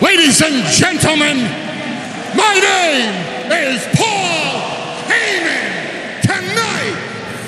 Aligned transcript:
Ladies 0.00 0.40
and 0.42 0.64
gentlemen, 0.66 1.38
my 2.36 2.54
name 2.54 3.50
is 3.50 3.82
Paul 3.96 4.62
Heyman. 5.10 6.22
Tonight, 6.22 6.94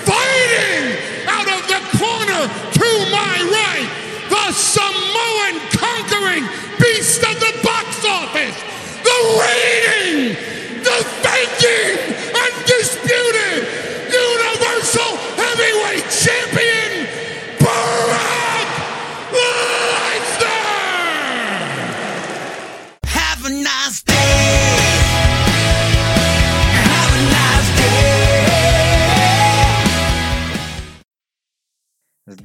fighting 0.02 0.98
out 1.28 1.46
of 1.46 1.62
the 1.70 1.78
corner 1.96 2.42
to 2.74 2.88
my 3.14 3.38
right, 3.54 3.88
the 4.28 4.50
Samoan 4.50 5.60
conquering 5.70 6.42
beast 6.80 7.22
of 7.22 7.38
the 7.38 7.54
box 7.62 8.04
office, 8.04 8.58
the 9.04 9.18
reigning, 9.38 10.34
defending, 10.82 11.20
undisputed 11.20 11.99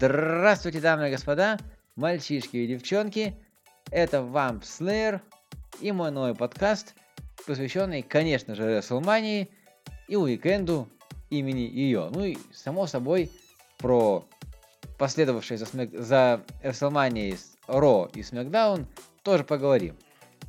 Здравствуйте, 0.08 0.82
дамы 0.82 1.08
и 1.08 1.12
господа, 1.12 1.58
мальчишки 1.95 2.58
и 2.58 2.68
девчонки. 2.68 3.36
Это 3.90 4.22
Вамп 4.22 4.62
Slayer 4.62 5.20
и 5.81 5.91
мой 5.91 6.12
новый 6.12 6.36
подкаст, 6.36 6.94
посвященный, 7.48 8.04
конечно 8.04 8.54
же, 8.54 8.62
WrestleMania 8.66 9.48
и 10.08 10.16
уикенду 10.16 10.88
имени 11.31 11.62
ее. 11.62 12.12
Ну 12.14 12.23
и, 12.23 12.38
само 12.54 12.86
собой, 12.86 13.31
про 13.80 14.23
последовавшие 15.00 15.58
за, 15.58 15.66
Смэк- 15.66 16.00
за 16.00 16.44
с 16.62 17.58
Ро 17.66 18.12
и 18.14 18.20
SmackDown 18.20 18.86
тоже 19.23 19.44
поговорим. 19.44 19.98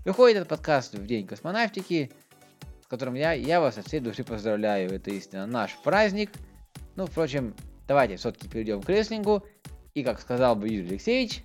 Выходит 0.04 0.36
этот 0.36 0.50
подкаст 0.50 0.92
в 0.92 1.06
День 1.06 1.26
космонавтики, 1.26 2.10
с 2.84 2.86
которым 2.88 3.14
я, 3.14 3.32
я 3.32 3.62
вас 3.62 3.78
от 3.78 3.86
всей 3.86 4.00
души 4.00 4.22
поздравляю. 4.22 4.92
Это 4.92 5.10
истинно 5.12 5.46
наш 5.46 5.78
праздник. 5.82 6.30
Ну, 6.94 7.06
впрочем, 7.06 7.54
давайте 7.86 8.16
все-таки 8.16 8.48
перейдем 8.48 8.82
к 8.82 8.88
рестлингу. 8.88 9.44
И, 9.94 10.02
как 10.02 10.20
сказал 10.20 10.56
бы 10.56 10.68
Юрий 10.68 10.88
Алексеевич, 10.88 11.42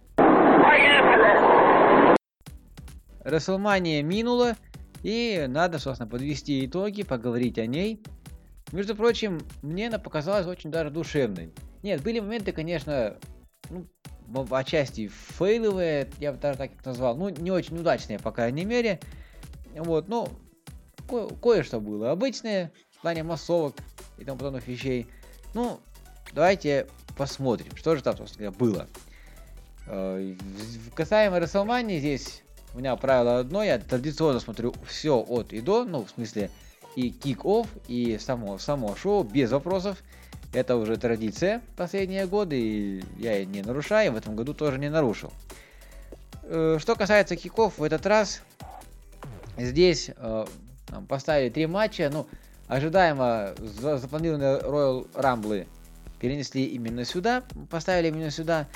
Расселмания 3.23 4.01
минула, 4.03 4.55
и 5.03 5.45
надо, 5.47 5.79
собственно, 5.79 6.09
подвести 6.09 6.65
итоги, 6.65 7.03
поговорить 7.03 7.57
о 7.59 7.65
ней. 7.65 8.03
Между 8.71 8.95
прочим, 8.95 9.39
мне 9.61 9.87
она 9.87 9.99
показалась 9.99 10.47
очень 10.47 10.71
даже 10.71 10.89
душевной. 10.89 11.53
Нет, 11.83 12.01
были 12.01 12.19
моменты, 12.19 12.51
конечно, 12.51 13.17
ну, 13.69 13.87
отчасти 14.51 15.07
фейловые, 15.07 16.09
я 16.19 16.31
бы 16.31 16.39
даже 16.39 16.57
так 16.57 16.73
их 16.73 16.85
назвал, 16.85 17.15
ну, 17.15 17.29
не 17.29 17.51
очень 17.51 17.77
удачные, 17.77 18.19
по 18.19 18.31
крайней 18.31 18.65
мере. 18.65 18.99
Вот, 19.75 20.07
ну, 20.07 20.27
ко- 21.07 21.29
кое-что 21.35 21.79
было 21.79 22.11
обычное, 22.11 22.71
в 22.97 23.01
плане 23.01 23.23
массовок 23.23 23.75
и 24.17 24.25
тому 24.25 24.37
подобных 24.37 24.67
вещей. 24.67 25.07
Ну, 25.53 25.79
давайте 26.33 26.87
посмотрим, 27.17 27.75
что 27.75 27.95
же 27.95 28.03
там, 28.03 28.17
собственно 28.17 28.51
было. 28.51 28.87
Э, 29.87 30.35
Касаемо 30.95 31.37
WrestleMania, 31.37 31.99
здесь 31.99 32.43
у 32.73 32.79
меня 32.79 32.95
правило 32.95 33.39
одно, 33.39 33.63
я 33.63 33.77
традиционно 33.79 34.39
смотрю 34.39 34.73
все 34.87 35.17
от 35.17 35.53
и 35.53 35.61
до, 35.61 35.83
ну, 35.83 36.05
в 36.05 36.09
смысле, 36.09 36.49
и 36.95 37.09
kick-off, 37.09 37.67
и 37.87 38.17
само, 38.17 38.57
само 38.57 38.95
шоу, 38.95 39.23
без 39.23 39.51
вопросов. 39.51 40.01
Это 40.53 40.75
уже 40.75 40.97
традиция 40.97 41.61
последние 41.77 42.27
годы, 42.27 42.59
и 42.59 43.03
я 43.17 43.45
не 43.45 43.61
нарушаю, 43.61 44.11
в 44.11 44.17
этом 44.17 44.35
году 44.35 44.53
тоже 44.53 44.79
не 44.79 44.89
нарушил. 44.89 45.31
Э, 46.43 46.77
Что 46.79 46.95
касается 46.95 47.35
киков, 47.35 47.77
в 47.77 47.83
этот 47.83 48.05
раз 48.05 48.41
здесь 49.57 50.11
э, 50.15 50.45
нам 50.89 51.05
поставили 51.05 51.49
три 51.49 51.67
матча, 51.67 52.09
ну, 52.11 52.27
ожидаемо 52.67 53.53
за- 53.59 53.97
запланированные 53.97 54.59
Royal 54.59 55.09
Rumble 55.13 55.67
перенесли 56.21 56.65
именно 56.65 57.03
сюда, 57.03 57.43
поставили 57.69 58.09
именно 58.09 58.29
сюда, 58.29 58.67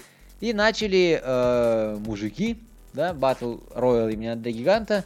и 0.41 0.51
начали 0.51 1.22
э, 1.23 1.97
мужики, 2.00 2.59
да, 2.94 3.13
Battle 3.13 3.61
Royal 3.73 4.11
именно 4.11 4.35
до 4.35 4.51
гиганта. 4.51 5.06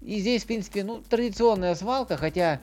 И 0.00 0.20
здесь, 0.20 0.44
в 0.44 0.46
принципе, 0.46 0.84
ну, 0.84 1.02
традиционная 1.06 1.74
свалка, 1.74 2.16
хотя, 2.16 2.60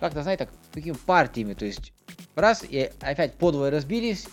как-то, 0.00 0.22
знаете, 0.22 0.46
так, 0.46 0.54
такими 0.72 0.94
партиями, 0.94 1.52
то 1.52 1.66
есть, 1.66 1.92
раз, 2.34 2.64
и 2.68 2.90
опять 3.00 3.34
подвое 3.34 3.70
разбились, 3.70 4.26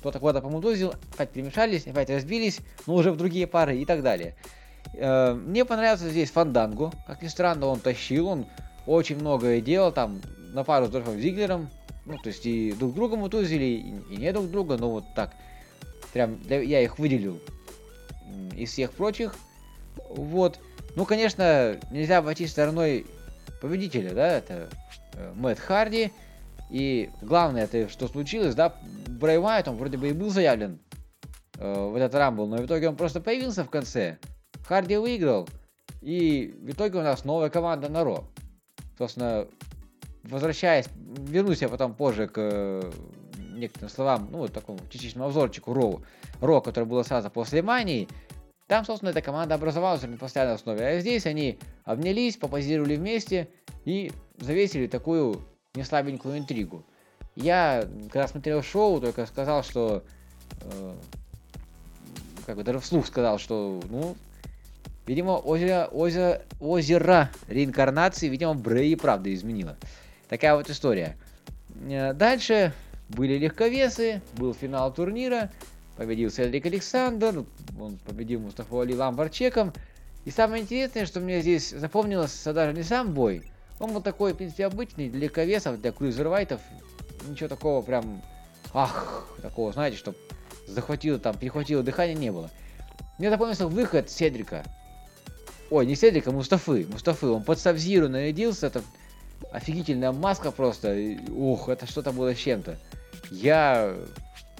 кто-то 0.00 0.18
куда-то 0.18 0.40
помутузил, 0.40 0.94
опять 1.14 1.30
перемешались, 1.30 1.86
опять 1.86 2.10
разбились, 2.10 2.58
но 2.88 2.96
уже 2.96 3.12
в 3.12 3.16
другие 3.16 3.46
пары 3.46 3.78
и 3.78 3.84
так 3.84 4.02
далее. 4.02 4.34
Э, 4.94 5.32
Мне 5.32 5.64
понравился 5.64 6.10
здесь 6.10 6.32
Фанданго, 6.32 6.92
как 7.06 7.22
ни 7.22 7.28
странно, 7.28 7.66
он 7.66 7.78
тащил, 7.78 8.26
он 8.26 8.46
очень 8.86 9.16
многое 9.16 9.60
делал, 9.60 9.92
там, 9.92 10.20
на 10.52 10.64
пару 10.64 10.86
с 10.86 10.90
Дольфом 10.90 11.20
Зиглером, 11.20 11.70
ну, 12.10 12.18
то 12.18 12.28
есть, 12.28 12.44
и 12.46 12.72
друг 12.72 12.94
друга 12.94 13.16
мутузили, 13.16 13.64
и, 13.64 14.14
и 14.14 14.16
не 14.16 14.32
друг 14.32 14.50
друга, 14.50 14.76
но 14.76 14.90
вот 14.90 15.04
так, 15.14 15.32
прям 16.12 16.40
для- 16.42 16.62
я 16.62 16.82
их 16.82 16.98
выделил 16.98 17.40
из 18.56 18.70
всех 18.70 18.92
прочих. 18.92 19.34
Вот. 20.08 20.58
Ну, 20.96 21.04
конечно, 21.04 21.78
нельзя 21.90 22.18
обойти 22.18 22.46
стороной 22.46 23.06
победителя, 23.60 24.12
да, 24.14 24.38
это 24.38 24.68
э, 25.14 25.32
Мэтт 25.36 25.60
Харди. 25.60 26.12
И 26.70 27.10
главное, 27.20 27.64
это 27.64 27.88
что 27.88 28.06
случилось, 28.06 28.54
да, 28.54 28.74
Брэй 29.08 29.38
Уайт, 29.38 29.66
он 29.66 29.76
вроде 29.76 29.98
бы 29.98 30.08
и 30.08 30.12
был 30.12 30.30
заявлен 30.30 30.78
э, 31.58 31.88
в 31.88 31.96
этот 31.96 32.14
рамбл, 32.14 32.46
но 32.46 32.58
в 32.58 32.66
итоге 32.66 32.88
он 32.88 32.96
просто 32.96 33.20
появился 33.20 33.64
в 33.64 33.70
конце. 33.70 34.18
Харди 34.66 34.96
выиграл, 34.96 35.48
и 36.00 36.54
в 36.60 36.70
итоге 36.70 36.98
у 36.98 37.02
нас 37.02 37.24
новая 37.24 37.50
команда 37.50 37.88
на 37.88 38.04
Ро. 38.04 38.24
Собственно, 38.98 39.48
возвращаясь, 40.24 40.86
вернусь 40.96 41.62
я 41.62 41.68
потом 41.68 41.94
позже 41.94 42.28
к 42.28 42.34
э, 42.36 42.92
некоторым 43.54 43.88
словам, 43.88 44.28
ну, 44.30 44.38
вот 44.38 44.52
такому 44.52 44.78
частичному 44.90 45.26
обзорчику 45.26 45.72
Роу, 45.72 46.02
Ро, 46.40 46.60
который 46.60 46.84
было 46.84 47.02
сразу 47.02 47.30
после 47.30 47.62
Мании, 47.62 48.08
там, 48.66 48.84
собственно, 48.84 49.10
эта 49.10 49.20
команда 49.20 49.56
образовалась 49.56 50.02
на 50.02 50.16
постоянной 50.16 50.54
основе. 50.54 50.86
А 50.86 51.00
здесь 51.00 51.26
они 51.26 51.58
обнялись, 51.84 52.36
попозировали 52.36 52.94
вместе 52.94 53.48
и 53.84 54.12
завесили 54.38 54.86
такую 54.86 55.40
неслабенькую 55.74 56.38
интригу. 56.38 56.84
Я, 57.34 57.84
когда 58.12 58.28
смотрел 58.28 58.62
шоу, 58.62 59.00
только 59.00 59.26
сказал, 59.26 59.64
что... 59.64 60.04
э, 60.62 60.94
как 62.46 62.56
бы 62.56 62.64
даже 62.64 62.80
вслух 62.80 63.06
сказал, 63.06 63.38
что, 63.38 63.80
ну, 63.88 64.16
видимо, 65.06 65.32
озеро, 65.32 65.88
озеро, 65.90 66.42
озеро 66.60 67.30
реинкарнации, 67.48 68.28
видимо, 68.28 68.54
Брэй 68.54 68.90
и 68.90 68.96
правда 68.96 69.32
изменило. 69.32 69.76
Такая 70.30 70.54
вот 70.54 70.70
история. 70.70 71.16
Э, 71.88 72.12
Дальше 72.12 72.72
были 73.08 73.36
легковесы, 73.36 74.22
был 74.36 74.54
финал 74.54 74.94
турнира, 74.94 75.50
победил 75.96 76.30
Седрик 76.30 76.66
Александр, 76.66 77.44
он 77.78 77.98
победил 78.06 78.38
Мустафу 78.38 78.78
Али 78.78 78.94
Ламбарчеком. 78.94 79.72
И 80.24 80.30
самое 80.30 80.62
интересное, 80.62 81.04
что 81.04 81.18
мне 81.18 81.40
здесь 81.40 81.70
запомнилось 81.70 82.44
даже 82.44 82.72
не 82.72 82.84
сам 82.84 83.12
бой, 83.12 83.42
он 83.80 83.92
был 83.92 84.02
такой, 84.02 84.32
в 84.32 84.36
принципе, 84.36 84.66
обычный 84.66 85.08
для 85.08 85.22
легковесов, 85.22 85.80
для 85.80 85.90
крузервайтов, 85.90 86.60
ничего 87.26 87.48
такого 87.48 87.82
прям, 87.82 88.22
ах, 88.72 89.26
такого, 89.42 89.72
знаете, 89.72 89.96
что 89.96 90.14
захватило 90.68 91.18
там, 91.18 91.36
перехватило 91.36 91.82
дыхание, 91.82 92.14
не 92.14 92.30
было. 92.30 92.50
Мне 93.18 93.30
запомнился 93.30 93.66
выход 93.66 94.08
Седрика. 94.08 94.62
Ой, 95.70 95.86
не 95.86 95.96
Седрика, 95.96 96.30
Мустафы. 96.30 96.86
Мустафы, 96.88 97.26
он 97.26 97.42
под 97.42 97.58
Сабзиру 97.58 98.08
нарядился, 98.08 98.68
это 98.68 98.82
офигительная 99.52 100.12
маска 100.12 100.50
просто. 100.50 100.96
Ух, 101.28 101.68
это 101.68 101.86
что-то 101.86 102.12
было 102.12 102.34
с 102.34 102.38
чем-то. 102.38 102.76
Я 103.30 103.94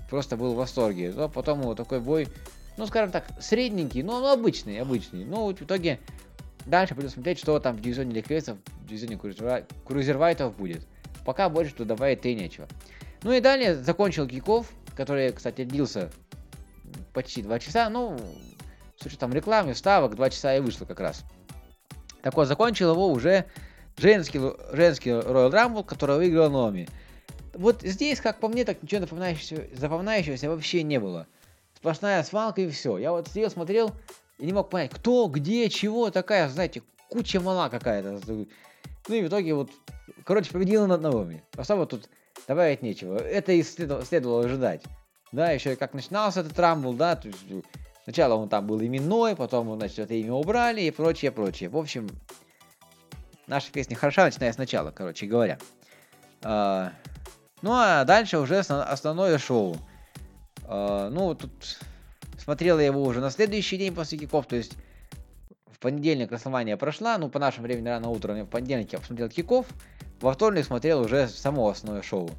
просто 0.09 0.37
был 0.37 0.55
в 0.55 0.57
восторге. 0.57 1.13
Но 1.15 1.29
потом 1.29 1.63
вот 1.63 1.77
такой 1.77 2.01
бой, 2.01 2.29
ну, 2.77 2.87
скажем 2.87 3.11
так, 3.11 3.27
средненький, 3.41 4.03
но 4.03 4.17
он 4.17 4.27
обычный, 4.27 4.81
обычный. 4.81 5.25
Но 5.25 5.45
вот 5.45 5.59
в 5.59 5.63
итоге 5.63 6.01
дальше 6.67 6.95
будем 6.95 7.09
смотреть, 7.09 7.39
что 7.39 7.59
там 7.61 7.77
в 7.77 7.81
дивизионе 7.81 8.13
легковесов, 8.13 8.59
в 8.83 8.87
дивизионе 8.87 9.17
крузерва- 9.17 9.65
крузервайтов 9.87 10.57
будет. 10.57 10.87
Пока 11.25 11.49
больше 11.49 11.75
тут 11.75 11.87
добавить 11.87 12.25
и 12.27 12.35
нечего. 12.35 12.67
Ну 13.23 13.33
и 13.33 13.41
далее 13.41 13.77
закончил 13.77 14.27
киков, 14.27 14.71
который, 14.97 15.33
кстати, 15.33 15.65
длился 15.65 16.11
почти 17.13 17.43
2 17.43 17.59
часа. 17.59 17.89
Ну, 17.91 18.19
с 18.99 19.07
учетом 19.07 19.33
рекламы, 19.33 19.75
вставок, 19.75 20.17
2 20.17 20.31
часа 20.31 20.57
и 20.57 20.61
вышло 20.61 20.85
как 20.85 21.01
раз. 21.01 21.25
Так 22.23 22.35
вот, 22.35 22.47
закончил 22.47 22.93
его 22.93 23.09
уже 23.09 23.47
женский, 23.97 24.41
женский 24.73 25.11
Royal 25.11 25.51
Rumble, 25.51 25.85
который 25.85 26.17
выиграл 26.17 26.51
Номи. 26.51 26.89
Вот 27.55 27.83
здесь, 27.83 28.21
как 28.21 28.39
по 28.41 28.49
мне, 28.49 28.65
так 28.65 28.83
ничего 28.83 29.01
запоминающегося, 29.01 29.67
запоминающегося 29.75 30.49
вообще 30.51 30.83
не 30.83 31.01
было. 31.01 31.27
Сплошная 31.77 32.23
свалка 32.23 32.61
и 32.61 32.71
все. 32.71 32.99
Я 32.99 33.13
вот 33.13 33.29
сидел, 33.29 33.51
смотрел 33.51 33.93
и 34.39 34.47
не 34.47 34.53
мог 34.53 34.71
понять, 34.71 34.91
кто, 34.91 35.27
где, 35.27 35.69
чего, 35.69 36.11
такая, 36.11 36.49
знаете, 36.49 36.83
куча 37.09 37.41
мала 37.41 37.69
какая-то. 37.69 38.21
Ну 38.27 39.15
и 39.15 39.23
в 39.23 39.29
итоге 39.29 39.55
вот, 39.55 39.71
короче, 40.25 40.53
победила 40.53 40.87
над 40.87 41.01
Наоми. 41.01 41.43
Особо 41.57 41.87
тут 41.87 42.09
добавить 42.47 42.83
нечего. 42.83 43.17
Это 43.17 43.53
и 43.53 43.63
следовало, 43.63 44.05
следовало 44.05 44.45
ожидать. 44.45 44.83
Да, 45.33 45.51
еще 45.53 45.77
как 45.77 45.95
начинался 45.95 46.41
этот 46.41 46.59
рамбл, 46.59 46.93
да, 46.93 47.17
то 47.17 47.29
есть 47.29 47.39
Сначала 48.05 48.35
он 48.35 48.49
там 48.49 48.67
был 48.67 48.81
именной, 48.81 49.37
потом, 49.37 49.77
значит, 49.77 50.01
это 50.01 50.15
имя 50.15 50.33
убрали 50.33 50.81
и 50.83 50.91
прочее, 50.91 51.31
прочее. 51.31 51.69
В 51.69 51.77
общем, 51.77 52.09
наша 53.51 53.71
песня 53.73 53.97
хороша, 53.97 54.25
начиная 54.25 54.53
сначала, 54.53 54.93
короче 54.93 55.27
говоря. 55.27 55.59
А, 56.43 56.93
ну, 57.61 57.73
а 57.73 58.05
дальше 58.05 58.39
уже 58.39 58.61
основ- 58.61 58.87
основное 58.89 59.37
шоу. 59.39 59.77
А, 60.65 61.11
ну, 61.11 61.35
тут 61.35 61.79
смотрел 62.39 62.79
я 62.79 62.87
его 62.87 63.03
уже 63.03 63.21
на 63.21 63.31
следующий 63.31 63.77
день 63.77 63.95
после 63.95 64.19
киков, 64.19 64.47
то 64.47 64.57
есть 64.57 64.77
в 65.67 65.79
понедельник 65.81 66.31
Расселмания 66.31 66.77
прошла, 66.77 67.19
ну, 67.19 67.29
по 67.29 67.39
нашему 67.39 67.67
времени 67.67 67.89
рано 67.89 68.09
утром, 68.09 68.41
в 68.43 68.47
понедельник 68.47 68.93
я 68.93 69.01
посмотрел 69.01 69.29
киков, 69.29 69.67
во 70.21 70.33
вторник 70.33 70.65
смотрел 70.65 71.01
уже 71.01 71.29
само 71.29 71.69
основное 71.69 72.03
шоу. 72.03 72.31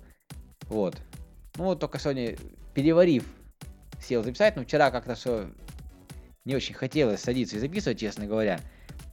Вот. 0.67 0.95
Ну, 1.57 1.65
вот 1.65 1.79
только 1.81 1.99
сегодня, 1.99 2.37
переварив, 2.73 3.25
сел 4.01 4.23
записать, 4.23 4.55
но 4.55 4.63
вчера 4.63 4.89
как-то 4.91 5.15
все 5.15 5.47
не 6.45 6.55
очень 6.55 6.73
хотелось 6.73 7.19
садиться 7.19 7.57
и 7.57 7.59
записывать, 7.59 7.99
честно 7.99 8.25
говоря. 8.25 8.61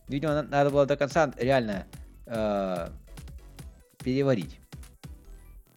Видимо, 0.09 0.35
на- 0.35 0.43
надо 0.43 0.71
было 0.71 0.87
до 0.87 0.97
конца 0.97 1.33
реально 1.37 1.87
э, 2.27 2.89
переварить. 3.99 4.59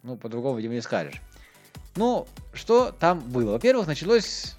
Ну, 0.04 0.16
по-другому, 0.18 0.58
видимо, 0.58 0.74
не 0.74 0.82
скажешь. 0.82 1.22
Ну, 1.96 2.28
что 2.54 2.92
там 2.92 3.20
было? 3.20 3.52
Во-первых, 3.52 3.88
началось 3.88 4.56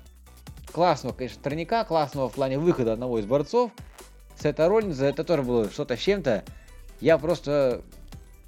классного, 0.73 1.15
конечно, 1.15 1.43
турника, 1.43 1.85
классного 1.85 2.29
в 2.29 2.35
плане 2.35 2.59
выхода 2.59 2.93
одного 2.93 3.19
из 3.19 3.27
борцов. 3.27 3.71
Сета 4.39 4.69
Роллинза, 4.69 5.07
это 5.07 5.25
тоже 5.25 5.43
было 5.43 5.71
что-то 5.71 5.97
с 5.97 6.01
чем-то. 6.01 6.45
Я 7.01 7.19
просто... 7.19 7.83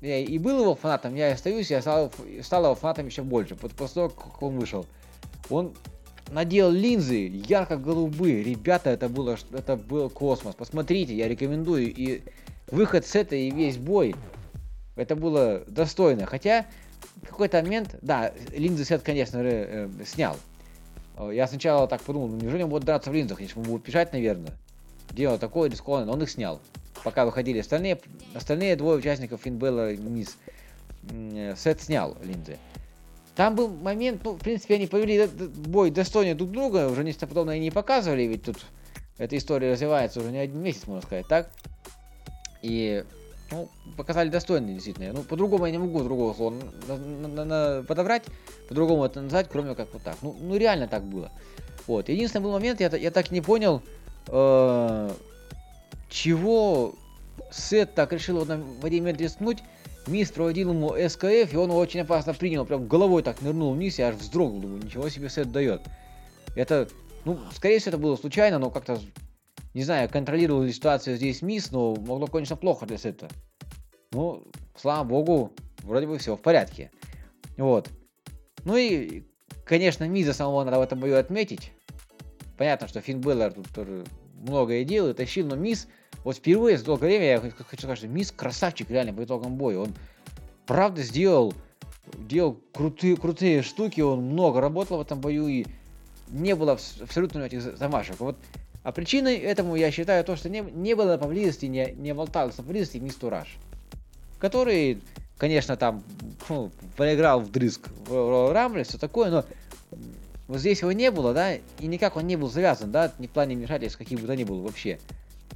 Я 0.01 0.19
и 0.19 0.39
был 0.39 0.61
его 0.61 0.75
фанатом, 0.75 1.15
я 1.15 1.31
и 1.31 1.33
остаюсь, 1.33 1.71
я 1.71 1.81
стал, 1.81 2.13
стал 2.43 2.65
его 2.65 2.75
фанатом 2.75 3.07
еще 3.07 3.23
больше. 3.23 3.57
Вот 3.61 3.73
после 3.73 3.95
того, 3.95 4.09
как 4.11 4.43
он 4.43 4.59
вышел. 4.59 4.87
Он 5.49 5.75
надел 6.31 6.71
линзы 6.71 7.27
ярко-голубые. 7.29 8.43
Ребята, 8.43 8.91
это 8.91 9.09
было, 9.09 9.37
это 9.53 9.77
был 9.77 10.11
космос. 10.11 10.55
Посмотрите, 10.55 11.15
я 11.15 11.29
рекомендую. 11.29 11.93
И 11.95 12.23
выход 12.71 13.07
с 13.07 13.15
этой 13.15 13.49
и 13.49 13.51
весь 13.51 13.77
бой. 13.77 14.15
Это 14.97 15.17
было 15.17 15.65
достойно. 15.67 16.27
Хотя 16.27 16.67
в 17.23 17.29
какой-то 17.29 17.63
момент, 17.63 17.97
да, 18.03 18.33
линзы 18.53 18.85
Сет, 18.85 19.03
конечно 19.03 19.43
же, 19.43 19.51
э, 19.51 19.89
снял. 20.05 20.37
Э, 21.17 21.31
Я 21.33 21.47
сначала 21.47 21.87
так 21.89 22.03
подумал, 22.03 22.29
ну 22.29 22.37
неужели 22.37 22.63
он 22.63 22.71
будет 22.71 22.85
драться 22.85 23.11
в 23.11 23.15
линзах? 23.15 23.39
Конечно, 23.39 23.61
он 23.61 23.69
будет 23.69 23.83
бежать, 23.83 24.13
наверное. 24.13 24.53
Дело 25.11 25.39
такое 25.39 25.71
рискованное, 25.71 26.07
но 26.07 26.13
он 26.13 26.23
их 26.23 26.31
снял. 26.31 26.61
Пока 27.03 27.25
выходили 27.25 27.59
остальные, 27.59 28.01
остальные 28.35 28.77
двое 28.77 28.99
участников 28.99 29.43
Финбелла 29.43 29.93
и 29.93 29.97
Низ. 29.97 30.37
Сет 31.57 31.83
снял 31.83 32.17
линзы. 32.23 32.57
Там 33.37 33.57
был 33.57 33.69
момент, 33.69 34.21
ну, 34.25 34.33
в 34.33 34.39
принципе, 34.39 34.77
они 34.77 34.87
повели 34.87 35.27
бой 35.27 35.91
достойнее 35.91 36.35
друг 36.35 36.51
друга, 36.51 36.89
уже 36.89 37.03
нечто 37.03 37.27
подобное 37.27 37.59
не 37.59 37.71
показывали, 37.71 38.23
ведь 38.23 38.45
тут 38.45 38.65
эта 39.19 39.37
история 39.37 39.73
развивается 39.73 40.21
уже 40.21 40.31
не 40.31 40.39
один 40.39 40.61
месяц, 40.61 40.87
можно 40.87 41.03
сказать, 41.03 41.27
так? 41.27 41.51
И, 42.63 43.05
ну, 43.51 43.69
показали 43.97 44.29
достойно, 44.29 44.69
действительно. 44.69 45.13
Ну, 45.13 45.23
по-другому 45.23 45.67
я 45.67 45.73
не 45.73 45.79
могу 45.79 46.03
другого 46.03 46.33
слова 46.35 47.83
подобрать, 47.83 48.23
по-другому 48.69 49.05
это 49.05 49.21
назвать, 49.21 49.49
кроме 49.51 49.75
как 49.75 49.93
вот 49.93 50.03
так. 50.03 50.17
Ну, 50.23 50.37
ну 50.41 50.57
реально 50.57 50.87
так 50.87 51.03
было. 51.03 51.31
Вот. 51.87 52.09
Единственный 52.09 52.43
был 52.43 52.53
момент, 52.53 52.81
я, 52.81 52.89
я 52.89 53.11
так 53.11 53.31
не 53.31 53.41
понял, 53.41 53.83
э, 54.29 55.11
чего 56.09 56.95
Сет 57.51 57.95
так 57.95 58.13
решил 58.13 58.39
вот 58.39 58.49
на- 58.49 58.59
в 58.59 58.85
один 58.85 59.03
момент 59.03 59.21
рискнуть. 59.21 59.59
Мисс 60.07 60.31
проводил 60.31 60.71
ему 60.71 60.95
СКФ, 61.09 61.53
и 61.53 61.57
он 61.57 61.71
его 61.71 61.79
очень 61.79 62.01
опасно 62.01 62.35
принял, 62.35 62.67
прям 62.67 62.87
головой 62.87 63.23
так 63.23 63.41
нырнул 63.41 63.73
вниз, 63.73 63.99
я 63.99 64.09
аж 64.09 64.17
вздрогнул, 64.17 64.61
думаю, 64.61 64.83
ничего 64.83 65.09
себе 65.09 65.31
Сет 65.31 65.51
дает. 65.51 65.83
Это, 66.55 66.89
ну, 67.25 67.39
скорее 67.55 67.79
всего, 67.79 67.91
это 67.91 67.99
было 67.99 68.17
случайно, 68.17 68.59
но 68.59 68.71
как-то, 68.71 69.01
не 69.73 69.83
знаю, 69.83 70.09
контролировал 70.09 70.63
ли 70.63 70.73
ситуацию 70.73 71.17
здесь 71.17 71.43
Мисс, 71.43 71.71
но 71.71 71.95
могло 71.95 72.27
кончиться 72.27 72.57
плохо 72.57 72.87
для 72.87 72.99
Сета. 72.99 73.29
Ну, 74.13 74.47
слава 74.77 75.05
богу, 75.05 75.53
вроде 75.83 76.07
бы 76.07 76.19
все 76.19 76.37
в 76.37 76.41
порядке. 76.41 76.91
Вот. 77.57 77.89
Ну 78.65 78.77
и, 78.77 79.25
конечно, 79.65 80.05
Миза 80.09 80.33
самого 80.33 80.65
надо 80.65 80.79
в 80.79 80.83
этом 80.83 81.01
бою 81.01 81.19
отметить. 81.19 81.73
Понятно, 82.57 82.89
что 82.89 83.01
Финн 83.01 83.21
Беллар 83.21 83.53
тут 83.53 83.69
тоже 83.71 84.05
многое 84.35 84.85
делал 84.85 85.11
и 85.11 85.15
тащил, 85.15 85.47
но 85.47 85.57
Мисс, 85.57 85.89
вот 86.25 86.37
впервые 86.37 86.79
за 86.79 86.85
долгое 86.87 87.07
время, 87.07 87.25
я 87.27 87.41
хочу 87.41 87.77
сказать, 87.83 87.99
что 87.99 88.09
Мисс 88.09 88.33
красавчик 88.33 88.91
реально 88.91 89.13
по 89.13 89.23
итогам 89.23 89.57
боя. 89.57 89.79
Он 89.79 89.93
правда 90.67 91.03
сделал, 91.03 91.55
делал 92.19 92.59
крутые, 92.73 93.17
крутые 93.17 93.63
штуки, 93.63 94.01
он 94.01 94.23
много 94.23 94.61
работал 94.61 94.99
в 94.99 95.03
этом 95.03 95.21
бою 95.21 95.47
и 95.47 95.67
не 96.31 96.55
было 96.55 96.73
абс- 96.73 97.01
абсолютно 97.03 97.41
этих 97.41 97.61
за- 97.61 97.77
замашек. 97.77 98.19
Вот. 98.19 98.37
А 98.83 98.93
причиной 98.93 99.37
этому 99.37 99.77
я 99.77 99.91
считаю 99.91 100.25
то, 100.25 100.35
что 100.37 100.49
не, 100.49 100.61
не 100.61 100.95
было 100.95 101.19
поблизости, 101.19 101.67
не, 101.67 101.93
не 101.93 102.15
болтался 102.15 102.63
поблизости 102.63 102.97
Мисс 102.99 103.15
Тураж, 103.17 103.57
который, 104.39 105.03
конечно, 105.37 105.77
там 105.77 106.03
ну, 106.49 106.71
проиграл 106.97 107.41
вдрызг 107.41 107.89
в 108.07 108.13
Rumble, 108.53 108.85
все 108.85 108.99
такое, 108.99 109.31
но 109.31 109.45
вот 110.49 110.59
здесь 110.59 110.81
его 110.81 110.93
не 110.93 111.11
было, 111.11 111.33
да, 111.33 111.55
и 111.55 111.87
никак 111.87 112.17
он 112.17 112.27
не 112.27 112.37
был 112.37 112.51
завязан, 112.51 112.91
да, 112.91 113.13
ни 113.19 113.27
в 113.27 113.31
плане 113.31 113.57
вмешательств, 113.57 113.99
каких 113.99 114.21
бы 114.21 114.27
то 114.27 114.37
ни 114.37 114.45
было 114.45 114.63
вообще. 114.63 114.99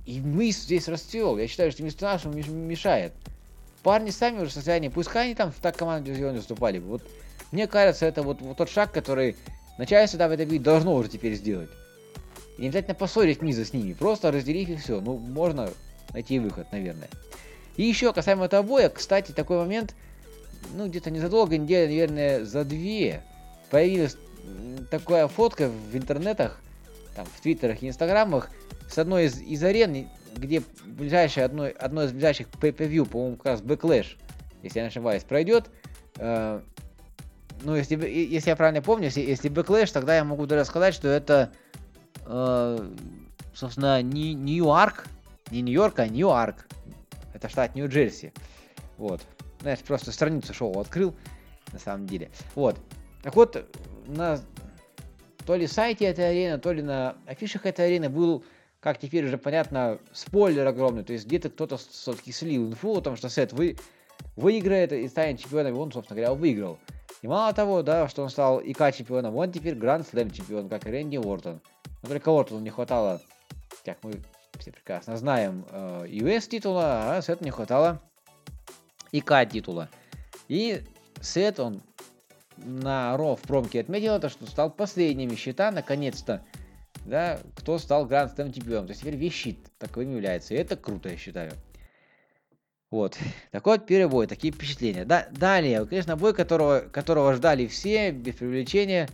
И 0.09 0.21
Мисс 0.21 0.63
здесь 0.63 0.89
расцвел. 0.89 1.37
Я 1.37 1.47
считаю, 1.47 1.71
что 1.71 1.83
ему 1.83 1.91
меш- 1.91 2.51
мешает. 2.51 3.13
Парни 3.83 4.09
сами 4.09 4.39
уже 4.39 4.49
в 4.49 4.55
состоянии, 4.55 4.89
пускай 4.89 5.27
они 5.27 5.35
там 5.35 5.53
в 5.53 5.57
так 5.57 5.77
команде 5.77 6.11
дивизионе 6.11 6.39
выступали. 6.39 6.79
Вот 6.79 7.03
мне 7.53 7.67
кажется, 7.67 8.07
это 8.07 8.23
вот, 8.23 8.41
вот 8.41 8.57
тот 8.57 8.71
шаг, 8.71 8.91
который 8.91 9.37
начальство 9.77 10.17
WWE 10.17 10.61
должно 10.61 10.95
уже 10.95 11.11
теперь 11.11 11.35
сделать. 11.35 11.69
И 12.57 12.63
не 12.63 12.69
обязательно 12.69 12.95
поссорить 12.95 13.43
Миза 13.43 13.67
с 13.67 13.75
ними, 13.75 13.93
просто 13.93 14.33
разделить 14.33 14.71
их 14.71 14.81
все. 14.81 14.99
Ну, 15.03 15.19
можно 15.19 15.69
найти 16.15 16.39
выход, 16.39 16.73
наверное. 16.73 17.11
И 17.77 17.83
еще 17.83 18.15
касаемо 18.15 18.47
этого 18.47 18.63
боя, 18.63 18.89
кстати, 18.89 19.33
такой 19.33 19.59
момент, 19.59 19.95
ну, 20.73 20.89
где-то 20.89 21.11
незадолго, 21.11 21.59
недели, 21.59 21.87
наверное, 21.87 22.47
за 22.47 22.65
две, 22.65 23.23
появилась 23.69 24.17
такая 24.91 25.29
фотка 25.29 25.69
в 25.69 25.95
интернетах, 25.95 26.63
там, 27.19 27.27
в 27.27 27.41
твиттерах 27.41 27.83
и 27.83 27.89
инстаграмах, 27.89 28.49
с 28.89 28.97
одной 28.97 29.25
из, 29.25 29.41
из 29.41 29.65
арен, 29.65 30.09
где 30.37 30.63
ближайшее, 30.85 31.47
одно, 31.47 31.69
одно 31.77 32.05
из 32.05 32.13
ближайших 32.13 32.47
pay-per-view, 32.49 33.07
по-моему, 33.07 33.37
как 33.37 33.47
раз 33.47 33.61
Backlash, 33.61 34.17
если 34.63 34.79
я 34.79 34.85
не 34.85 34.89
ошибаюсь, 34.89 35.25
пройдет. 35.25 35.69
Э, 36.19 36.61
ну, 37.63 37.75
если, 37.75 37.97
если 37.97 38.51
я 38.51 38.55
правильно 38.55 38.83
помню, 38.83 39.07
если, 39.07 39.21
если 39.21 39.51
Backlash, 39.51 39.93
тогда 39.93 40.15
я 40.15 40.23
могу 40.23 40.47
даже 40.47 40.65
сказать, 40.65 40.95
что 40.95 41.09
это, 41.09 41.51
э, 42.25 42.89
собственно, 43.53 44.01
не 44.01 44.35
Нью-Арк, 44.35 45.09
не 45.51 45.63
Нью-Йорк, 45.63 45.99
а 45.99 46.07
Нью-Арк. 46.07 46.69
Это 47.35 47.49
штат 47.49 47.75
Нью-Джерси. 47.75 48.33
Вот. 48.97 49.23
Знаешь, 49.63 49.81
просто 49.81 50.13
страницу 50.13 50.55
шоу 50.55 50.79
открыл, 50.79 51.17
на 51.73 51.81
самом 51.81 52.07
деле. 52.07 52.31
Вот. 52.55 52.79
Так 53.25 53.35
вот, 53.35 53.69
на 54.07 54.39
то 55.49 55.57
ли 55.57 55.67
сайте 55.67 56.05
этой 56.05 56.29
арены, 56.29 56.59
то 56.59 56.71
ли 56.73 56.83
на 56.83 57.17
афишах 57.25 57.65
этой 57.65 57.87
арены 57.87 58.11
был, 58.11 58.45
как 58.81 58.99
теперь 58.99 59.25
уже 59.25 59.39
понятно, 59.39 59.99
спойлер 60.13 60.67
огромный. 60.67 61.05
То 61.05 61.15
есть 61.15 61.25
где-то 61.25 61.49
кто-то 61.49 61.79
все-таки 61.79 62.33
слил 62.33 62.69
инфу 62.69 62.99
о 62.99 63.01
том, 63.01 63.17
что 63.17 63.31
Сет 63.31 63.55
вы, 63.55 63.79
выиграет 64.37 64.93
и 64.93 65.09
станет 65.09 65.41
чемпионом, 65.41 65.75
и 65.75 65.79
он, 65.79 65.91
собственно 65.91 66.21
говоря, 66.21 66.35
выиграл. 66.39 66.79
И 67.23 67.29
мало 67.29 67.55
того, 67.55 67.83
да, 67.83 68.09
что 68.09 68.25
он 68.25 68.29
стал 68.29 68.61
ИК 68.61 68.95
чемпионом, 68.95 69.37
он 69.37 69.51
теперь 69.51 69.75
Гранд 69.75 70.07
Слэм 70.07 70.31
чемпион, 70.31 70.69
как 70.69 70.87
и 70.87 70.91
Рэнди 70.91 71.17
Уортон. 71.17 71.63
Но 72.03 72.09
только 72.11 72.29
Уортону 72.29 72.61
не 72.61 72.69
хватало, 72.69 73.23
как 73.87 73.97
мы 74.03 74.21
все 74.59 74.71
прекрасно 74.71 75.17
знаем, 75.17 75.65
э, 75.71 76.09
US 76.11 76.47
титула, 76.47 77.17
а 77.17 77.23
Сету 77.23 77.43
не 77.43 77.51
хватало 77.51 78.03
ИК 79.13 79.49
титула. 79.51 79.89
И 80.49 80.85
Сет, 81.23 81.59
он 81.59 81.81
на 82.65 83.17
Ро 83.17 83.37
в 83.37 83.43
промке 83.43 83.81
отметил 83.81 84.15
это, 84.15 84.29
что 84.29 84.47
стал 84.47 84.71
последним 84.71 85.31
из 85.31 85.39
счета, 85.39 85.71
наконец-то, 85.71 86.43
да, 87.05 87.41
кто 87.57 87.79
стал 87.79 88.07
Гранд 88.07 88.35
Слэм 88.35 88.53
чемпионом. 88.53 88.87
То 88.87 88.91
есть 88.93 89.03
теперь 89.03 89.17
весь 89.17 89.33
щит 89.33 89.59
таковым 89.79 90.13
является. 90.13 90.55
И 90.55 90.57
это 90.57 90.77
круто, 90.77 91.09
я 91.09 91.17
считаю. 91.17 91.53
Вот. 92.91 93.19
Такой 93.51 93.79
вот 93.79 93.87
первый 93.87 94.11
бой, 94.11 94.27
такие 94.27 94.53
впечатления. 94.53 95.05
Да, 95.05 95.29
далее, 95.31 95.85
конечно, 95.87 96.17
бой, 96.17 96.35
которого, 96.35 96.81
которого 96.81 97.35
ждали 97.35 97.67
все, 97.67 98.11
без 98.11 98.35
привлечения. 98.37 99.09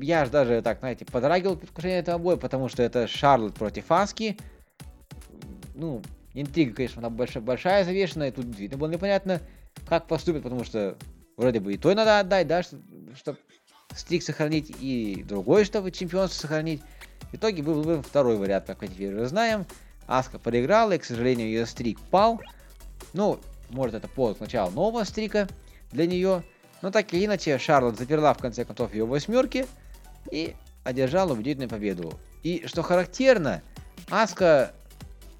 Я 0.00 0.22
аж 0.22 0.30
даже 0.30 0.62
так, 0.62 0.80
знаете, 0.80 1.04
подрагивал 1.04 1.54
в 1.54 1.60
предвкушении 1.60 1.98
этого 1.98 2.18
боя, 2.18 2.36
потому 2.36 2.68
что 2.68 2.82
это 2.82 3.06
Шарлот 3.06 3.54
против 3.54 3.90
Аски. 3.90 4.36
Ну, 5.74 6.02
интрига, 6.34 6.74
конечно, 6.74 6.98
она 7.00 7.10
большая, 7.10 7.42
большая 7.42 7.84
завешенная, 7.84 8.32
тут 8.32 8.46
видно 8.46 8.78
было 8.78 8.88
непонятно, 8.88 9.40
как 9.88 10.08
поступит, 10.08 10.42
потому 10.42 10.64
что 10.64 10.96
вроде 11.38 11.60
бы 11.60 11.72
и 11.72 11.78
той 11.78 11.94
надо 11.94 12.18
отдать, 12.18 12.46
да, 12.46 12.62
чтобы 12.62 13.38
стрик 13.94 14.22
сохранить, 14.22 14.70
и 14.80 15.24
другой, 15.26 15.64
чтобы 15.64 15.90
чемпионство 15.90 16.42
сохранить. 16.42 16.82
В 17.32 17.36
итоге 17.36 17.62
был 17.62 17.74
выбран 17.74 18.02
второй 18.02 18.36
вариант, 18.36 18.66
как 18.66 18.82
мы 18.82 18.88
теперь 18.88 19.14
уже 19.14 19.26
знаем. 19.26 19.64
Аска 20.06 20.38
проиграла, 20.38 20.92
и, 20.92 20.98
к 20.98 21.04
сожалению, 21.04 21.46
ее 21.46 21.64
стрик 21.64 21.98
пал. 22.10 22.40
Ну, 23.12 23.38
может, 23.70 23.94
это 23.94 24.08
повод 24.08 24.38
к 24.38 24.40
началу 24.40 24.70
нового 24.70 25.04
стрика 25.04 25.48
для 25.92 26.06
нее. 26.06 26.42
Но 26.82 26.90
так 26.90 27.12
или 27.14 27.26
иначе, 27.26 27.58
Шарлот 27.58 27.98
заперла 27.98 28.34
в 28.34 28.38
конце 28.38 28.64
концов 28.64 28.92
ее 28.92 29.06
восьмерки. 29.06 29.66
И 30.30 30.54
одержала 30.84 31.32
убедительную 31.32 31.68
победу. 31.68 32.12
И 32.42 32.66
что 32.66 32.82
характерно, 32.82 33.62
Аска 34.10 34.72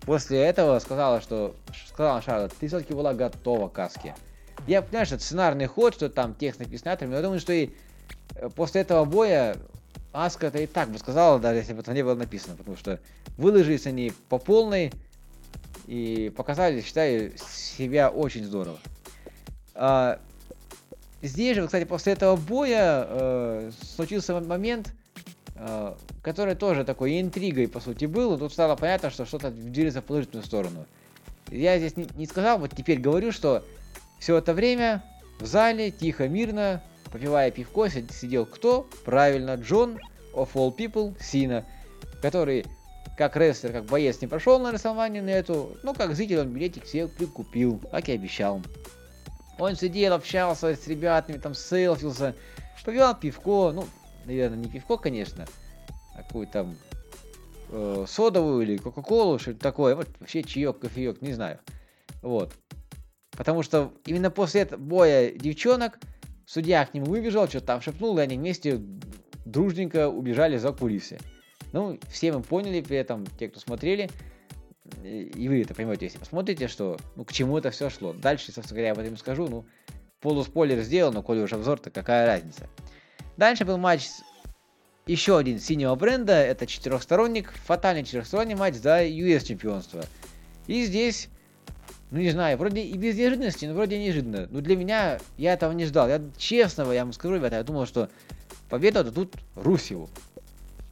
после 0.02 0.40
этого 0.40 0.78
сказала, 0.78 1.20
что 1.20 1.56
сказала 1.86 2.22
Шарлот, 2.22 2.54
ты 2.58 2.68
все-таки 2.68 2.92
была 2.92 3.14
готова 3.14 3.68
к 3.68 3.78
Аске. 3.78 4.14
Я 4.68 4.82
понимаю, 4.82 5.06
что 5.06 5.14
это 5.14 5.24
сценарный 5.24 5.64
ход, 5.64 5.94
что 5.94 6.10
там 6.10 6.34
текст 6.34 6.60
написан 6.60 6.94
но 7.00 7.16
я 7.16 7.22
думаю, 7.22 7.40
что 7.40 7.54
и 7.54 7.70
э, 8.34 8.50
после 8.54 8.82
этого 8.82 9.06
боя 9.06 9.56
Аска 10.12 10.48
это 10.48 10.58
и 10.58 10.66
так 10.66 10.90
бы 10.90 10.98
сказала, 10.98 11.38
даже 11.38 11.60
если 11.60 11.72
бы 11.72 11.80
это 11.80 11.94
не 11.94 12.02
было 12.02 12.14
написано, 12.14 12.54
потому 12.54 12.76
что 12.76 13.00
выложились 13.38 13.86
они 13.86 14.12
по 14.28 14.36
полной 14.36 14.92
и 15.86 16.30
показали, 16.36 16.82
считаю, 16.82 17.32
себя 17.38 18.10
очень 18.10 18.44
здорово. 18.44 18.78
А, 19.74 20.20
здесь 21.22 21.56
же, 21.56 21.64
кстати, 21.64 21.84
после 21.84 22.12
этого 22.12 22.36
боя 22.36 23.06
э, 23.08 23.70
случился 23.94 24.38
момент, 24.38 24.92
э, 25.54 25.94
который 26.22 26.56
тоже 26.56 26.84
такой 26.84 27.18
интригой, 27.18 27.68
по 27.68 27.80
сути, 27.80 28.04
был. 28.04 28.34
И 28.34 28.38
тут 28.38 28.52
стало 28.52 28.76
понятно, 28.76 29.08
что 29.08 29.24
что-то 29.24 29.50
движется 29.50 30.02
в 30.02 30.04
положительную 30.04 30.44
сторону. 30.44 30.84
Я 31.50 31.78
здесь 31.78 31.96
не, 31.96 32.06
не 32.16 32.26
сказал, 32.26 32.58
вот 32.58 32.72
теперь 32.76 33.00
говорю, 33.00 33.32
что 33.32 33.64
все 34.18 34.36
это 34.36 34.52
время 34.54 35.02
в 35.40 35.46
зале, 35.46 35.90
тихо, 35.90 36.28
мирно, 36.28 36.82
попивая 37.10 37.50
пивко, 37.50 37.88
си- 37.88 38.06
сидел 38.10 38.46
кто? 38.46 38.88
Правильно, 39.04 39.54
Джон 39.54 39.98
of 40.34 40.50
all 40.54 40.74
people, 40.74 41.16
Сина, 41.22 41.64
который 42.20 42.66
как 43.16 43.36
рестлер, 43.36 43.72
как 43.72 43.84
боец 43.86 44.20
не 44.20 44.28
прошел 44.28 44.58
на 44.60 44.72
рисование 44.72 45.22
на 45.22 45.30
эту, 45.30 45.76
ну 45.82 45.92
как 45.92 46.14
зритель 46.14 46.40
он 46.40 46.52
билетик 46.52 46.86
себе 46.86 47.08
прикупил, 47.08 47.80
как 47.90 48.08
и 48.08 48.12
обещал. 48.12 48.62
Он 49.58 49.74
сидел, 49.74 50.14
общался 50.14 50.76
с 50.76 50.86
ребятами, 50.86 51.38
там 51.38 51.52
селфился, 51.54 52.36
попивал 52.84 53.16
пивко, 53.16 53.72
ну, 53.72 53.86
наверное, 54.24 54.58
не 54.58 54.68
пивко, 54.68 54.96
конечно, 54.96 55.46
а 56.14 56.22
какую-то 56.22 56.52
там 56.52 56.76
э, 57.70 58.04
содовую 58.06 58.62
или 58.62 58.76
кока-колу, 58.76 59.38
что-то 59.40 59.58
такое, 59.58 59.96
вот 59.96 60.08
вообще 60.20 60.44
чаек, 60.44 60.78
кофеек, 60.78 61.20
не 61.20 61.32
знаю. 61.32 61.58
Вот. 62.22 62.54
Потому 63.38 63.62
что 63.62 63.94
именно 64.04 64.32
после 64.32 64.62
этого 64.62 64.80
боя 64.80 65.30
девчонок 65.30 66.00
судья 66.44 66.84
к 66.84 66.92
нему 66.92 67.06
выбежал, 67.06 67.46
что-то 67.48 67.66
там 67.66 67.80
шепнул, 67.80 68.18
и 68.18 68.20
они 68.20 68.36
вместе 68.36 68.80
дружненько 69.44 70.08
убежали 70.08 70.56
за 70.56 70.72
кулисы. 70.72 71.20
Ну, 71.72 72.00
все 72.10 72.32
мы 72.32 72.42
поняли 72.42 72.80
при 72.80 72.96
этом, 72.96 73.24
те, 73.38 73.48
кто 73.48 73.60
смотрели, 73.60 74.10
и 75.04 75.48
вы 75.48 75.62
это 75.62 75.72
поймете, 75.72 76.06
если 76.06 76.18
посмотрите, 76.18 76.66
что 76.66 76.98
ну, 77.14 77.24
к 77.24 77.32
чему 77.32 77.56
это 77.56 77.70
все 77.70 77.90
шло. 77.90 78.12
Дальше, 78.12 78.50
собственно 78.50 78.74
говоря, 78.74 78.86
я 78.88 78.92
об 78.94 78.98
этом 78.98 79.16
скажу, 79.16 79.46
ну, 79.46 79.64
полуспойлер 80.20 80.80
сделал, 80.80 81.12
но 81.12 81.22
коли 81.22 81.40
уж 81.40 81.52
обзор, 81.52 81.78
то 81.78 81.90
какая 81.90 82.26
разница. 82.26 82.68
Дальше 83.36 83.64
был 83.64 83.78
матч 83.78 84.08
еще 85.06 85.38
один 85.38 85.60
синего 85.60 85.94
бренда, 85.94 86.32
это 86.32 86.66
четырехсторонник, 86.66 87.52
фатальный 87.52 88.02
четырехсторонний 88.02 88.56
матч 88.56 88.74
за 88.74 89.06
US 89.06 89.44
чемпионство. 89.44 90.04
И 90.66 90.84
здесь, 90.86 91.28
ну 92.10 92.18
не 92.18 92.30
знаю, 92.30 92.56
вроде 92.56 92.82
и 92.82 92.96
без 92.96 93.16
неожиданности, 93.16 93.66
но 93.66 93.74
вроде 93.74 93.98
неожиданно. 93.98 94.48
Ну 94.50 94.60
для 94.60 94.76
меня, 94.76 95.18
я 95.36 95.52
этого 95.52 95.72
не 95.72 95.84
ждал. 95.84 96.08
Я 96.08 96.20
честно, 96.36 96.90
я 96.92 97.04
вам 97.04 97.12
скажу, 97.12 97.34
ребята, 97.34 97.56
я 97.56 97.62
думал, 97.62 97.86
что 97.86 98.08
победа 98.70 99.04
дадут 99.04 99.34
Русеву. 99.54 100.08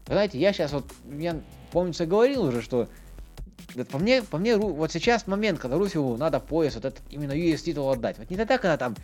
Вы 0.06 0.14
Знаете, 0.14 0.38
я 0.38 0.52
сейчас 0.52 0.72
вот, 0.72 0.84
я, 1.18 1.40
помнится, 1.72 2.06
говорил 2.06 2.44
уже, 2.44 2.62
что 2.62 2.88
по 3.90 3.98
мне, 3.98 4.22
по 4.22 4.38
мне, 4.38 4.56
вот 4.56 4.92
сейчас 4.92 5.26
момент, 5.26 5.58
когда 5.58 5.76
Русеву 5.76 6.16
надо 6.16 6.40
пояс, 6.40 6.74
вот 6.74 6.84
этот 6.84 7.02
именно 7.10 7.32
US 7.32 7.58
титул 7.58 7.90
отдать. 7.90 8.18
Вот 8.18 8.30
не 8.30 8.36
тогда, 8.36 8.58
когда 8.58 8.76
там, 8.76 8.94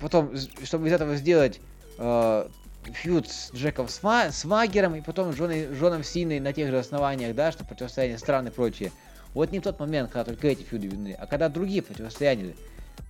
потом, 0.00 0.32
чтобы 0.64 0.88
из 0.88 0.92
этого 0.92 1.16
сделать 1.16 1.60
э, 1.98 2.48
фьюд 2.84 3.28
с 3.28 3.52
Джеком 3.54 3.88
Сма, 3.88 4.30
с 4.30 4.44
Магером 4.44 4.94
и 4.94 5.00
потом 5.00 5.30
Джоной- 5.30 5.72
Джоном 5.72 6.04
Синой 6.04 6.40
на 6.40 6.52
тех 6.52 6.70
же 6.70 6.78
основаниях, 6.78 7.34
да, 7.34 7.52
что 7.52 7.64
противостояние 7.64 8.18
стран 8.18 8.48
и 8.48 8.50
прочее. 8.50 8.92
Вот 9.34 9.52
не 9.52 9.60
тот 9.60 9.78
момент, 9.78 10.10
когда 10.10 10.24
только 10.24 10.48
эти 10.48 10.62
фьюды 10.62 10.88
видны, 10.88 11.16
а 11.18 11.26
когда 11.26 11.48
другие 11.48 11.82
противостояния 11.82 12.54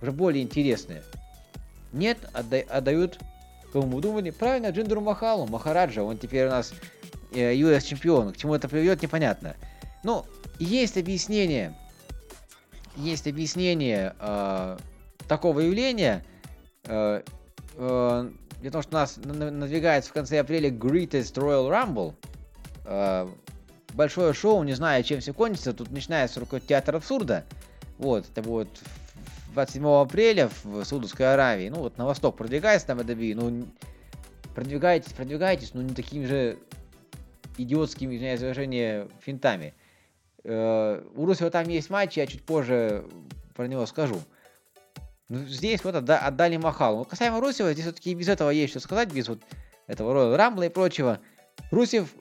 уже 0.01 0.11
более 0.11 0.43
интересные. 0.43 1.03
Нет, 1.93 2.17
отда- 2.33 2.63
отдают, 2.69 3.19
кому 3.73 3.99
думали, 4.01 4.29
правильно, 4.29 4.67
Джиндеру 4.69 5.01
Махалу, 5.01 5.47
Махараджа, 5.47 6.03
он 6.03 6.17
теперь 6.17 6.47
у 6.47 6.49
нас 6.49 6.73
э, 7.33 7.53
US 7.55 7.83
чемпион. 7.83 8.33
К 8.33 8.37
чему 8.37 8.53
это 8.55 8.69
приведет, 8.69 9.01
непонятно. 9.01 9.55
Ну, 10.03 10.25
есть 10.59 10.97
объяснение, 10.97 11.73
есть 12.95 13.27
объяснение 13.27 14.15
э, 14.19 14.77
такого 15.27 15.59
явления. 15.61 16.23
Э, 16.85 17.21
э, 17.75 18.29
для 18.61 18.69
того, 18.71 18.81
что 18.83 18.91
у 18.91 18.99
нас 18.99 19.17
на- 19.17 19.33
на- 19.33 19.51
надвигается 19.51 20.09
в 20.11 20.13
конце 20.13 20.39
апреля 20.39 20.69
Greatest 20.69 21.33
Royal 21.33 21.69
Rumble. 21.69 22.13
Э, 22.85 23.27
большое 23.93 24.33
шоу, 24.33 24.63
не 24.63 24.73
знаю, 24.73 25.03
чем 25.03 25.19
все 25.19 25.33
кончится. 25.33 25.73
Тут 25.73 25.91
начинается 25.91 26.39
только 26.39 26.59
театр 26.59 26.95
абсурда. 26.95 27.45
Вот, 27.97 28.25
это 28.29 28.41
будет 28.41 28.69
в- 29.49 29.53
27 29.53 29.85
апреля 30.01 30.49
в 30.63 30.83
Саудовской 30.85 31.33
Аравии. 31.33 31.69
Ну, 31.69 31.79
вот 31.79 31.97
на 31.97 32.05
восток 32.05 32.37
продвигается 32.37 32.87
там 32.87 32.99
WWE. 32.99 33.35
Ну, 33.35 33.67
продвигайтесь, 34.55 35.11
продвигайтесь, 35.13 35.73
но 35.73 35.81
не 35.81 35.93
такими 35.93 36.25
же 36.25 36.57
идиотскими, 37.57 38.15
извиняюсь 38.15 38.39
за 38.39 38.45
выражение, 38.47 39.07
финтами. 39.19 39.73
Э, 40.43 41.03
У 41.15 41.25
Русева 41.25 41.51
там 41.51 41.67
есть 41.67 41.89
матч, 41.89 42.17
я 42.17 42.25
чуть 42.27 42.43
позже 42.43 43.05
про 43.55 43.67
него 43.67 43.85
скажу. 43.85 44.19
Ну, 45.29 45.45
здесь 45.45 45.83
вот 45.83 45.95
отда- 45.95 46.19
отдали 46.19 46.57
Махалу. 46.57 46.99
Ну, 46.99 47.05
касаемо 47.05 47.39
Русева, 47.39 47.71
здесь 47.73 47.85
все-таки 47.85 48.13
без 48.15 48.27
этого 48.29 48.49
есть 48.49 48.71
что 48.71 48.79
сказать, 48.79 49.13
без 49.13 49.27
вот 49.29 49.41
этого 49.87 50.13
Royal 50.13 50.37
Rumble 50.37 50.65
и 50.65 50.69
прочего. 50.69 51.19
Русев, 51.71 52.13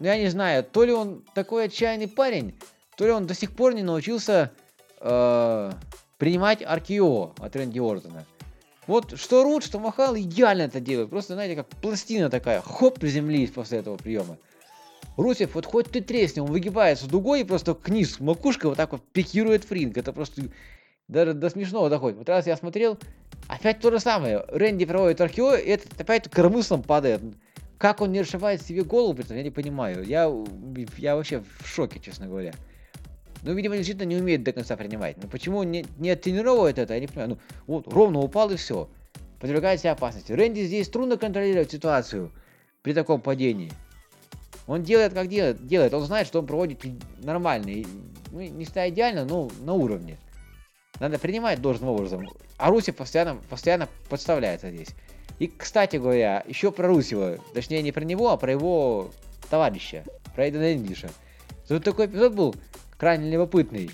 ну 0.00 0.06
я 0.06 0.16
не 0.18 0.28
знаю, 0.28 0.64
то 0.64 0.84
ли 0.84 0.92
он 0.92 1.22
такой 1.34 1.66
отчаянный 1.66 2.08
парень, 2.08 2.58
то 2.96 3.04
ли 3.06 3.12
он 3.12 3.26
до 3.26 3.34
сих 3.34 3.52
пор 3.52 3.74
не 3.74 3.82
научился 3.82 4.50
э, 5.00 5.72
принимать 6.18 6.62
RKO 6.62 7.34
от 7.38 7.54
Рэнди 7.54 7.78
Ортона. 7.78 8.24
Вот 8.86 9.18
что 9.18 9.44
Рут, 9.44 9.62
что 9.62 9.78
Махал 9.78 10.16
идеально 10.16 10.62
это 10.62 10.80
делают. 10.80 11.10
Просто, 11.10 11.34
знаете, 11.34 11.54
как 11.54 11.68
пластина 11.68 12.28
такая. 12.30 12.60
Хоп, 12.60 12.98
приземлились 12.98 13.50
после 13.50 13.78
этого 13.78 13.96
приема. 13.96 14.36
Русев, 15.16 15.54
вот 15.54 15.66
хоть 15.66 15.90
ты 15.90 16.00
тресни, 16.00 16.40
он 16.40 16.50
выгибается 16.50 17.06
дугой 17.06 17.42
и 17.42 17.44
просто 17.44 17.74
книз 17.74 18.20
макушкой 18.20 18.70
вот 18.70 18.76
так 18.76 18.92
вот 18.92 19.02
пикирует 19.12 19.64
фринг. 19.64 19.98
Это 19.98 20.12
просто 20.12 20.42
даже 21.08 21.34
до 21.34 21.50
смешного 21.50 21.90
доходит. 21.90 22.18
Вот 22.18 22.28
раз 22.28 22.46
я 22.46 22.56
смотрел, 22.56 22.98
опять 23.48 23.80
то 23.80 23.90
же 23.90 24.00
самое. 24.00 24.44
Рэнди 24.48 24.86
проводит 24.86 25.20
архео, 25.20 25.54
и 25.54 25.68
этот 25.68 26.00
опять 26.00 26.28
коромыслом 26.30 26.82
падает. 26.82 27.20
Как 27.80 28.02
он 28.02 28.12
не 28.12 28.20
расшивает 28.20 28.60
себе 28.60 28.84
голову, 28.84 29.14
при 29.14 29.34
я 29.34 29.42
не 29.42 29.50
понимаю. 29.50 30.04
Я, 30.04 30.30
я 30.98 31.16
вообще 31.16 31.42
в 31.60 31.66
шоке, 31.66 31.98
честно 31.98 32.26
говоря. 32.26 32.52
Ну, 33.42 33.54
видимо, 33.54 33.74
действительно 33.74 34.06
не 34.06 34.16
умеет 34.16 34.42
до 34.42 34.52
конца 34.52 34.76
принимать. 34.76 35.16
Но 35.16 35.30
почему 35.30 35.60
он 35.60 35.70
не, 35.70 35.86
не 35.96 36.10
оттренировывает 36.10 36.78
это, 36.78 36.92
я 36.92 37.00
не 37.00 37.06
понимаю. 37.06 37.30
Ну, 37.30 37.38
вот, 37.66 37.90
ровно 37.90 38.18
упал 38.18 38.50
и 38.50 38.56
все. 38.56 38.90
Подвергает 39.40 39.80
себя 39.80 39.92
опасности. 39.92 40.30
Рэнди 40.30 40.60
здесь 40.66 40.90
трудно 40.90 41.16
контролировать 41.16 41.70
ситуацию 41.70 42.30
при 42.82 42.92
таком 42.92 43.22
падении. 43.22 43.72
Он 44.66 44.82
делает, 44.82 45.14
как 45.14 45.28
делает, 45.28 45.66
делает. 45.66 45.94
Он 45.94 46.02
знает, 46.02 46.26
что 46.26 46.40
он 46.40 46.46
проводит 46.46 46.84
нормально. 47.22 47.82
ну, 48.30 48.40
не 48.40 48.64
всегда 48.66 48.90
идеально, 48.90 49.24
но 49.24 49.50
на 49.62 49.72
уровне. 49.72 50.18
Надо 50.98 51.18
принимать 51.18 51.62
должным 51.62 51.88
образом. 51.88 52.28
А 52.58 52.68
Русев 52.68 52.94
постоянно, 52.94 53.36
постоянно 53.48 53.88
подставляется 54.10 54.70
здесь. 54.70 54.90
И, 55.40 55.48
кстати 55.48 55.96
говоря, 55.96 56.44
еще 56.46 56.70
про 56.70 56.86
Русева. 56.86 57.38
Точнее, 57.54 57.82
не 57.82 57.92
про 57.92 58.04
него, 58.04 58.30
а 58.30 58.36
про 58.36 58.52
его 58.52 59.10
товарища. 59.48 60.04
Про 60.34 60.44
Эйдена 60.44 60.74
Эндиша. 60.74 61.08
Тут 61.66 61.82
такой 61.82 62.06
эпизод 62.06 62.34
был 62.34 62.54
крайне 62.98 63.30
любопытный. 63.30 63.90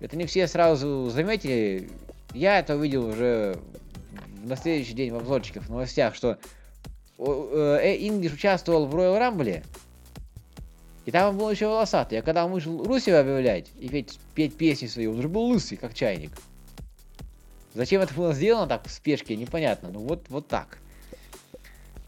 Это 0.00 0.16
не 0.16 0.26
все 0.26 0.48
сразу 0.48 1.08
заметили. 1.08 1.88
Я 2.34 2.58
это 2.58 2.76
увидел 2.76 3.06
уже 3.06 3.56
на 4.42 4.56
следующий 4.56 4.94
день 4.94 5.12
в 5.12 5.16
обзорчиках, 5.16 5.62
в 5.62 5.70
новостях, 5.70 6.16
что 6.16 6.36
о, 7.16 7.78
э, 7.78 7.96
Индиш 8.00 8.32
участвовал 8.32 8.86
в 8.86 8.96
Royal 8.96 9.20
Rumble, 9.20 9.62
и 11.04 11.10
там 11.12 11.30
он 11.30 11.38
был 11.38 11.48
еще 11.48 11.68
волосатый. 11.68 12.18
А 12.18 12.22
когда 12.22 12.44
он 12.44 12.50
вышел 12.50 12.82
Русева 12.82 13.20
объявлять 13.20 13.68
и 13.78 13.88
петь, 13.88 14.18
петь 14.34 14.56
песни 14.56 14.88
свои, 14.88 15.06
он 15.06 15.20
уже 15.20 15.28
был 15.28 15.44
лысый, 15.44 15.78
как 15.78 15.94
чайник. 15.94 16.32
Зачем 17.74 18.02
это 18.02 18.12
было 18.14 18.34
сделано 18.34 18.66
так 18.66 18.86
в 18.86 18.90
спешке, 18.90 19.36
непонятно. 19.36 19.90
Ну 19.90 20.00
вот, 20.00 20.26
вот 20.28 20.48
так. 20.48 20.78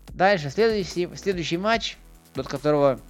Дальше, 0.08 0.50
следующий, 0.50 1.08
следующий 1.16 1.56
матч, 1.56 1.96
от 2.36 2.46
которого, 2.46 3.00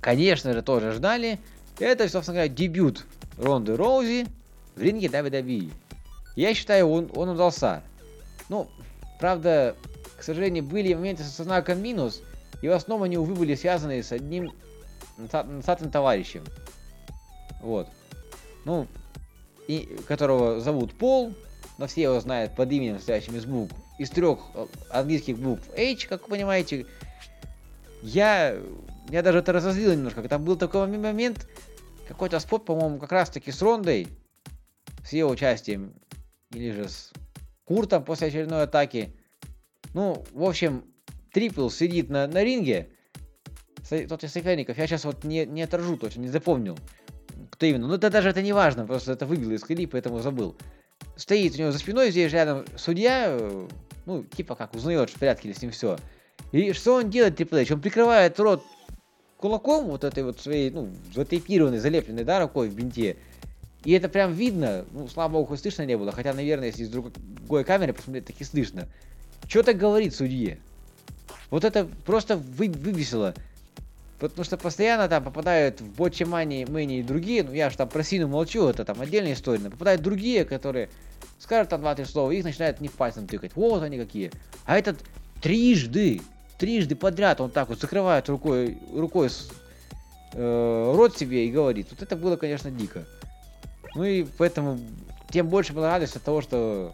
конечно 0.00 0.52
же, 0.52 0.62
тоже 0.62 0.92
ждали. 0.92 1.38
Это, 1.78 2.08
собственно 2.08 2.36
говоря, 2.36 2.52
дебют 2.52 3.04
Ронды 3.38 3.76
Роузи 3.76 4.26
в 4.74 4.82
ринге 4.82 5.06
WWE. 5.06 5.72
Я 6.36 6.54
считаю, 6.54 6.88
он, 6.88 7.10
он 7.14 7.30
удался. 7.30 7.82
Ну, 8.48 8.68
правда, 9.20 9.76
к 10.18 10.22
сожалению, 10.22 10.64
были 10.64 10.92
моменты 10.94 11.22
со 11.22 11.44
знаком 11.44 11.80
минус, 11.80 12.22
и 12.60 12.68
в 12.68 12.72
основном 12.72 13.04
они, 13.04 13.16
увы, 13.16 13.34
были 13.34 13.54
связаны 13.54 14.02
с 14.02 14.12
одним 14.12 14.52
носатым 15.16 15.90
товарищем. 15.90 16.44
Вот. 17.60 17.88
Ну, 18.64 18.88
и, 19.66 19.96
которого 20.06 20.60
зовут 20.60 20.94
Пол, 20.94 21.34
но 21.78 21.86
все 21.86 22.02
его 22.02 22.20
знают 22.20 22.54
под 22.54 22.70
именем, 22.70 22.98
стоящим 22.98 23.36
из 23.36 23.46
букв, 23.46 23.74
из 23.98 24.10
трех 24.10 24.38
э, 24.54 24.66
английских 24.90 25.38
букв 25.38 25.62
H, 25.76 26.06
как 26.06 26.22
вы 26.22 26.36
понимаете. 26.36 26.86
я, 28.02 28.56
я 29.08 29.22
даже 29.22 29.38
это 29.38 29.52
разозлило 29.52 29.92
немножко. 29.92 30.22
Там 30.28 30.44
был 30.44 30.56
такой 30.56 30.86
момент, 30.86 31.48
какой-то 32.06 32.38
спот, 32.40 32.64
по-моему, 32.64 32.98
как 32.98 33.12
раз 33.12 33.30
таки 33.30 33.50
с 33.50 33.60
Рондой, 33.62 34.08
с 35.04 35.12
ее 35.12 35.26
участием, 35.26 35.94
или 36.52 36.70
же 36.70 36.88
с 36.88 37.12
Куртом 37.64 38.04
после 38.04 38.28
очередной 38.28 38.64
атаки. 38.64 39.14
Ну, 39.94 40.24
в 40.32 40.44
общем, 40.44 40.84
Трипл 41.32 41.68
сидит 41.70 42.10
на, 42.10 42.26
на 42.26 42.44
ринге, 42.44 42.90
тот 44.08 44.24
из 44.24 44.32
соперников, 44.32 44.78
я 44.78 44.86
сейчас 44.86 45.04
вот 45.04 45.24
не, 45.24 45.46
не 45.46 45.62
отражу 45.62 45.96
точно, 45.96 46.20
не 46.20 46.28
запомнил, 46.28 46.78
кто 47.54 47.66
именно. 47.66 47.86
Ну, 47.86 47.94
это 47.94 48.10
даже 48.10 48.28
это 48.28 48.42
не 48.42 48.52
важно, 48.52 48.84
просто 48.84 49.12
это 49.12 49.26
выбило 49.26 49.52
из 49.52 49.62
колеи, 49.62 49.86
поэтому 49.86 50.18
забыл. 50.18 50.56
Стоит 51.16 51.54
у 51.54 51.58
него 51.58 51.70
за 51.70 51.78
спиной, 51.78 52.10
здесь 52.10 52.32
рядом 52.32 52.64
судья, 52.76 53.26
э, 53.28 53.68
ну, 54.06 54.24
типа 54.24 54.56
как, 54.56 54.74
узнает, 54.74 55.08
что 55.08 55.16
в 55.16 55.20
порядке 55.20 55.48
ли 55.48 55.54
с 55.54 55.62
ним 55.62 55.70
все. 55.70 55.96
И 56.50 56.72
что 56.72 56.96
он 56.96 57.10
делает, 57.10 57.40
Triple 57.40 57.62
H? 57.62 57.70
Он 57.72 57.80
прикрывает 57.80 58.38
рот 58.40 58.64
кулаком 59.36 59.86
вот 59.86 60.02
этой 60.02 60.24
вот 60.24 60.40
своей, 60.40 60.70
ну, 60.70 60.90
затейпированной, 61.14 61.78
залепленной, 61.78 62.24
да, 62.24 62.40
рукой 62.40 62.68
в 62.68 62.74
бинте. 62.74 63.16
И 63.84 63.92
это 63.92 64.08
прям 64.08 64.32
видно, 64.32 64.84
ну, 64.90 65.06
слава 65.06 65.32
богу, 65.32 65.56
слышно 65.56 65.84
не 65.84 65.96
было, 65.96 66.10
хотя, 66.10 66.32
наверное, 66.32 66.68
если 66.68 66.84
с 66.84 66.88
другой 66.88 67.64
камеры 67.64 67.92
посмотреть, 67.92 68.26
так 68.26 68.40
и 68.40 68.44
слышно. 68.44 68.88
Что 69.46 69.62
так 69.62 69.76
говорит 69.76 70.14
судье? 70.14 70.58
Вот 71.50 71.64
это 71.64 71.86
просто 72.04 72.36
вы, 72.36 72.68
вывесило. 72.68 73.34
Потому 74.18 74.44
что 74.44 74.56
постоянно 74.56 75.08
там 75.08 75.24
попадают 75.24 75.80
в 75.80 75.96
Ботче 75.96 76.24
Мани, 76.24 76.64
Мэни 76.66 77.00
и 77.00 77.02
другие, 77.02 77.42
ну 77.42 77.52
я 77.52 77.68
же 77.68 77.76
там 77.76 77.88
про 77.88 78.02
Сину 78.02 78.28
молчу, 78.28 78.68
это 78.68 78.84
там 78.84 79.00
отдельная 79.00 79.32
история, 79.32 79.68
попадают 79.70 80.02
другие, 80.02 80.44
которые 80.44 80.88
скажут 81.40 81.70
там 81.70 81.80
два-три 81.80 82.04
слова, 82.04 82.30
их 82.30 82.44
начинают 82.44 82.80
не 82.80 82.88
пальцем 82.88 83.26
тыкать, 83.26 83.52
вот 83.56 83.82
они 83.82 83.98
какие. 83.98 84.30
А 84.66 84.78
этот 84.78 84.98
трижды, 85.42 86.20
трижды 86.58 86.94
подряд 86.94 87.40
он 87.40 87.50
так 87.50 87.68
вот 87.68 87.80
закрывает 87.80 88.28
рукой, 88.28 88.78
рукой 88.94 89.30
с- 89.30 89.50
э, 90.32 90.92
рот 90.96 91.18
себе 91.18 91.46
и 91.46 91.50
говорит. 91.50 91.88
Вот 91.90 92.00
это 92.00 92.16
было, 92.16 92.36
конечно, 92.36 92.70
дико. 92.70 93.04
Ну 93.96 94.04
и 94.04 94.24
поэтому 94.38 94.78
тем 95.30 95.48
больше 95.48 95.72
было 95.72 95.88
радость 95.88 96.16
от 96.16 96.22
того, 96.22 96.40
что 96.40 96.92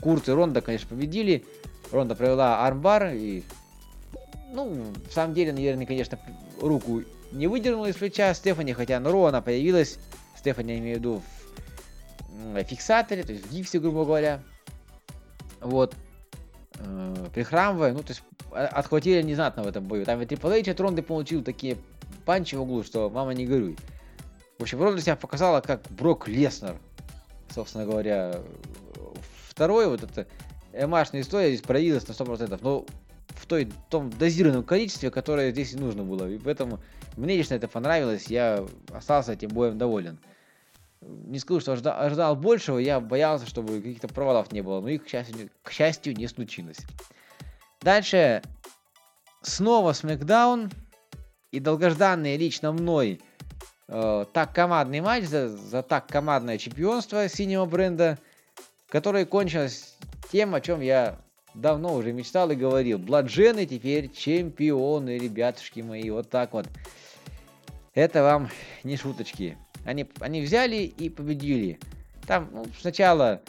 Курт 0.00 0.28
и 0.28 0.32
Ронда, 0.32 0.62
конечно, 0.62 0.88
победили. 0.88 1.44
Ронда 1.92 2.14
провела 2.14 2.66
армбар 2.66 3.12
и 3.14 3.42
ну, 4.52 4.92
в 5.08 5.12
самом 5.12 5.34
деле, 5.34 5.52
наверное, 5.52 5.86
конечно, 5.86 6.18
руку 6.60 7.02
не 7.32 7.46
выдернула 7.46 7.86
из 7.86 7.96
плеча 7.96 8.32
Стефани, 8.34 8.72
хотя 8.72 9.00
на 9.00 9.10
Ро 9.10 9.26
она 9.26 9.40
появилась. 9.40 9.98
Стефани, 10.36 10.74
я 10.74 10.78
имею 10.78 10.96
в 10.96 10.98
виду, 10.98 11.22
в 12.28 12.64
фиксаторе, 12.64 13.22
то 13.22 13.32
есть 13.32 13.46
в 13.46 13.52
гипсе, 13.52 13.78
грубо 13.80 14.04
говоря. 14.04 14.40
Вот. 15.60 15.94
Э, 16.78 17.26
Прихрамывая, 17.34 17.92
ну, 17.92 18.02
то 18.02 18.10
есть 18.10 18.22
отхватили 18.52 19.22
незнатно 19.22 19.62
в 19.62 19.66
этом 19.66 19.84
бою. 19.84 20.04
Там 20.04 20.20
и 20.22 20.24
Triple 20.24 20.60
H 20.60 20.68
от 20.68 20.80
Ронды 20.80 21.02
получил 21.02 21.42
такие 21.42 21.76
панчи 22.24 22.54
в 22.54 22.62
углу, 22.62 22.82
что 22.82 23.10
мама 23.10 23.34
не 23.34 23.46
горюй. 23.46 23.76
В 24.58 24.62
общем, 24.62 24.82
Ронда 24.82 25.00
себя 25.00 25.16
показала 25.16 25.60
как 25.60 25.82
Брок 25.90 26.28
Леснер, 26.28 26.76
собственно 27.54 27.84
говоря. 27.84 28.40
Второе, 29.48 29.88
вот 29.88 30.02
это 30.02 30.26
эмашная 30.72 31.22
история 31.22 31.48
здесь 31.48 31.62
проявилась 31.62 32.06
на 32.06 32.12
100%, 32.12 32.58
но 32.62 32.84
той, 33.48 33.70
том 33.90 34.10
дозированном 34.10 34.64
количестве, 34.64 35.10
которое 35.10 35.50
здесь 35.50 35.72
и 35.72 35.76
нужно 35.76 36.02
было. 36.04 36.28
И 36.28 36.38
поэтому 36.38 36.80
мне 37.16 37.36
лично 37.36 37.54
это 37.54 37.68
понравилось, 37.68 38.26
я 38.26 38.64
остался 38.92 39.32
этим 39.32 39.48
боем 39.48 39.78
доволен. 39.78 40.18
Не 41.00 41.38
скажу, 41.38 41.60
что 41.60 41.72
ожида- 41.72 41.98
ожидал 41.98 42.36
большего, 42.36 42.78
я 42.78 43.00
боялся, 43.00 43.46
чтобы 43.46 43.80
каких-то 43.80 44.08
провалов 44.08 44.52
не 44.52 44.62
было, 44.62 44.80
но 44.80 44.88
их, 44.88 45.04
к 45.04 45.08
счастью, 45.08 45.50
к 45.62 45.70
счастью, 45.70 46.16
не 46.16 46.26
случилось. 46.26 46.78
Дальше 47.80 48.42
снова 49.42 49.92
Смакдаун 49.92 50.70
и 51.52 51.60
долгожданный 51.60 52.36
лично 52.36 52.72
мной 52.72 53.20
э, 53.88 54.24
так 54.32 54.52
командный 54.54 55.00
матч 55.00 55.24
за, 55.24 55.48
за 55.48 55.82
так 55.82 56.06
командное 56.08 56.58
чемпионство 56.58 57.28
синего 57.28 57.66
бренда, 57.66 58.18
который 58.88 59.26
кончилось 59.26 59.96
тем, 60.32 60.54
о 60.54 60.60
чем 60.60 60.80
я 60.80 61.20
давно 61.56 61.94
уже 61.94 62.12
мечтал 62.12 62.50
и 62.50 62.54
говорил. 62.54 62.98
Бладжены 62.98 63.66
теперь 63.66 64.10
чемпионы, 64.12 65.18
ребятушки 65.18 65.80
мои, 65.80 66.10
вот 66.10 66.30
так 66.30 66.52
вот. 66.52 66.68
Это 67.94 68.22
вам 68.22 68.50
не 68.84 68.96
шуточки. 68.96 69.56
Они, 69.84 70.06
они 70.20 70.42
взяли 70.42 70.76
и 70.76 71.08
победили. 71.08 71.80
Там 72.26 72.50
ну, 72.52 72.66
сначала 72.78 73.40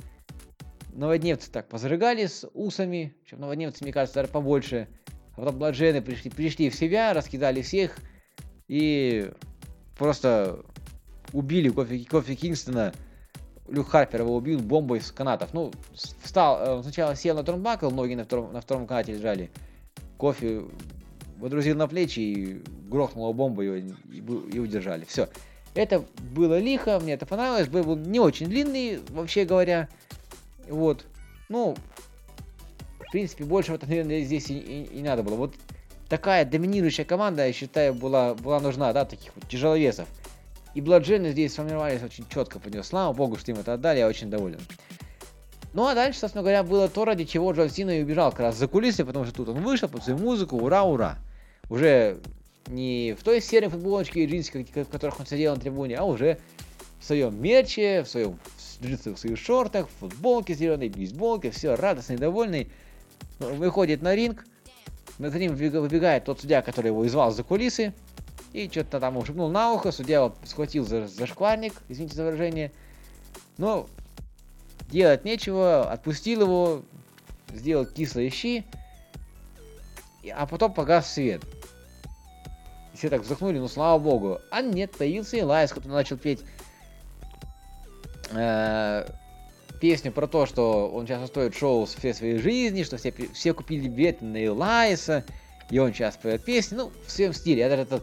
новодневцы 0.93 1.51
так 1.51 1.67
позарыгали 1.67 2.25
с 2.25 2.47
усами, 2.53 3.15
чем 3.25 3.41
новодневцы, 3.41 3.83
мне 3.83 3.91
кажется, 3.91 4.21
даже 4.21 4.31
побольше. 4.31 4.87
А 5.33 5.41
потом 5.41 5.57
бладжены 5.57 6.01
пришли, 6.01 6.31
пришли 6.31 6.69
в 6.69 6.75
себя, 6.75 7.13
раскидали 7.13 7.61
всех 7.61 7.97
и 8.67 9.31
просто 9.97 10.63
убили 11.33 11.69
Кофи, 11.69 12.03
Кофи 12.05 12.35
Кингстона. 12.35 12.93
Люк 13.67 13.89
Харпер 13.89 14.21
его 14.21 14.35
убил 14.35 14.59
бомбой 14.59 15.01
с 15.01 15.11
канатов. 15.11 15.53
Ну, 15.53 15.71
встал, 15.93 16.79
э, 16.79 16.83
сначала 16.83 17.15
сел 17.15 17.35
на 17.35 17.43
турнбакл, 17.43 17.89
ноги 17.89 18.13
на 18.15 18.23
втором, 18.23 18.53
на 18.53 18.61
втором 18.61 18.87
канате 18.87 19.13
лежали. 19.13 19.49
Кофе 20.17 20.63
водрузил 21.37 21.75
на 21.75 21.87
плечи 21.87 22.19
и 22.19 22.63
грохнул 22.89 23.25
его 23.25 23.33
бомбой 23.33 23.79
и, 23.79 23.93
и 24.11 24.17
и 24.55 24.59
удержали. 24.59 25.05
Все. 25.05 25.27
Это 25.75 26.03
было 26.33 26.57
лихо, 26.59 26.99
мне 26.99 27.13
это 27.13 27.25
понравилось. 27.25 27.67
Бой 27.67 27.83
был 27.83 27.95
не 27.97 28.19
очень 28.19 28.47
длинный, 28.47 28.99
вообще 29.09 29.45
говоря. 29.45 29.89
Вот. 30.69 31.05
Ну, 31.49 31.75
в 32.99 33.11
принципе, 33.11 33.43
больше 33.43 33.73
вот, 33.73 33.83
наверное, 33.83 34.21
здесь 34.21 34.49
и, 34.49 34.57
и- 34.57 34.83
и 34.99 35.01
надо 35.03 35.23
было. 35.23 35.35
Вот 35.35 35.53
такая 36.09 36.45
доминирующая 36.45 37.05
команда, 37.05 37.45
я 37.45 37.53
считаю, 37.53 37.93
была, 37.93 38.33
была 38.33 38.59
нужна, 38.59 38.91
да, 38.93 39.05
таких 39.05 39.33
вот 39.35 39.47
тяжеловесов. 39.47 40.07
И 40.77 40.81
Бладжены 40.81 41.31
здесь 41.31 41.53
сформировались 41.53 42.03
очень 42.03 42.23
четко 42.31 42.59
под 42.59 42.71
него. 42.71 42.83
Слава 42.83 43.11
богу, 43.11 43.35
что 43.37 43.51
им 43.51 43.57
это 43.57 43.73
отдали, 43.73 43.97
я 43.97 44.07
очень 44.07 44.29
доволен. 44.29 44.59
Ну 45.73 45.87
а 45.87 45.95
дальше, 45.95 46.19
собственно 46.19 46.43
говоря, 46.43 46.61
было 46.61 46.87
то, 46.87 47.03
ради 47.03 47.25
чего 47.25 47.51
Джон 47.51 47.71
Сина 47.71 47.97
и 47.97 48.03
убежал 48.03 48.29
как 48.29 48.41
раз 48.41 48.57
за 48.57 48.67
кулисы, 48.67 49.03
потому 49.03 49.25
что 49.25 49.33
тут 49.33 49.49
он 49.49 49.63
вышел 49.63 49.89
под 49.89 50.03
свою 50.03 50.19
музыку, 50.19 50.55
ура, 50.55 50.83
ура. 50.83 51.17
Уже 51.71 52.19
не 52.67 53.15
в 53.19 53.23
той 53.23 53.41
серой 53.41 53.69
футболочке 53.69 54.23
и 54.23 54.27
джинсе, 54.27 54.67
как- 54.71 54.85
в 54.85 54.91
которых 54.91 55.19
он 55.19 55.25
сидел 55.25 55.55
на 55.55 55.59
трибуне, 55.59 55.95
а 55.95 56.03
уже 56.03 56.37
в 56.99 57.05
своем 57.05 57.41
мерче, 57.41 58.03
в 58.03 58.07
своем 58.07 58.37
в 58.79 58.85
джинсовых 58.85 59.17
своих 59.17 59.39
шортах, 59.39 59.87
в 59.87 59.99
футболке 60.01 60.53
зеленой, 60.53 60.89
бейсболке, 60.89 61.49
все, 61.49 61.73
радостный, 61.73 62.17
довольный. 62.17 62.69
Выходит 63.39 64.03
на 64.03 64.13
ринг, 64.13 64.45
за 65.17 65.39
ним 65.39 65.55
выбега- 65.55 65.81
выбегает 65.81 66.25
тот 66.25 66.41
судья, 66.41 66.61
который 66.61 66.89
его 66.89 67.07
извал 67.07 67.31
за 67.31 67.41
кулисы, 67.41 67.95
и 68.53 68.69
что-то 68.69 68.99
там 68.99 69.23
шепнул 69.25 69.49
на 69.49 69.73
ухо, 69.73 69.91
судья 69.91 70.17
его 70.17 70.35
схватил 70.43 70.85
за, 70.85 71.07
за 71.07 71.27
шкварник, 71.27 71.73
извините 71.89 72.15
за 72.15 72.23
выражение. 72.25 72.71
Но 73.57 73.87
делать 74.89 75.25
нечего, 75.25 75.91
отпустил 75.91 76.41
его, 76.41 76.81
сделал 77.53 77.85
кислые 77.85 78.29
щи, 78.29 78.65
а 80.35 80.45
потом 80.45 80.73
погас 80.73 81.13
свет. 81.13 81.43
Все 82.93 83.09
так 83.09 83.21
вздохнули, 83.21 83.59
ну 83.59 83.67
слава 83.67 83.99
богу. 83.99 84.39
А 84.49 84.61
нет, 84.61 84.91
появился 84.97 85.39
Элайс, 85.39 85.71
который 85.71 85.93
начал 85.93 86.17
петь 86.17 86.41
э, 88.31 89.07
песню 89.79 90.11
про 90.11 90.27
то, 90.27 90.45
что 90.45 90.89
он 90.89 91.05
сейчас 91.05 91.23
устроит 91.23 91.55
шоу 91.55 91.85
всей 91.85 92.13
своей 92.13 92.37
жизни, 92.37 92.83
что 92.83 92.97
все, 92.97 93.13
все 93.33 93.53
купили 93.53 93.87
билеты 93.87 94.25
на 94.25 94.43
Элайса, 94.43 95.23
и 95.69 95.77
он 95.79 95.93
сейчас 95.93 96.17
поет 96.17 96.43
песню, 96.43 96.77
ну, 96.77 96.91
в 97.05 97.11
своем 97.11 97.33
стиле. 97.33 97.59
Я 97.59 97.69
даже 97.69 97.83
это 97.83 98.01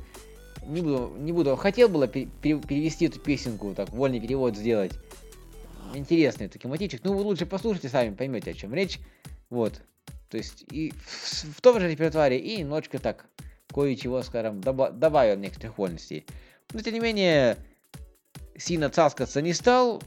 не 0.66 0.81
буду, 0.81 1.12
не 1.18 1.33
буду, 1.33 1.57
хотел 1.57 1.88
было 1.88 2.07
пе- 2.07 2.29
пере- 2.42 2.61
перевести 2.61 3.07
эту 3.07 3.20
песенку, 3.20 3.74
так, 3.74 3.90
вольный 3.90 4.20
перевод 4.20 4.57
сделать. 4.57 4.92
Интересный 5.94 6.48
такой 6.48 6.70
мотивчик. 6.70 7.00
Ну, 7.05 7.14
вы 7.14 7.22
лучше 7.22 7.46
послушайте 7.46 7.88
сами, 7.88 8.14
поймете, 8.14 8.50
о 8.50 8.55
чем 8.55 8.74
речь. 8.74 8.98
Вот. 9.50 9.81
То 10.31 10.37
есть, 10.37 10.64
и 10.70 10.92
в, 10.92 11.57
в 11.57 11.61
том 11.61 11.79
же 11.79 11.88
репертуаре, 11.90 12.38
и 12.38 12.57
немножечко 12.59 12.98
так, 12.98 13.27
кое-чего, 13.72 14.22
скажем, 14.22 14.61
доба- 14.61 14.90
добавил 14.92 15.37
некоторых 15.38 15.79
вольностей. 15.79 16.24
Но, 16.72 16.81
тем 16.81 16.94
не 16.94 17.00
менее, 17.00 17.57
сильно 18.57 18.88
цаскаться 18.90 19.40
не 19.42 19.53
стал. 19.53 20.03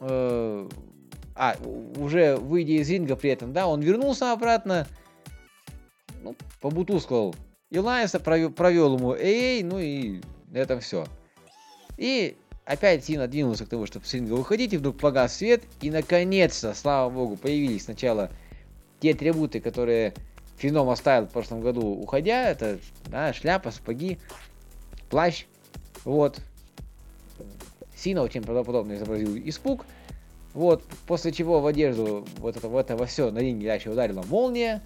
э, 0.00 0.68
а, 1.34 1.56
уже 1.96 2.36
выйдя 2.36 2.72
из 2.74 2.90
ринга 2.90 3.16
при 3.16 3.30
этом, 3.30 3.52
да, 3.54 3.66
он 3.66 3.80
вернулся 3.80 4.32
обратно, 4.32 4.86
ну, 6.22 6.36
побутускал 6.60 7.34
Илайса, 7.70 8.18
провел, 8.18 8.50
провел 8.50 8.96
ему 8.96 9.14
эй, 9.14 9.62
ну 9.62 9.78
и 9.78 10.20
на 10.50 10.58
этом 10.58 10.80
все. 10.80 11.06
И 11.96 12.36
опять 12.64 13.04
Сина 13.04 13.28
двинулся 13.28 13.64
к 13.64 13.68
тому, 13.68 13.86
чтобы 13.86 14.06
с 14.06 14.14
ринга 14.14 14.32
выходить, 14.32 14.72
и 14.72 14.76
вдруг 14.76 14.98
погас 14.98 15.36
свет, 15.36 15.62
и 15.80 15.90
наконец-то, 15.90 16.74
слава 16.74 17.10
богу, 17.10 17.36
появились 17.36 17.84
сначала 17.84 18.30
те 19.00 19.12
атрибуты, 19.12 19.60
которые 19.60 20.14
Феном 20.56 20.90
оставил 20.90 21.26
в 21.26 21.30
прошлом 21.30 21.60
году, 21.60 21.82
уходя, 21.82 22.50
это 22.50 22.78
да, 23.06 23.32
шляпа, 23.32 23.70
сапоги, 23.70 24.18
плащ, 25.08 25.46
вот. 26.04 26.40
Сина 27.96 28.22
очень 28.22 28.42
правдоподобно 28.42 28.94
изобразил 28.94 29.36
испуг, 29.36 29.86
вот, 30.54 30.82
после 31.06 31.32
чего 31.32 31.60
в 31.60 31.66
одежду 31.66 32.26
вот 32.38 32.56
это, 32.56 32.68
в 32.68 32.76
это 32.76 32.96
во 32.96 33.06
все 33.06 33.30
на 33.30 33.38
ринге 33.38 33.68
дальше 33.68 33.90
ударила 33.90 34.22
молния, 34.22 34.82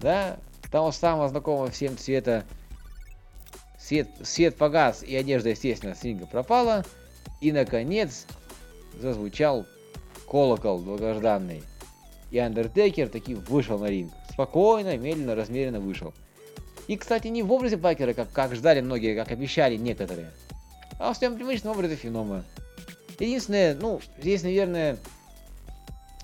да, 0.00 0.36
того 0.74 0.90
самого 0.90 1.28
знакомого 1.28 1.70
всем 1.70 1.96
цвета 1.96 2.42
свет, 3.78 4.08
свет 4.24 4.56
погас, 4.56 5.04
и 5.04 5.14
одежда, 5.14 5.50
естественно, 5.50 5.94
с 5.94 6.02
ринга 6.02 6.26
пропала. 6.26 6.84
И, 7.40 7.52
наконец, 7.52 8.26
зазвучал 9.00 9.66
колокол 10.28 10.80
долгожданный. 10.80 11.62
И 12.32 12.38
Андертекер 12.38 13.08
таки 13.08 13.36
вышел 13.36 13.78
на 13.78 13.86
ринг. 13.86 14.12
Спокойно, 14.32 14.96
медленно, 14.96 15.36
размеренно 15.36 15.78
вышел. 15.78 16.12
И, 16.88 16.96
кстати, 16.96 17.28
не 17.28 17.44
в 17.44 17.52
образе 17.52 17.76
Бакера, 17.76 18.12
как, 18.12 18.32
как 18.32 18.52
ждали 18.56 18.80
многие, 18.80 19.14
как 19.14 19.30
обещали 19.30 19.76
некоторые, 19.76 20.32
а 20.98 21.12
в 21.12 21.16
своем 21.16 21.36
привычном 21.36 21.74
образе 21.76 21.94
Фенома. 21.94 22.42
Единственное, 23.20 23.76
ну, 23.76 24.00
здесь, 24.20 24.42
наверное, 24.42 24.96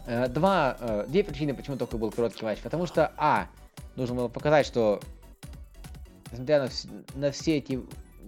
э, 0.07 0.27
два, 0.27 0.77
э, 0.81 1.05
две 1.07 1.23
причины, 1.23 1.55
почему 1.55 1.77
такой 1.77 2.01
был 2.01 2.11
короткий 2.11 2.45
матч. 2.45 2.59
Потому 2.59 2.87
что, 2.89 3.13
а, 3.17 3.47
нужно 3.97 4.15
было 4.15 4.29
показать, 4.29 4.67
что, 4.67 5.01
несмотря 6.33 6.63
на, 6.63 6.67
вс- 6.67 6.89
на 7.15 7.31
все 7.31 7.59
эти 7.59 7.81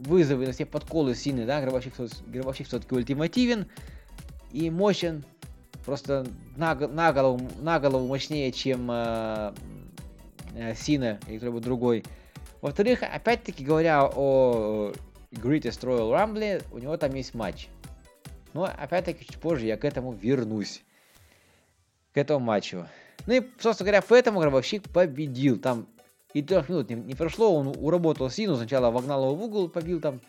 вызовы, 0.06 0.46
на 0.46 0.52
все 0.52 0.66
подколы 0.66 1.14
сильные, 1.14 1.46
да, 1.46 1.60
Гробовщик, 1.60 1.94
Гробовщик 2.26 2.66
все-таки 2.66 2.94
ультимативен 2.94 3.66
и 4.50 4.70
мощен, 4.70 5.24
просто 5.84 6.26
на, 6.56 6.74
на, 6.74 7.12
голову, 7.12 7.48
на 7.60 7.80
голову 7.80 8.06
мощнее, 8.06 8.52
чем 8.52 8.90
э, 8.90 9.52
э, 10.54 10.74
Сина 10.74 11.18
или 11.26 11.38
кто-нибудь 11.38 11.62
другой. 11.62 12.04
Во-вторых, 12.60 13.02
опять-таки 13.02 13.64
говоря 13.64 14.04
о 14.04 14.92
Greatest 15.32 15.80
Royal 15.80 16.12
Rumble, 16.12 16.62
у 16.72 16.78
него 16.78 16.96
там 16.96 17.14
есть 17.14 17.34
матч. 17.34 17.68
Но 18.52 18.64
опять-таки 18.64 19.24
чуть 19.24 19.38
позже 19.38 19.66
я 19.66 19.76
к 19.76 19.84
этому 19.84 20.12
вернусь. 20.12 20.82
К 22.12 22.18
этому 22.18 22.40
матчу. 22.40 22.86
Ну 23.26 23.34
и, 23.34 23.42
собственно 23.58 23.86
говоря, 23.86 24.04
поэтому 24.06 24.40
Гробовщик 24.40 24.88
победил. 24.90 25.58
Там 25.58 25.86
и 26.34 26.42
трех 26.42 26.68
минут 26.68 26.88
не, 26.88 26.96
не 26.96 27.14
прошло, 27.14 27.54
он 27.54 27.68
уработал 27.78 28.30
Сину, 28.30 28.56
сначала 28.56 28.90
вогнал 28.90 29.24
его 29.24 29.34
в 29.34 29.42
угол, 29.42 29.68
побил 29.68 30.00
там, 30.00 30.20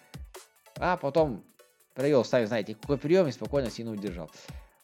а 0.78 0.98
потом 0.98 1.44
провел, 1.94 2.26
сами 2.26 2.46
знаете, 2.46 2.76
какой 2.76 2.98
прием 2.98 3.28
и 3.28 3.32
спокойно 3.32 3.70
Сину 3.70 3.94
удержал. 3.94 4.30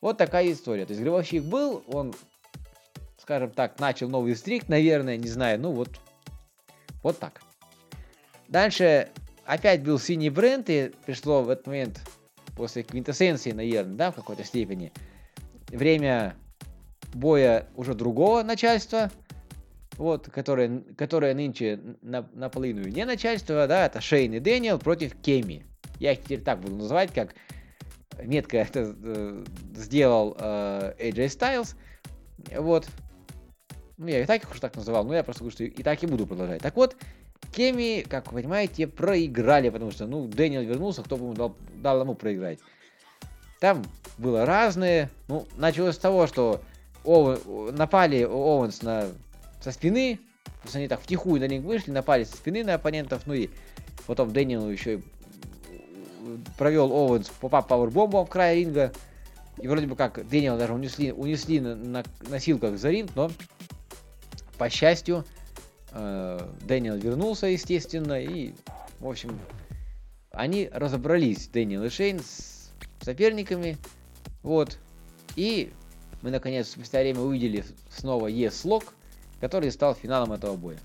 Вот 0.01 0.17
такая 0.17 0.51
история. 0.51 0.85
То 0.85 0.91
есть 0.91 1.03
Гробовщик 1.03 1.43
был, 1.43 1.83
он, 1.87 2.13
скажем 3.17 3.51
так, 3.51 3.79
начал 3.79 4.09
новый 4.09 4.35
стрик, 4.35 4.69
наверное, 4.69 5.17
не 5.17 5.27
знаю, 5.27 5.59
ну 5.59 5.71
вот, 5.71 5.89
вот 7.03 7.19
так. 7.19 7.41
Дальше 8.47 9.09
опять 9.45 9.83
был 9.83 9.99
синий 9.99 10.29
бренд, 10.29 10.69
и 10.69 10.91
пришло 11.05 11.43
в 11.43 11.49
этот 11.49 11.67
момент, 11.67 11.99
после 12.55 12.83
квинтэссенции, 12.83 13.51
наверное, 13.51 13.95
да, 13.95 14.11
в 14.11 14.15
какой-то 14.15 14.43
степени, 14.43 14.91
время 15.67 16.35
боя 17.13 17.67
уже 17.75 17.93
другого 17.93 18.43
начальства, 18.43 19.11
вот, 19.97 20.29
которое, 20.29 20.81
которое 20.97 21.33
нынче 21.33 21.79
на, 22.01 22.27
наполовину 22.33 22.87
не 22.87 23.05
начальство, 23.05 23.67
да, 23.67 23.85
это 23.85 24.01
Шейн 24.01 24.33
и 24.33 24.39
Дэниел 24.39 24.79
против 24.79 25.15
Кеми. 25.21 25.65
Я 25.99 26.13
их 26.13 26.23
теперь 26.23 26.41
так 26.41 26.61
буду 26.61 26.75
называть, 26.75 27.13
как 27.13 27.35
метко 28.23 28.57
это 28.57 28.95
э, 29.01 29.45
сделал 29.75 30.35
э, 30.39 30.93
AJ 30.99 31.25
Styles. 31.27 31.75
Вот. 32.57 32.87
Ну, 33.97 34.07
я 34.07 34.23
и 34.23 34.25
так 34.25 34.43
их 34.43 34.51
уже 34.51 34.61
так 34.61 34.75
называл, 34.75 35.03
но 35.03 35.13
я 35.13 35.23
просто 35.23 35.43
говорю, 35.43 35.53
что 35.53 35.65
и 35.65 35.83
так 35.83 36.01
и 36.01 36.07
буду 36.07 36.25
продолжать. 36.25 36.61
Так 36.61 36.75
вот, 36.77 36.95
Кеми, 37.53 38.05
как 38.07 38.31
вы 38.31 38.41
понимаете, 38.41 38.87
проиграли, 38.87 39.69
потому 39.69 39.91
что, 39.91 40.07
ну, 40.07 40.27
Дэниел 40.27 40.61
вернулся, 40.61 41.03
кто 41.03 41.17
бы 41.17 41.25
ему 41.25 41.33
дал, 41.33 41.55
дал 41.75 42.01
ему 42.01 42.15
проиграть. 42.15 42.59
Там 43.59 43.83
было 44.17 44.45
разное. 44.45 45.09
Ну, 45.27 45.45
началось 45.57 45.95
с 45.95 45.99
того, 45.99 46.27
что 46.27 46.61
Оуэн- 47.03 47.71
напали 47.71 48.23
Оуэнс 48.23 48.81
на, 48.81 49.07
со 49.61 49.71
спины. 49.71 50.19
То 50.45 50.65
есть 50.65 50.75
они 50.75 50.87
так 50.87 51.01
втихую 51.01 51.39
на 51.39 51.45
ринг 51.45 51.65
вышли, 51.65 51.91
напали 51.91 52.23
со 52.23 52.35
спины 52.35 52.63
на 52.63 52.75
оппонентов. 52.75 53.23
Ну 53.25 53.33
и 53.33 53.49
потом 54.07 54.31
Дэниел 54.33 54.69
еще 54.69 54.95
и 54.95 55.03
провел 56.57 56.91
Оуэнс 56.91 57.29
pop-up 57.39 57.67
powerbomb 57.67 58.15
ом 58.15 58.25
в 58.25 58.29
край 58.29 58.57
ринга. 58.57 58.91
И 59.61 59.67
вроде 59.67 59.87
бы 59.87 59.95
как 59.95 60.27
Дэниела 60.27 60.57
даже 60.57 60.73
унесли, 60.73 61.11
унесли 61.11 61.59
на, 61.59 61.75
на 61.75 62.03
носилках 62.29 62.77
за 62.77 62.89
ринг, 62.89 63.11
но 63.15 63.29
по 64.57 64.69
счастью 64.69 65.25
э, 65.91 66.49
Дэниел 66.61 66.95
вернулся, 66.95 67.47
естественно, 67.47 68.21
и, 68.21 68.53
в 68.99 69.07
общем, 69.07 69.37
они 70.31 70.69
разобрались, 70.71 71.47
Дэниел 71.47 71.83
и 71.83 71.89
Шейн, 71.89 72.19
с 72.19 72.71
соперниками, 73.01 73.77
вот, 74.43 74.77
и 75.35 75.73
мы, 76.21 76.31
наконец, 76.31 76.69
спустя 76.69 76.99
время 76.99 77.21
увидели 77.21 77.63
снова 77.89 78.27
Е-слог, 78.27 78.83
который 79.39 79.71
стал 79.71 79.95
финалом 79.95 80.33
этого 80.33 80.55
боя. 80.55 80.77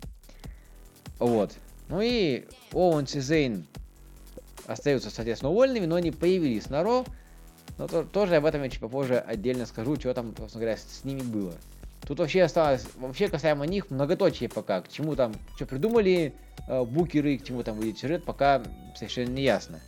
Вот. 1.18 1.52
Ну 1.88 2.00
и 2.00 2.46
Оуэнс 2.72 3.14
и 3.14 3.20
Зейн 3.20 3.66
остаются, 4.66 5.10
соответственно, 5.10 5.50
уволенными, 5.50 5.86
но 5.86 5.96
они 5.96 6.10
появились 6.10 6.70
на 6.70 6.82
Ро, 6.82 7.04
но 7.78 7.88
то- 7.88 8.04
тоже 8.04 8.36
об 8.36 8.46
этом 8.46 8.62
я 8.62 8.70
чуть 8.70 8.80
попозже 8.80 9.18
отдельно 9.18 9.66
скажу, 9.66 9.96
что 9.96 10.14
там, 10.14 10.34
собственно 10.36 10.62
говоря, 10.62 10.78
с, 10.78 11.04
ними 11.04 11.22
было. 11.22 11.52
Тут 12.06 12.18
вообще 12.18 12.42
осталось, 12.42 12.86
вообще 12.96 13.28
касаемо 13.28 13.66
них, 13.66 13.90
многоточие 13.90 14.48
пока, 14.48 14.82
к 14.82 14.88
чему 14.88 15.16
там, 15.16 15.34
что 15.56 15.66
придумали 15.66 16.34
э, 16.68 16.84
букеры, 16.84 17.38
к 17.38 17.44
чему 17.44 17.62
там 17.62 17.76
выйдет 17.76 17.98
сюжет, 17.98 18.24
пока 18.24 18.62
совершенно 18.94 19.30
не 19.30 19.42
ясно. 19.42 19.80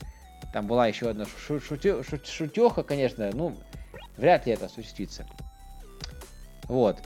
Там 0.52 0.66
была 0.66 0.86
еще 0.86 1.10
одна 1.10 1.26
шутеха, 1.26 2.82
конечно, 2.82 3.30
ну, 3.34 3.54
вряд 4.16 4.46
ли 4.46 4.52
это 4.52 4.66
осуществится. 4.66 5.26
Вот. 6.64 6.98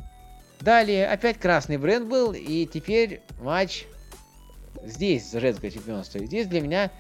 Далее, 0.60 1.08
опять 1.08 1.38
красный 1.38 1.78
бренд 1.78 2.08
был, 2.08 2.32
и 2.32 2.66
теперь 2.66 3.22
матч 3.40 3.86
здесь 4.84 5.30
за 5.30 5.40
женское 5.40 5.70
чемпионство. 5.70 6.18
И 6.18 6.26
здесь 6.26 6.46
для 6.46 6.60
меня 6.60 6.90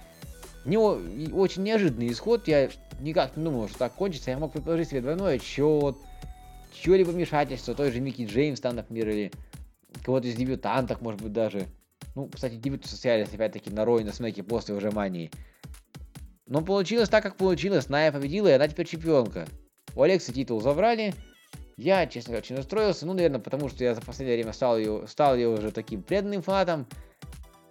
не 0.64 0.76
очень 0.78 1.62
неожиданный 1.62 2.10
исход. 2.10 2.48
Я 2.48 2.70
никак 3.00 3.36
не 3.36 3.44
думал, 3.44 3.68
что 3.68 3.78
так 3.78 3.94
кончится. 3.94 4.30
Я 4.30 4.38
мог 4.38 4.52
предположить 4.52 4.88
себе 4.88 5.00
двойной 5.00 5.36
отчет, 5.36 5.96
чье-либо 6.72 7.10
вмешательство, 7.10 7.74
той 7.74 7.92
же 7.92 8.00
Микки 8.00 8.24
Джеймс 8.24 8.60
там, 8.60 8.76
например, 8.76 9.08
или 9.08 9.32
кого-то 10.04 10.28
из 10.28 10.36
дебютантов, 10.36 11.00
может 11.00 11.20
быть, 11.20 11.32
даже. 11.32 11.66
Ну, 12.14 12.28
кстати, 12.28 12.54
дебюты 12.54 12.88
состоялись, 12.88 13.32
опять-таки, 13.32 13.70
на 13.70 13.84
Рой, 13.84 14.04
на 14.04 14.12
Смеке 14.12 14.42
после 14.42 14.74
уже 14.74 14.90
мании. 14.90 15.30
Но 16.46 16.62
получилось 16.62 17.08
так, 17.08 17.22
как 17.22 17.36
получилось. 17.36 17.88
Ная 17.88 18.10
победила, 18.10 18.48
и 18.48 18.52
она 18.52 18.66
теперь 18.66 18.86
чемпионка. 18.86 19.46
У 19.94 20.02
Алекса 20.02 20.32
титул 20.32 20.60
забрали. 20.60 21.14
Я, 21.76 22.06
честно 22.06 22.32
говоря, 22.32 22.42
очень 22.44 22.56
расстроился. 22.56 23.06
Ну, 23.06 23.14
наверное, 23.14 23.40
потому 23.40 23.68
что 23.68 23.82
я 23.84 23.94
за 23.94 24.02
последнее 24.02 24.36
время 24.36 24.52
стал 24.52 24.78
ее, 24.78 25.06
стал 25.08 25.34
ее 25.34 25.48
уже 25.48 25.70
таким 25.70 26.02
преданным 26.02 26.42
фанатом. 26.42 26.86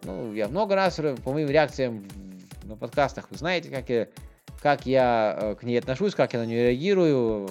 Ну, 0.04 0.34
я 0.34 0.48
много 0.48 0.76
раз 0.76 1.00
по 1.24 1.32
моим 1.32 1.50
реакциям 1.50 2.08
на 2.64 2.76
подкастах, 2.76 3.30
вы 3.30 3.38
знаете, 3.38 3.70
как 3.70 3.90
я, 3.90 4.08
как 4.62 4.86
я 4.86 5.38
э, 5.40 5.56
к 5.56 5.64
ней 5.64 5.78
отношусь, 5.78 6.16
как 6.16 6.34
я 6.34 6.40
на 6.40 6.46
нее 6.46 6.70
реагирую. 6.70 7.50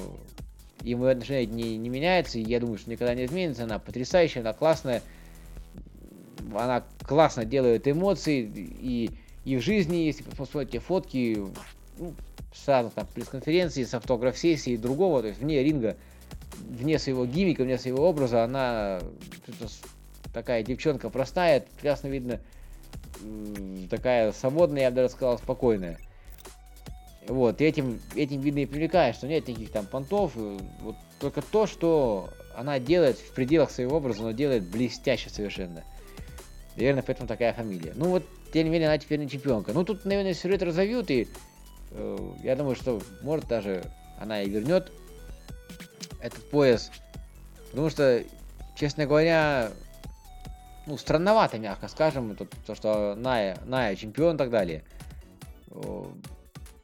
И 0.82 0.94
мое 0.94 1.12
отношение 1.12 1.46
не, 1.46 1.76
не 1.76 1.88
меняется, 1.88 2.38
и 2.38 2.42
я 2.42 2.60
думаю, 2.60 2.78
что 2.78 2.90
никогда 2.90 3.14
не 3.14 3.24
изменится. 3.24 3.64
Она 3.64 3.78
потрясающая, 3.78 4.42
она 4.42 4.52
классная. 4.52 5.02
Она 6.54 6.84
классно 7.06 7.44
делает 7.44 7.86
эмоции, 7.86 8.40
и, 8.40 9.10
и 9.44 9.56
в 9.56 9.60
жизни, 9.60 9.96
если 9.96 10.22
посмотрите 10.22 10.78
фотки, 10.78 11.36
сразу 12.54 12.90
там 12.90 13.06
пресс-конференции, 13.14 13.84
с 13.84 13.94
автограф-сессии 13.94 14.74
и 14.74 14.76
другого, 14.76 15.22
то 15.22 15.28
есть 15.28 15.40
вне 15.40 15.62
ринга, 15.62 15.96
вне 16.60 16.98
своего 16.98 17.26
гиммика, 17.26 17.62
вне 17.62 17.78
своего 17.78 18.08
образа, 18.08 18.44
она 18.44 19.00
такая 20.32 20.62
девчонка 20.62 21.10
простая, 21.10 21.64
прекрасно 21.76 22.08
видно, 22.08 22.40
такая 23.90 24.32
свободная, 24.32 24.82
я 24.82 24.90
бы 24.90 24.96
даже 24.96 25.10
сказал, 25.10 25.38
спокойная. 25.38 25.98
Вот, 27.26 27.60
и 27.60 27.64
этим, 27.64 28.00
этим 28.16 28.40
видно 28.40 28.60
и 28.60 28.66
привлекает, 28.66 29.14
что 29.14 29.28
нет 29.28 29.46
никаких 29.46 29.70
там 29.70 29.84
понтов, 29.84 30.32
э, 30.36 30.58
вот 30.80 30.96
только 31.20 31.42
то, 31.42 31.66
что 31.66 32.30
она 32.56 32.78
делает 32.78 33.18
в 33.18 33.34
пределах 33.34 33.70
своего 33.70 33.98
образа, 33.98 34.22
но 34.22 34.32
делает 34.32 34.64
блестяще 34.64 35.28
совершенно. 35.28 35.84
Наверное, 36.76 37.02
поэтому 37.02 37.28
такая 37.28 37.52
фамилия. 37.52 37.92
Ну 37.96 38.08
вот, 38.08 38.24
тем 38.52 38.64
не 38.64 38.70
менее, 38.70 38.88
она 38.88 38.96
теперь 38.96 39.18
не 39.18 39.28
чемпионка. 39.28 39.72
Ну 39.74 39.84
тут, 39.84 40.06
наверное, 40.06 40.32
сюжет 40.32 40.62
разовьют, 40.62 41.10
и 41.10 41.28
я 42.42 42.56
думаю, 42.56 42.74
что 42.76 43.00
может 43.22 43.46
даже 43.46 43.84
она 44.18 44.42
и 44.42 44.48
вернет 44.48 44.92
этот 46.20 46.48
пояс. 46.50 46.90
Потому 47.70 47.90
что, 47.90 48.24
честно 48.76 49.06
говоря, 49.06 49.70
ну, 50.86 50.96
странновато, 50.96 51.58
мягко 51.58 51.88
скажем, 51.88 52.34
тут, 52.34 52.50
то, 52.66 52.74
что 52.74 53.14
Ная, 53.16 53.58
Ная 53.64 53.94
чемпион 53.94 54.36
и 54.36 54.38
так 54.38 54.50
далее. 54.50 54.84
О, 55.70 56.10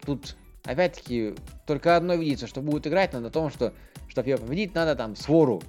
Тут, 0.05 0.37
опять-таки, 0.64 1.35
только 1.67 1.97
одно 1.97 2.14
видится, 2.14 2.47
что 2.47 2.61
будет 2.61 2.87
играть, 2.87 3.12
но 3.12 3.21
на 3.21 3.31
том, 3.31 3.51
что, 3.51 3.73
чтобы 4.09 4.29
ее 4.29 4.38
победить, 4.38 4.75
надо 4.75 4.95
там 4.95 5.17
свору 5.17 5.62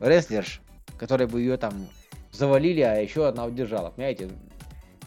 рестлерш, 0.00 0.60
которые 0.98 1.26
бы 1.26 1.40
ее 1.40 1.56
там 1.56 1.88
завалили, 2.32 2.82
а 2.82 2.96
еще 2.96 3.26
одна 3.26 3.46
удержала. 3.46 3.90
Понимаете? 3.90 4.30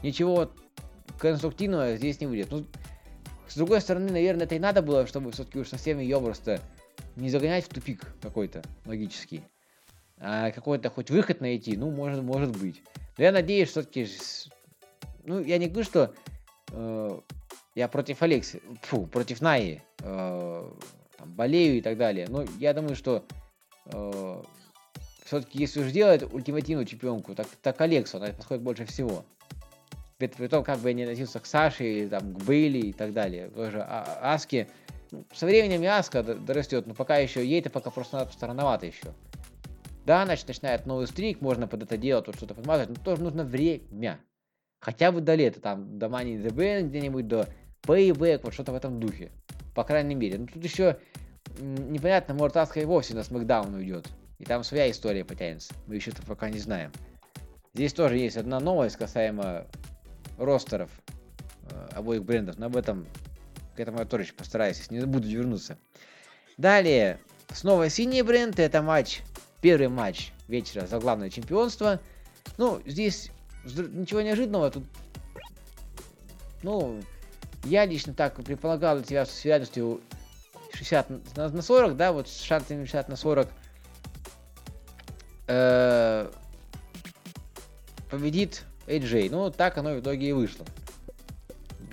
Ничего 0.01 0.49
конструктивного 1.19 1.95
здесь 1.95 2.19
не 2.19 2.27
будет. 2.27 2.51
Ну, 2.51 2.65
с 3.49 3.55
другой 3.55 3.81
стороны, 3.81 4.11
наверное, 4.11 4.45
это 4.45 4.55
и 4.55 4.59
надо 4.59 4.81
было, 4.81 5.07
чтобы 5.07 5.31
все-таки 5.31 5.59
уж 5.59 5.69
совсем 5.69 5.99
ее 5.99 6.19
просто 6.19 6.61
не 7.15 7.29
загонять 7.29 7.65
в 7.65 7.69
тупик 7.69 8.01
какой-то 8.21 8.61
логический. 8.85 9.43
А 10.19 10.51
какой-то 10.51 10.89
хоть 10.89 11.11
выход 11.11 11.41
найти, 11.41 11.77
ну, 11.77 11.91
может, 11.91 12.23
может 12.23 12.57
быть. 12.57 12.81
Но 13.17 13.23
я 13.23 13.31
надеюсь, 13.31 13.69
все-таки 13.69 14.07
ну, 15.23 15.41
я 15.43 15.57
не 15.57 15.67
говорю, 15.67 15.83
что 15.83 16.13
э, 16.71 17.19
я 17.75 17.87
против 17.87 18.21
Алекси, 18.23 18.61
фу, 18.81 19.05
против 19.07 19.41
Наи 19.41 19.81
э, 19.99 20.71
там, 21.17 21.33
болею 21.33 21.77
и 21.77 21.81
так 21.81 21.97
далее. 21.97 22.27
Но 22.29 22.45
я 22.59 22.73
думаю, 22.73 22.95
что 22.95 23.25
э, 23.85 24.43
все-таки 25.25 25.59
если 25.59 25.81
уж 25.81 25.91
делать 25.91 26.23
ультимативную 26.33 26.85
чемпионку, 26.85 27.35
так, 27.35 27.47
так 27.61 27.79
Алексу, 27.81 28.17
она 28.17 28.27
подходит 28.27 28.63
больше 28.63 28.85
всего. 28.85 29.25
При, 30.17 30.27
при 30.27 30.47
том, 30.47 30.63
как 30.63 30.79
бы 30.79 30.89
я 30.89 30.93
не 30.93 31.03
относился 31.03 31.39
к 31.39 31.45
Саше, 31.45 32.07
там, 32.09 32.33
к 32.33 32.43
Бейли 32.43 32.87
и 32.87 32.93
так 32.93 33.13
далее. 33.13 33.49
Тоже 33.49 33.81
а, 33.81 34.33
Аски. 34.33 34.67
Ну, 35.11 35.25
со 35.33 35.45
временем 35.45 35.83
и 35.83 35.85
Аска 35.85 36.23
дорастет, 36.23 36.87
но 36.87 36.93
пока 36.93 37.17
еще 37.17 37.45
ей-то 37.45 37.69
пока 37.69 37.91
просто 37.91 38.27
рановато 38.41 38.87
еще. 38.87 39.13
Да, 40.05 40.25
значит, 40.25 40.47
начинает 40.47 40.85
новый 40.85 41.07
стрик, 41.07 41.41
можно 41.41 41.67
под 41.67 41.83
это 41.83 41.97
дело 41.97 42.21
тут 42.21 42.35
что-то 42.35 42.55
подмазать, 42.55 42.89
но 42.89 42.95
тоже 42.95 43.21
нужно 43.21 43.43
время. 43.43 44.19
Хотя 44.79 45.11
бы 45.11 45.21
до 45.21 45.35
лета, 45.35 45.59
там, 45.59 45.99
до 45.99 46.07
Money 46.07 46.37
in 46.37 46.43
the 46.43 46.51
Bank 46.51 46.89
где-нибудь, 46.89 47.27
до 47.27 47.47
Payback, 47.83 48.41
вот 48.43 48.53
что-то 48.53 48.71
в 48.71 48.75
этом 48.75 48.99
духе. 48.99 49.31
По 49.75 49.83
крайней 49.83 50.15
мере. 50.15 50.39
Ну, 50.39 50.47
тут 50.47 50.63
еще 50.63 50.97
непонятно, 51.59 52.33
может, 52.33 52.57
Аска 52.57 52.79
и 52.79 52.85
вовсе 52.85 53.15
на 53.15 53.23
Смакдаун 53.23 53.73
уйдет. 53.73 54.07
И 54.39 54.45
там 54.45 54.63
своя 54.63 54.89
история 54.89 55.25
потянется. 55.25 55.73
Мы 55.87 55.95
еще 55.95 56.11
это 56.11 56.21
пока 56.23 56.49
не 56.49 56.59
знаем. 56.59 56.91
Здесь 57.73 57.93
тоже 57.93 58.17
есть 58.17 58.37
одна 58.37 58.59
новость 58.59 58.97
касаемо 58.97 59.67
ростеров 60.37 60.89
э, 61.71 61.89
обоих 61.95 62.23
брендов. 62.23 62.57
Но 62.57 62.67
об 62.67 62.75
этом, 62.75 63.05
к 63.75 63.79
этому 63.79 63.99
я 63.99 64.05
тоже 64.05 64.23
еще 64.23 64.33
постараюсь, 64.33 64.77
если 64.77 64.95
не 64.95 65.05
буду 65.05 65.27
вернуться. 65.27 65.77
Далее, 66.57 67.19
снова 67.53 67.89
синий 67.89 68.21
бренд. 68.21 68.59
Это 68.59 68.81
матч, 68.81 69.21
первый 69.61 69.89
матч 69.89 70.31
вечера 70.47 70.85
за 70.85 70.99
главное 70.99 71.29
чемпионство. 71.29 71.99
Ну, 72.57 72.81
здесь 72.85 73.31
ничего 73.63 74.21
неожиданного. 74.21 74.71
Тут, 74.71 74.83
ну, 76.63 77.01
я 77.63 77.85
лично 77.85 78.13
так 78.13 78.35
предполагал 78.35 78.97
для 78.97 79.05
тебя 79.05 79.25
с 79.25 79.43
вероятностью 79.43 80.01
60 80.73 81.35
на, 81.35 81.49
на 81.49 81.61
40, 81.61 81.97
да, 81.97 82.11
вот 82.11 82.27
с 82.27 82.41
шансами 82.41 82.85
60 82.85 83.09
на 83.09 83.15
40 83.15 83.47
э, 85.47 86.31
победит 88.09 88.63
AJ. 88.87 89.29
Ну, 89.29 89.51
так 89.51 89.77
оно 89.77 89.93
в 89.93 89.99
итоге 89.99 90.29
и 90.29 90.31
вышло. 90.31 90.65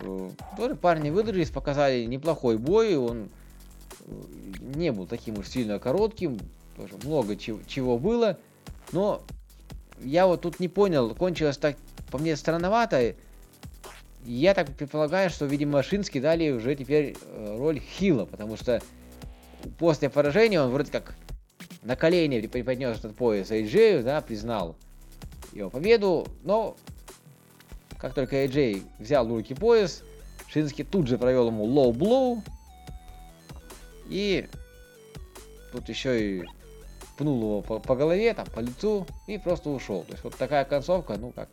Э, 0.00 0.30
Тоже 0.56 0.76
парни 0.76 1.10
выдрались, 1.10 1.50
показали 1.50 2.04
неплохой 2.04 2.56
бой. 2.56 2.96
Он 2.96 3.28
э, 4.00 4.12
не 4.76 4.92
был 4.92 5.06
таким 5.06 5.38
уж 5.38 5.48
сильно 5.48 5.78
коротким. 5.78 6.38
Тоже 6.76 6.94
много 7.04 7.36
чего, 7.36 7.60
чего 7.66 7.98
было. 7.98 8.38
Но 8.92 9.22
я 10.02 10.26
вот 10.26 10.42
тут 10.42 10.60
не 10.60 10.68
понял, 10.68 11.14
кончилось 11.14 11.56
так, 11.56 11.76
по 12.10 12.18
мне, 12.18 12.36
странновато. 12.36 13.14
Я 14.24 14.54
так 14.54 14.70
предполагаю, 14.72 15.28
что, 15.30 15.44
видимо, 15.44 15.82
Шински 15.82 16.18
дали 16.18 16.50
уже 16.50 16.74
теперь 16.74 17.16
э, 17.20 17.56
роль 17.58 17.80
Хила, 17.80 18.24
потому 18.24 18.56
что 18.56 18.80
после 19.78 20.08
поражения 20.08 20.60
он 20.60 20.70
вроде 20.70 20.90
как 20.90 21.14
на 21.82 21.96
колени 21.96 22.40
преподнес 22.46 22.98
этот 22.98 23.14
пояс 23.14 23.50
AJ, 23.50 24.02
да, 24.02 24.20
признал 24.22 24.76
его 25.54 25.70
победу, 25.70 26.26
но 26.42 26.76
как 27.98 28.14
только 28.14 28.44
AJ 28.44 28.82
взял 28.98 29.26
в 29.26 29.30
руки 29.30 29.54
пояс, 29.54 30.02
Шински 30.48 30.84
тут 30.84 31.06
же 31.06 31.16
провел 31.16 31.48
ему 31.48 31.66
low 31.66 31.92
blow 31.92 32.40
и 34.08 34.46
тут 35.72 35.88
еще 35.88 36.38
и 36.38 36.44
пнул 37.16 37.40
его 37.40 37.62
по, 37.62 37.78
по 37.78 37.96
голове, 37.96 38.34
там, 38.34 38.46
по 38.46 38.60
лицу 38.60 39.06
и 39.26 39.38
просто 39.38 39.70
ушел. 39.70 40.02
То 40.02 40.12
есть 40.12 40.24
вот 40.24 40.36
такая 40.36 40.64
концовка, 40.64 41.16
ну 41.16 41.30
как. 41.30 41.48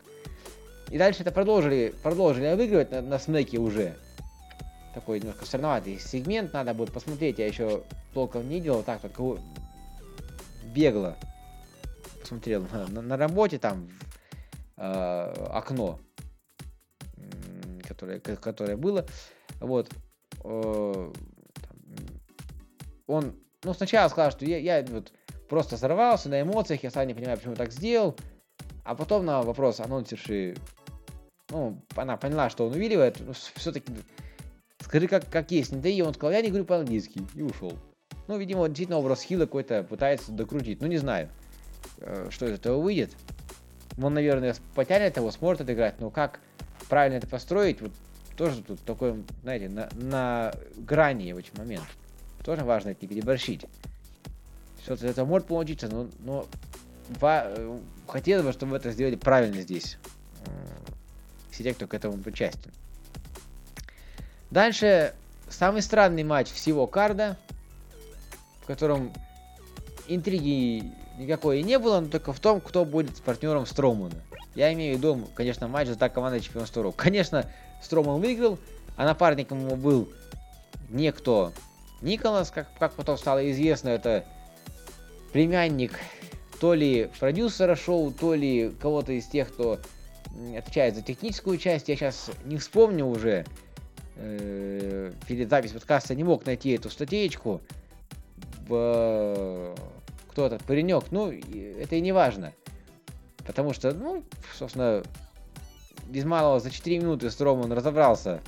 И 0.90 0.98
дальше 0.98 1.22
это 1.22 1.32
продолжили, 1.32 1.94
продолжили 2.02 2.46
обыгрывать 2.46 2.90
на, 2.90 3.00
на 3.00 3.18
снеке 3.18 3.58
уже. 3.58 3.96
Такой 4.94 5.20
немножко 5.20 5.46
странноватый 5.46 5.98
сегмент, 5.98 6.52
надо 6.52 6.74
будет 6.74 6.92
посмотреть, 6.92 7.38
я 7.38 7.46
еще 7.46 7.82
толком 8.12 8.48
не 8.48 8.60
делал, 8.60 8.82
так 8.82 9.00
только 9.00 9.40
бегло 10.74 11.16
посмотрел 12.32 12.66
на, 12.72 13.02
на- 13.02 13.16
работе 13.16 13.58
там 13.58 13.88
э, 14.76 15.46
окно, 15.50 15.98
которое, 17.86 18.20
ко- 18.20 18.36
которое 18.36 18.76
было, 18.76 19.06
вот, 19.60 19.90
э, 20.44 21.12
он, 23.06 23.34
ну, 23.64 23.74
сначала 23.74 24.08
сказал, 24.08 24.30
что 24.30 24.44
я, 24.46 24.58
я 24.58 24.84
вот 24.88 25.12
просто 25.48 25.76
взорвался 25.76 26.28
на 26.30 26.40
эмоциях, 26.40 26.82
я 26.82 26.90
сам 26.90 27.06
не 27.06 27.14
понимаю, 27.14 27.36
почему 27.36 27.54
так 27.54 27.70
сделал, 27.70 28.16
а 28.84 28.94
потом 28.94 29.26
на 29.26 29.42
вопрос 29.42 29.80
анонсерши, 29.80 30.56
ну, 31.50 31.82
она 31.96 32.16
поняла, 32.16 32.48
что 32.48 32.66
он 32.66 32.72
увиливает, 32.72 33.20
ну, 33.20 33.34
все-таки 33.34 33.92
скажи, 34.80 35.06
как, 35.06 35.28
как 35.28 35.50
есть, 35.50 35.72
не 35.72 35.80
дай, 35.80 36.00
он 36.00 36.14
сказал, 36.14 36.32
я 36.32 36.40
не 36.40 36.48
говорю 36.48 36.64
по-английски, 36.64 37.20
и 37.34 37.42
ушел. 37.42 37.72
Ну, 38.28 38.38
видимо, 38.38 38.66
действительно 38.68 38.98
образ 38.98 39.22
Хила 39.22 39.46
какой-то 39.46 39.82
пытается 39.82 40.32
докрутить, 40.32 40.80
ну, 40.80 40.86
не 40.86 40.96
знаю, 40.96 41.28
что 42.30 42.46
из 42.46 42.52
этого 42.52 42.80
выйдет. 42.80 43.10
Он, 44.00 44.14
наверное, 44.14 44.56
потянет 44.74 45.16
его, 45.16 45.30
сможет 45.30 45.62
отыграть, 45.62 46.00
но 46.00 46.10
как 46.10 46.40
правильно 46.88 47.16
это 47.18 47.26
построить, 47.26 47.80
вот 47.80 47.92
тоже 48.36 48.62
тут 48.62 48.80
такой, 48.80 49.22
знаете, 49.42 49.68
на, 49.68 49.88
на 49.94 50.54
грани 50.76 51.32
очень 51.32 51.56
момент. 51.56 51.84
Тоже 52.44 52.64
важно 52.64 52.90
это 52.90 53.00
не 53.02 53.08
переборщить. 53.08 53.66
Что-то 54.82 55.06
это 55.06 55.24
может 55.24 55.46
получиться, 55.46 55.88
но, 55.88 56.08
но 56.20 56.46
ва- 57.20 57.44
э, 57.46 57.78
хотелось 58.08 58.44
бы, 58.44 58.52
чтобы 58.52 58.76
это 58.76 58.90
сделали 58.90 59.14
правильно 59.16 59.60
здесь. 59.60 59.98
Э, 60.46 60.50
Все 61.50 61.62
те, 61.62 61.74
кто 61.74 61.86
к 61.86 61.94
этому 61.94 62.16
причастен. 62.18 62.72
Дальше 64.50 65.14
самый 65.48 65.82
странный 65.82 66.24
матч 66.24 66.50
всего 66.50 66.86
карда, 66.86 67.36
в 68.62 68.66
котором 68.66 69.12
интриги 70.08 70.92
никакой 71.18 71.60
и 71.60 71.62
не 71.62 71.78
было, 71.78 72.00
но 72.00 72.08
только 72.08 72.32
в 72.32 72.40
том, 72.40 72.60
кто 72.60 72.84
будет 72.84 73.16
с 73.16 73.20
партнером 73.20 73.66
Стромана. 73.66 74.14
Я 74.54 74.72
имею 74.72 74.94
в 74.96 74.98
виду, 74.98 75.28
конечно, 75.34 75.68
матч 75.68 75.88
за 75.88 75.96
так 75.96 76.12
команда 76.12 76.40
чемпионства 76.40 76.82
Рок. 76.82 76.96
Конечно, 76.96 77.48
Строман 77.82 78.20
выиграл, 78.20 78.58
а 78.96 79.04
напарником 79.04 79.60
ему 79.60 79.76
был 79.76 80.08
некто 80.90 81.52
Николас, 82.02 82.50
как, 82.50 82.68
как 82.78 82.92
потом 82.92 83.16
стало 83.16 83.50
известно, 83.50 83.88
это 83.88 84.24
племянник 85.32 85.98
то 86.60 86.74
ли 86.74 87.10
продюсера 87.18 87.74
шоу, 87.76 88.12
то 88.12 88.34
ли 88.34 88.70
кого-то 88.80 89.12
из 89.12 89.26
тех, 89.26 89.52
кто 89.52 89.80
отвечает 90.56 90.94
за 90.94 91.02
техническую 91.02 91.58
часть. 91.58 91.88
Я 91.88 91.96
сейчас 91.96 92.30
не 92.44 92.56
вспомню 92.58 93.06
уже. 93.06 93.44
э, 94.16 95.12
перед 95.26 95.48
записью 95.48 95.78
подкаста 95.78 96.14
не 96.14 96.22
мог 96.22 96.44
найти 96.44 96.70
эту 96.70 96.90
статейку. 96.90 97.60
В- 98.68 99.74
Кто 100.32 100.46
этот 100.46 100.64
паренек? 100.64 101.04
Ну, 101.10 101.30
это 101.30 101.94
и 101.94 102.00
не 102.00 102.12
важно. 102.12 102.54
Потому 103.46 103.74
что, 103.74 103.92
ну, 103.92 104.24
собственно, 104.54 105.02
без 106.06 106.24
малого 106.24 106.58
за 106.58 106.70
4 106.70 106.98
минуты 106.98 107.30
Строман 107.30 107.70
разобрался, 107.70 108.40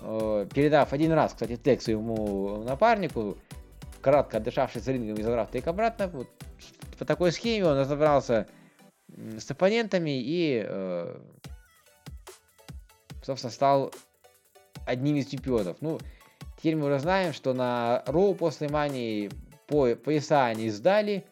э, 0.00 0.46
передав 0.52 0.92
один 0.92 1.12
раз, 1.12 1.34
кстати, 1.34 1.56
тег 1.56 1.82
своему 1.82 2.64
напарнику, 2.64 3.38
кратко 4.00 4.38
отдышавшись 4.38 4.86
рингом 4.88 5.16
и 5.16 5.22
забрав 5.22 5.52
тейк 5.52 5.68
обратно. 5.68 6.08
Вот 6.08 6.28
по 6.98 7.04
такой 7.04 7.30
схеме 7.30 7.66
он 7.66 7.78
разобрался 7.78 8.48
с 9.38 9.48
оппонентами 9.48 10.20
и, 10.20 10.64
э, 10.66 11.16
собственно, 13.22 13.52
стал 13.52 13.94
одним 14.84 15.14
из 15.14 15.28
чемпионов. 15.28 15.76
Ну, 15.80 16.00
теперь 16.56 16.74
мы 16.74 16.86
уже 16.86 16.98
знаем, 16.98 17.32
что 17.32 17.54
на 17.54 18.02
Роу 18.06 18.34
после 18.34 18.68
Мании 18.68 19.30
по, 19.72 19.96
пояса 19.96 20.44
они 20.44 20.68
сдали. 20.68 21.24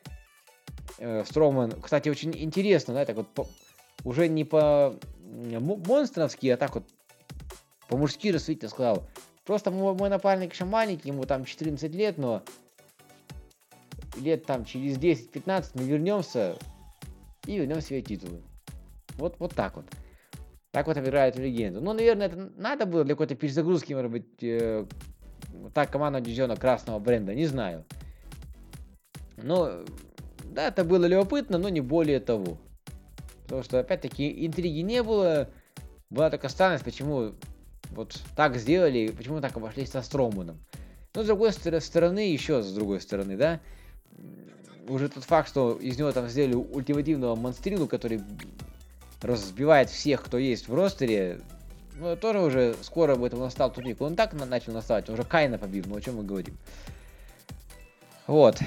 Э, 0.98 1.24
Строман, 1.26 1.72
кстати, 1.72 2.08
очень 2.08 2.32
интересно, 2.34 2.94
да, 2.94 3.04
так 3.04 3.16
вот 3.16 3.28
по- 3.28 3.46
уже 4.02 4.28
не 4.28 4.44
по 4.44 4.96
монстровски, 5.20 6.46
а 6.48 6.56
так 6.56 6.74
вот 6.74 6.84
по-мужски 7.88 8.32
рассудительно 8.32 8.70
сказал. 8.70 9.06
Просто 9.44 9.70
мой, 9.70 9.94
мой 9.94 10.08
напарник 10.08 10.54
еще 10.54 10.64
маленький, 10.64 11.10
ему 11.10 11.24
там 11.24 11.44
14 11.44 11.94
лет, 11.94 12.16
но 12.16 12.42
лет 14.16 14.46
там 14.46 14.64
через 14.64 14.96
10-15 14.96 15.72
мы 15.74 15.82
вернемся 15.82 16.56
и 17.46 17.58
вернем 17.58 17.82
себе 17.82 18.00
титулы. 18.00 18.40
Вот, 19.18 19.36
вот 19.38 19.54
так 19.54 19.76
вот. 19.76 19.84
Так 20.70 20.86
вот 20.86 20.96
обыграют 20.96 21.36
легенду. 21.36 21.82
Ну, 21.82 21.92
наверное, 21.92 22.28
это 22.28 22.50
надо 22.56 22.86
было 22.86 23.04
для 23.04 23.14
какой-то 23.14 23.34
перезагрузки, 23.34 23.92
может 23.92 24.10
быть, 24.10 24.42
э, 24.42 24.86
так 25.74 25.90
команда 25.90 26.20
дивизиона 26.20 26.56
красного 26.56 26.98
бренда, 26.98 27.34
не 27.34 27.46
знаю. 27.46 27.84
Но, 29.42 29.84
да, 30.44 30.68
это 30.68 30.84
было 30.84 31.06
любопытно, 31.06 31.58
но 31.58 31.68
не 31.68 31.80
более 31.80 32.20
того. 32.20 32.58
Потому 33.44 33.62
что, 33.62 33.78
опять-таки, 33.80 34.46
интриги 34.46 34.80
не 34.80 35.02
было. 35.02 35.48
Была 36.08 36.30
только 36.30 36.48
странность, 36.48 36.84
почему 36.84 37.32
вот 37.90 38.20
так 38.36 38.56
сделали, 38.56 39.08
почему 39.08 39.40
так 39.40 39.56
обошлись 39.56 39.90
со 39.90 40.02
Строманом. 40.02 40.58
Но, 41.14 41.22
с 41.22 41.26
другой 41.26 41.52
стор- 41.52 41.80
стороны, 41.80 42.32
еще 42.32 42.62
с 42.62 42.72
другой 42.72 43.00
стороны, 43.00 43.36
да, 43.36 43.60
уже 44.88 45.08
тот 45.08 45.24
факт, 45.24 45.48
что 45.48 45.72
из 45.72 45.98
него 45.98 46.10
там 46.12 46.28
сделали 46.28 46.54
ультимативного 46.54 47.36
монстрилу, 47.36 47.86
который 47.86 48.20
разбивает 49.22 49.90
всех, 49.90 50.24
кто 50.24 50.38
есть 50.38 50.68
в 50.68 50.74
ростере, 50.74 51.40
ну, 51.96 52.16
тоже 52.16 52.40
уже 52.40 52.74
скоро 52.82 53.12
об 53.14 53.24
этом 53.24 53.40
настал 53.40 53.72
тупик. 53.72 54.00
Он 54.00 54.16
так 54.16 54.32
на- 54.32 54.46
начал 54.46 54.72
наставать, 54.72 55.08
он 55.08 55.14
уже 55.14 55.24
Кайна 55.24 55.58
побил, 55.58 55.84
ну 55.86 55.96
о 55.96 56.00
чем 56.00 56.16
мы 56.16 56.24
говорим. 56.24 56.56
Вот. 58.26 58.58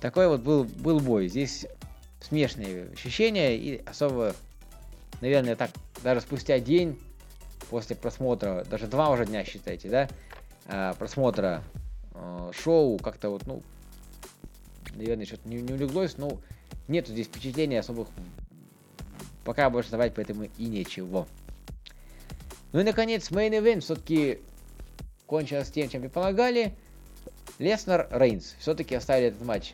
Такой 0.00 0.28
вот 0.28 0.40
был, 0.40 0.64
был 0.64 1.00
бой. 1.00 1.28
Здесь 1.28 1.66
смешные 2.20 2.90
ощущения 2.92 3.56
и 3.56 3.82
особо, 3.84 4.34
наверное, 5.20 5.56
так, 5.56 5.70
даже 6.02 6.20
спустя 6.20 6.60
день 6.60 6.98
после 7.70 7.96
просмотра, 7.96 8.64
даже 8.70 8.86
два 8.86 9.10
уже 9.10 9.26
дня 9.26 9.44
считайте, 9.44 9.88
да, 9.88 10.08
а, 10.66 10.94
просмотра 10.94 11.62
э, 12.14 12.50
шоу, 12.52 12.98
как-то 12.98 13.30
вот, 13.30 13.46
ну, 13.46 13.62
наверное, 14.94 15.26
что-то 15.26 15.48
не, 15.48 15.60
не 15.60 15.72
улеглось, 15.72 16.16
но 16.16 16.40
нету 16.88 17.12
здесь 17.12 17.26
впечатлений 17.26 17.76
особых, 17.76 18.08
пока 19.44 19.70
больше 19.70 19.90
давать 19.90 20.14
поэтому 20.14 20.44
и 20.44 20.66
нечего. 20.66 21.26
Ну 22.72 22.80
и 22.80 22.84
наконец, 22.84 23.30
main 23.30 23.54
event 23.54 23.80
все-таки 23.80 24.40
кончилось 25.26 25.70
тем, 25.70 25.88
чем 25.88 26.02
предполагали. 26.02 26.74
Леснер 27.58 28.08
Рейнс 28.10 28.54
все-таки 28.60 28.94
оставили 28.94 29.28
этот 29.28 29.44
матч, 29.44 29.72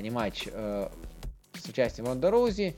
а 0.00 0.02
не 0.02 0.10
матч 0.10 0.48
э, 0.50 0.88
с 1.52 1.68
участием 1.68 2.06
Ронда 2.06 2.30
Роузи. 2.30 2.74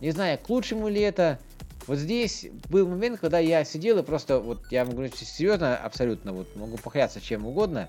Не 0.00 0.10
знаю, 0.10 0.38
к 0.38 0.46
лучшему 0.50 0.88
ли 0.88 1.00
это. 1.00 1.38
Вот 1.86 1.96
здесь 1.96 2.46
был 2.68 2.86
момент, 2.86 3.18
когда 3.18 3.38
я 3.38 3.64
сидел 3.64 3.98
и 3.98 4.02
просто, 4.02 4.40
вот 4.40 4.60
я 4.70 4.84
могу 4.84 4.96
говорить 4.96 5.16
серьезно, 5.16 5.76
абсолютно, 5.76 6.34
вот 6.34 6.54
могу 6.54 6.76
похляться 6.76 7.20
чем 7.20 7.46
угодно. 7.46 7.88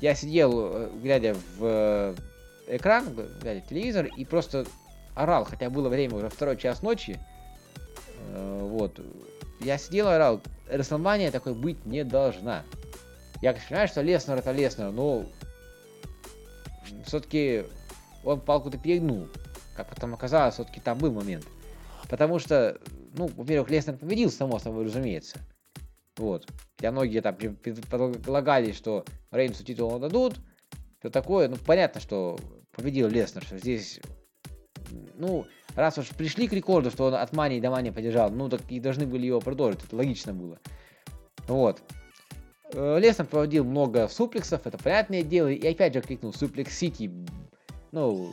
Я 0.00 0.16
сидел, 0.16 0.52
э, 0.56 0.90
глядя 1.00 1.36
в 1.58 1.60
э, 1.60 2.14
экран, 2.66 3.14
глядя 3.40 3.60
в 3.60 3.68
телевизор, 3.68 4.06
и 4.06 4.24
просто 4.24 4.66
орал, 5.14 5.44
хотя 5.44 5.70
было 5.70 5.88
время 5.88 6.16
уже 6.16 6.28
второй 6.28 6.56
час 6.56 6.82
ночи. 6.82 7.20
Э, 8.32 8.58
вот. 8.62 9.00
Я 9.60 9.78
сидел 9.78 10.08
и 10.08 10.12
орал, 10.14 10.40
Расселмания 10.68 11.30
такой 11.30 11.54
быть 11.54 11.86
не 11.86 12.02
должна. 12.02 12.64
Я, 13.42 13.52
конечно, 13.52 13.68
понимаю, 13.68 13.88
что 13.88 14.02
Леснер 14.02 14.38
это 14.38 14.50
Леснер, 14.50 14.90
но 14.90 15.24
все-таки 17.06 17.64
он 18.24 18.40
палку-то 18.40 18.78
перегнул. 18.78 19.28
Как 19.76 19.88
потом 19.88 20.14
оказалось, 20.14 20.54
все-таки 20.54 20.80
там 20.80 20.98
был 20.98 21.12
момент. 21.12 21.46
Потому 22.08 22.38
что, 22.38 22.78
ну, 23.14 23.28
во-первых, 23.28 23.70
Леснер 23.70 23.96
победил, 23.96 24.30
само 24.30 24.58
собой, 24.58 24.84
разумеется. 24.84 25.38
Вот. 26.16 26.46
Хотя 26.76 26.90
многие 26.90 27.20
там 27.20 27.34
пред- 27.34 27.60
предполагали, 27.60 28.72
что 28.72 29.04
Рейнсу 29.30 29.64
титул 29.64 29.98
дадут. 29.98 30.40
Все 30.98 31.08
такое. 31.08 31.48
Ну, 31.48 31.56
понятно, 31.56 32.00
что 32.00 32.38
победил 32.72 33.08
Леснер, 33.08 33.42
что 33.42 33.58
здесь, 33.58 34.00
ну, 35.14 35.46
раз 35.74 35.98
уж 35.98 36.08
пришли 36.08 36.46
к 36.48 36.52
рекорду, 36.52 36.90
что 36.90 37.06
он 37.06 37.14
от 37.14 37.32
Мани 37.32 37.60
до 37.60 37.70
Мани 37.70 37.90
поддержал, 37.90 38.30
ну, 38.30 38.48
так 38.48 38.60
и 38.70 38.80
должны 38.80 39.06
были 39.06 39.26
его 39.26 39.40
продолжить. 39.40 39.82
Это 39.84 39.96
логично 39.96 40.34
было. 40.34 40.58
Вот. 41.46 41.80
Э, 42.72 42.98
Леснер 42.98 43.26
проводил 43.26 43.64
много 43.64 44.08
суплексов, 44.08 44.66
это 44.66 44.78
понятное 44.78 45.22
дело. 45.22 45.48
И 45.48 45.66
опять 45.66 45.94
же 45.94 46.00
кликнул 46.00 46.32
суплекс 46.32 46.76
Сити, 46.76 47.10
ну, 47.92 48.30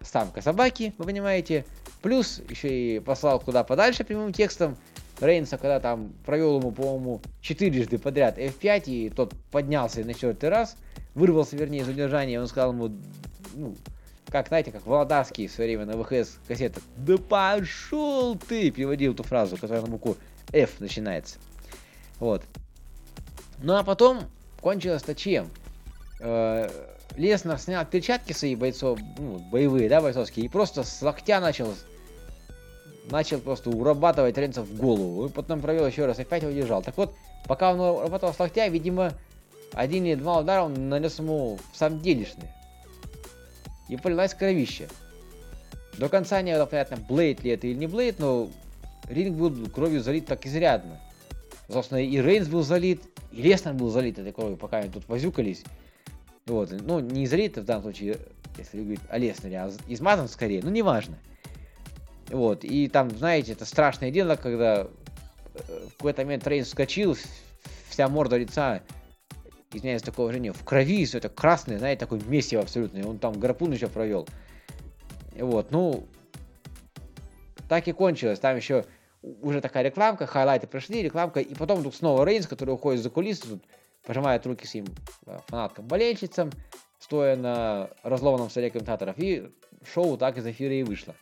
самка 0.00 0.42
собаки, 0.42 0.94
вы 0.98 1.06
понимаете. 1.06 1.64
Плюс 2.02 2.40
еще 2.48 2.96
и 2.96 3.00
послал 3.00 3.40
куда 3.40 3.64
подальше 3.64 4.04
прямым 4.04 4.32
текстом. 4.32 4.76
Рейнса, 5.20 5.56
когда 5.56 5.80
там 5.80 6.12
провел 6.26 6.58
ему, 6.58 6.72
по-моему, 6.72 7.22
четырежды 7.40 7.98
подряд 7.98 8.38
F5, 8.38 8.82
и 8.86 9.08
тот 9.08 9.32
поднялся 9.50 10.04
на 10.04 10.12
четвертый 10.12 10.50
раз, 10.50 10.76
вырвался, 11.14 11.56
вернее, 11.56 11.80
из 11.80 11.88
удержания, 11.88 12.38
он 12.38 12.46
сказал 12.46 12.72
ему, 12.72 12.90
ну, 13.54 13.74
как, 14.28 14.48
знаете, 14.48 14.72
как 14.72 14.84
Володарский 14.84 15.46
в 15.46 15.52
свое 15.52 15.78
время 15.78 15.90
на 15.90 16.02
ВХС 16.02 16.38
кассетах, 16.46 16.82
да 16.98 17.16
пошел 17.16 18.36
ты, 18.36 18.70
переводил 18.70 19.14
эту 19.14 19.22
фразу, 19.22 19.56
которая 19.56 19.80
на 19.80 19.88
букву 19.88 20.18
F 20.52 20.80
начинается. 20.80 21.38
Вот. 22.18 22.42
Ну 23.58 23.74
а 23.74 23.82
потом 23.82 24.20
кончилось-то 24.60 25.14
чем? 25.14 25.50
Э, 26.20 26.68
Леснер 27.16 27.58
снял 27.58 27.84
перчатки 27.86 28.32
свои 28.32 28.54
бойцов, 28.56 28.98
ну, 29.18 29.38
боевые, 29.38 29.88
да, 29.88 30.00
бойцовские, 30.00 30.46
и 30.46 30.48
просто 30.48 30.84
с 30.84 31.02
локтя 31.02 31.40
начал 31.40 31.74
начал 33.10 33.38
просто 33.38 33.70
урабатывать 33.70 34.36
Ренца 34.36 34.62
в 34.62 34.76
голову. 34.76 35.26
И 35.26 35.28
потом 35.30 35.60
провел 35.60 35.86
еще 35.86 36.06
раз, 36.06 36.18
опять 36.18 36.42
его 36.42 36.52
держал. 36.52 36.82
Так 36.82 36.96
вот, 36.96 37.14
пока 37.46 37.72
он 37.72 37.80
урабатывал 37.80 38.34
с 38.34 38.40
локтя, 38.40 38.66
видимо, 38.66 39.12
один 39.72 40.04
или 40.04 40.14
два 40.14 40.38
удара 40.38 40.64
он 40.64 40.88
нанес 40.88 41.18
ему 41.18 41.58
в 41.72 41.76
самом 41.76 42.00
делешный. 42.00 42.48
И 43.88 43.96
полилась 43.96 44.34
кровища. 44.34 44.88
До 45.98 46.08
конца 46.08 46.42
не 46.42 46.54
было 46.54 46.66
понятно, 46.66 46.96
Блейд 46.96 47.42
ли 47.42 47.52
это 47.52 47.66
или 47.66 47.76
не 47.76 47.86
Блейд, 47.86 48.18
но 48.18 48.50
ринг 49.08 49.36
был 49.36 49.70
кровью 49.70 50.02
залит 50.02 50.26
так 50.26 50.44
изрядно. 50.46 51.00
Собственно, 51.68 51.98
и 51.98 52.20
Рейнс 52.20 52.48
был 52.48 52.62
залит, 52.62 53.02
и 53.32 53.42
Леснер 53.42 53.74
был 53.74 53.90
залит 53.90 54.18
этой 54.18 54.32
кровью, 54.32 54.56
пока 54.56 54.78
они 54.78 54.90
тут 54.90 55.08
возюкались. 55.08 55.64
Вот, 56.46 56.70
ну, 56.70 57.00
не 57.00 57.26
залит 57.26 57.58
в 57.58 57.64
данном 57.64 57.82
случае, 57.82 58.18
если 58.56 58.80
говорить 58.80 59.00
о 59.08 59.18
Леснере, 59.18 59.58
а 59.58 59.72
измазан 59.88 60.28
скорее, 60.28 60.62
ну, 60.62 60.70
неважно. 60.70 61.18
Вот, 62.28 62.64
и 62.64 62.88
там, 62.88 63.10
знаете, 63.10 63.52
это 63.52 63.64
страшное 63.64 64.10
дело, 64.10 64.36
когда 64.36 64.86
э, 65.54 65.86
в 65.88 65.96
какой-то 65.96 66.22
момент 66.22 66.46
Рейнс 66.46 66.68
вскочил, 66.68 67.16
вся 67.88 68.08
морда 68.08 68.36
лица, 68.36 68.82
извиняюсь, 69.72 70.02
такое 70.02 70.26
выражение, 70.26 70.52
в 70.52 70.64
крови, 70.64 71.04
все 71.04 71.18
это 71.18 71.28
красное, 71.28 71.78
знаете, 71.78 72.00
такое 72.00 72.20
месиво 72.20 72.62
абсолютно, 72.62 73.08
он 73.08 73.18
там 73.18 73.38
гарпун 73.38 73.72
еще 73.72 73.88
провел. 73.88 74.28
Вот, 75.36 75.70
ну, 75.72 76.06
так 77.68 77.88
и 77.88 77.92
кончилось, 77.92 78.38
там 78.38 78.56
еще 78.56 78.84
уже 79.42 79.60
такая 79.60 79.82
рекламка, 79.82 80.26
хайлайты 80.26 80.66
прошли, 80.66 81.02
рекламка, 81.02 81.40
и 81.40 81.54
потом 81.54 81.82
тут 81.82 81.94
снова 81.94 82.24
Рейнс, 82.24 82.46
который 82.46 82.70
уходит 82.70 83.02
за 83.02 83.10
кулисы, 83.10 83.46
тут 83.48 83.64
пожимает 84.06 84.46
руки 84.46 84.66
своим 84.66 84.86
э, 85.26 85.38
фанаткам-болельщицам, 85.48 86.52
стоя 87.00 87.36
на 87.36 87.90
разломанном 88.02 88.50
столе 88.50 88.70
комментаторов, 88.70 89.18
и 89.18 89.50
шоу 89.92 90.16
так 90.16 90.38
из 90.38 90.46
эфира 90.46 90.74
и 90.74 90.84
вышло. 90.84 91.14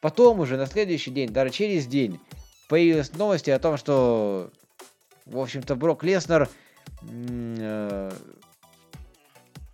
Потом 0.00 0.40
уже 0.40 0.56
на 0.56 0.66
следующий 0.66 1.10
день, 1.10 1.30
даже 1.30 1.50
через 1.50 1.86
день, 1.86 2.20
появились 2.68 3.12
новости 3.14 3.50
о 3.50 3.58
том, 3.58 3.76
что, 3.76 4.50
в 5.24 5.38
общем-то, 5.38 5.76
Брок 5.76 6.04
Леснер 6.04 6.48
э, 7.02 8.10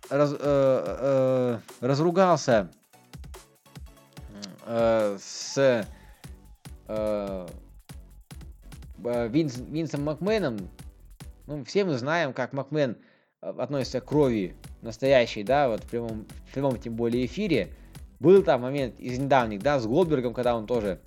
раз- 0.09 0.37
э, 0.39 0.39
э, 0.39 1.59
разругался 1.81 2.71
э, 4.65 5.17
с 5.21 5.85
э, 6.87 7.47
э, 9.03 9.27
Винс- 9.29 9.69
Винсом 9.69 10.03
Макменом. 10.03 10.57
Ну, 11.45 11.63
все 11.63 11.85
мы 11.85 11.97
знаем, 11.97 12.33
как 12.33 12.53
Макмен 12.53 12.97
э, 13.41 13.53
относится 13.57 14.01
к 14.01 14.05
крови 14.05 14.55
настоящей, 14.81 15.43
да, 15.43 15.69
вот 15.69 15.83
в 15.83 15.89
прямом, 15.89 16.25
в 16.49 16.53
прямом 16.53 16.77
тем 16.79 16.95
более 16.95 17.25
эфире. 17.25 17.69
Был 18.19 18.43
там 18.43 18.61
момент 18.61 18.99
из 18.99 19.19
недавних, 19.19 19.61
да, 19.61 19.79
с 19.79 19.85
Голдбергом, 19.85 20.33
когда 20.33 20.55
он 20.55 20.65
тоже 20.65 20.99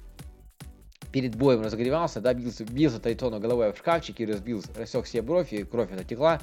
перед 1.12 1.34
боем 1.34 1.62
разогревался, 1.62 2.20
да, 2.20 2.34
бился, 2.34 2.64
бился 2.64 3.00
Тайтона 3.00 3.40
головой 3.40 3.72
в 3.72 3.78
шкафчик 3.78 4.20
и 4.20 4.26
разбил, 4.26 4.62
рассек 4.76 5.06
себе 5.06 5.22
бровь, 5.22 5.52
и 5.52 5.64
кровь 5.64 5.88
текла. 6.08 6.40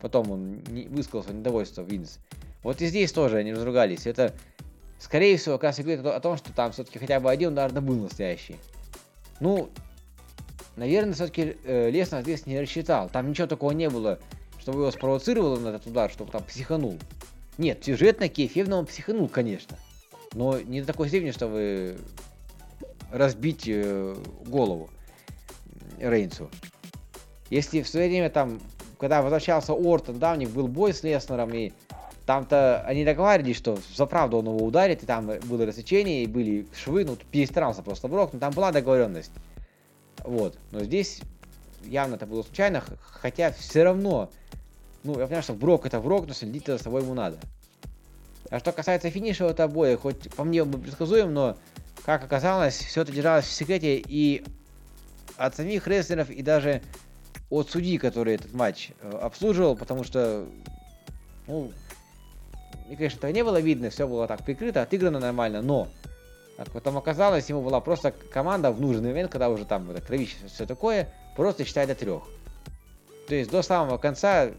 Потом 0.00 0.30
он 0.30 0.62
не, 0.68 0.86
высказался 0.88 1.32
недовольство 1.32 1.82
Винс. 1.82 2.18
Вот 2.62 2.80
и 2.80 2.86
здесь 2.86 3.12
тоже 3.12 3.38
они 3.38 3.52
разругались. 3.52 4.06
Это, 4.06 4.32
скорее 4.98 5.36
всего, 5.36 5.56
как 5.56 5.64
раз 5.64 5.78
говорит 5.78 6.04
о, 6.04 6.20
том, 6.20 6.36
что 6.36 6.52
там 6.52 6.72
все-таки 6.72 6.98
хотя 6.98 7.20
бы 7.20 7.30
один 7.30 7.52
удар 7.52 7.72
да 7.72 7.80
был 7.80 7.96
настоящий. 7.96 8.56
Ну, 9.42 9.70
наверное, 10.76 11.14
все-таки 11.14 11.56
э, 11.64 11.90
Леснер 11.90 12.22
здесь 12.22 12.46
не 12.46 12.60
рассчитал. 12.60 13.08
Там 13.08 13.28
ничего 13.28 13.48
такого 13.48 13.72
не 13.72 13.90
было, 13.90 14.20
чтобы 14.60 14.82
его 14.82 14.92
спровоцировало 14.92 15.58
на 15.58 15.70
этот 15.70 15.88
удар, 15.88 16.12
чтобы 16.12 16.30
там 16.30 16.44
психанул. 16.44 16.96
Нет, 17.58 17.84
сюжетно 17.84 18.28
кейфевно 18.28 18.76
он 18.76 18.86
психанул, 18.86 19.28
конечно. 19.28 19.76
Но 20.34 20.60
не 20.60 20.80
до 20.80 20.86
такой 20.86 21.08
степени, 21.08 21.32
чтобы 21.32 21.98
разбить 23.10 23.64
э, 23.66 24.14
голову 24.46 24.90
Рейнсу. 25.98 26.48
Если 27.50 27.82
в 27.82 27.88
свое 27.88 28.08
время 28.08 28.30
там, 28.30 28.60
когда 28.96 29.22
возвращался 29.22 29.72
Ортон, 29.72 30.20
да, 30.20 30.34
у 30.34 30.36
них 30.36 30.50
был 30.50 30.68
бой 30.68 30.94
с 30.94 31.02
Леснером, 31.02 31.52
и 31.52 31.72
там-то 32.26 32.82
они 32.82 33.04
договаривались, 33.04 33.56
что 33.56 33.78
за 33.94 34.06
правду 34.06 34.38
он 34.38 34.46
его 34.46 34.64
ударит, 34.64 35.02
и 35.02 35.06
там 35.06 35.26
было 35.26 35.66
рассечение, 35.66 36.24
и 36.24 36.26
были 36.26 36.66
швы, 36.74 37.04
ну, 37.04 37.16
перестарался 37.30 37.82
просто 37.82 38.08
Брок, 38.08 38.32
но 38.32 38.38
там 38.38 38.52
была 38.52 38.72
договоренность. 38.72 39.32
Вот. 40.24 40.56
Но 40.70 40.84
здесь 40.84 41.20
явно 41.84 42.14
это 42.14 42.26
было 42.26 42.42
случайно, 42.42 42.82
хотя 43.00 43.52
все 43.52 43.82
равно, 43.82 44.30
ну, 45.04 45.18
я 45.18 45.26
понимаю, 45.26 45.42
что 45.42 45.54
Брок 45.54 45.86
это 45.86 46.00
Брок, 46.00 46.26
но 46.26 46.34
следить 46.34 46.66
за 46.66 46.78
собой 46.78 47.02
ему 47.02 47.14
надо. 47.14 47.38
А 48.50 48.58
что 48.58 48.72
касается 48.72 49.10
финиша 49.10 49.46
этого 49.46 49.68
боя, 49.68 49.96
хоть 49.96 50.30
по 50.34 50.44
мне 50.44 50.62
он 50.62 50.70
был 50.70 50.78
предсказуем, 50.78 51.32
но, 51.32 51.56
как 52.04 52.22
оказалось, 52.22 52.74
все 52.76 53.02
это 53.02 53.10
держалось 53.10 53.46
в 53.46 53.52
секрете 53.52 53.96
и 53.96 54.44
от 55.36 55.56
самих 55.56 55.86
рестлеров, 55.88 56.30
и 56.30 56.42
даже 56.42 56.82
от 57.50 57.70
судьи, 57.70 57.98
который 57.98 58.34
этот 58.34 58.52
матч 58.52 58.90
э, 59.00 59.10
обслуживал, 59.10 59.76
потому 59.76 60.04
что, 60.04 60.46
ну, 61.46 61.72
мне, 62.92 62.98
конечно, 62.98 63.18
этого 63.18 63.30
не 63.30 63.42
было 63.42 63.58
видно, 63.58 63.88
все 63.88 64.06
было 64.06 64.28
так 64.28 64.44
прикрыто, 64.44 64.82
отыграно 64.82 65.18
нормально, 65.18 65.62
но 65.62 65.88
Как 66.58 66.70
потом 66.70 66.98
оказалось, 66.98 67.48
ему 67.48 67.62
была 67.62 67.80
просто 67.80 68.12
команда 68.12 68.70
в 68.70 68.80
нужный 68.82 69.08
момент, 69.08 69.32
когда 69.32 69.48
уже 69.48 69.64
там 69.64 69.90
это, 69.90 70.02
кровище, 70.02 70.36
все 70.46 70.66
такое, 70.66 71.12
просто 71.34 71.64
считать 71.64 71.88
до 71.88 71.94
трех. 71.94 72.22
То 73.28 73.34
есть 73.34 73.50
до 73.50 73.62
самого 73.62 73.96
конца 73.96 74.50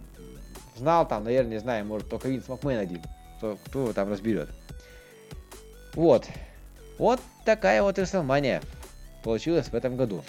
знал 0.75 1.07
там, 1.07 1.25
наверное, 1.25 1.51
не 1.51 1.59
знаю, 1.59 1.85
может 1.85 2.09
только 2.09 2.27
Винс 2.27 2.47
Макмен 2.47 2.79
один, 2.79 3.03
кто, 3.37 3.57
кто 3.67 3.81
его 3.81 3.93
там 3.93 4.09
разберет. 4.09 4.49
Вот. 5.93 6.25
Вот 6.97 7.19
такая 7.45 7.83
вот 7.83 7.99
WrestleMania 7.99 8.63
получилась 9.23 9.67
в 9.67 9.75
этом 9.75 9.95
году. 9.95 10.23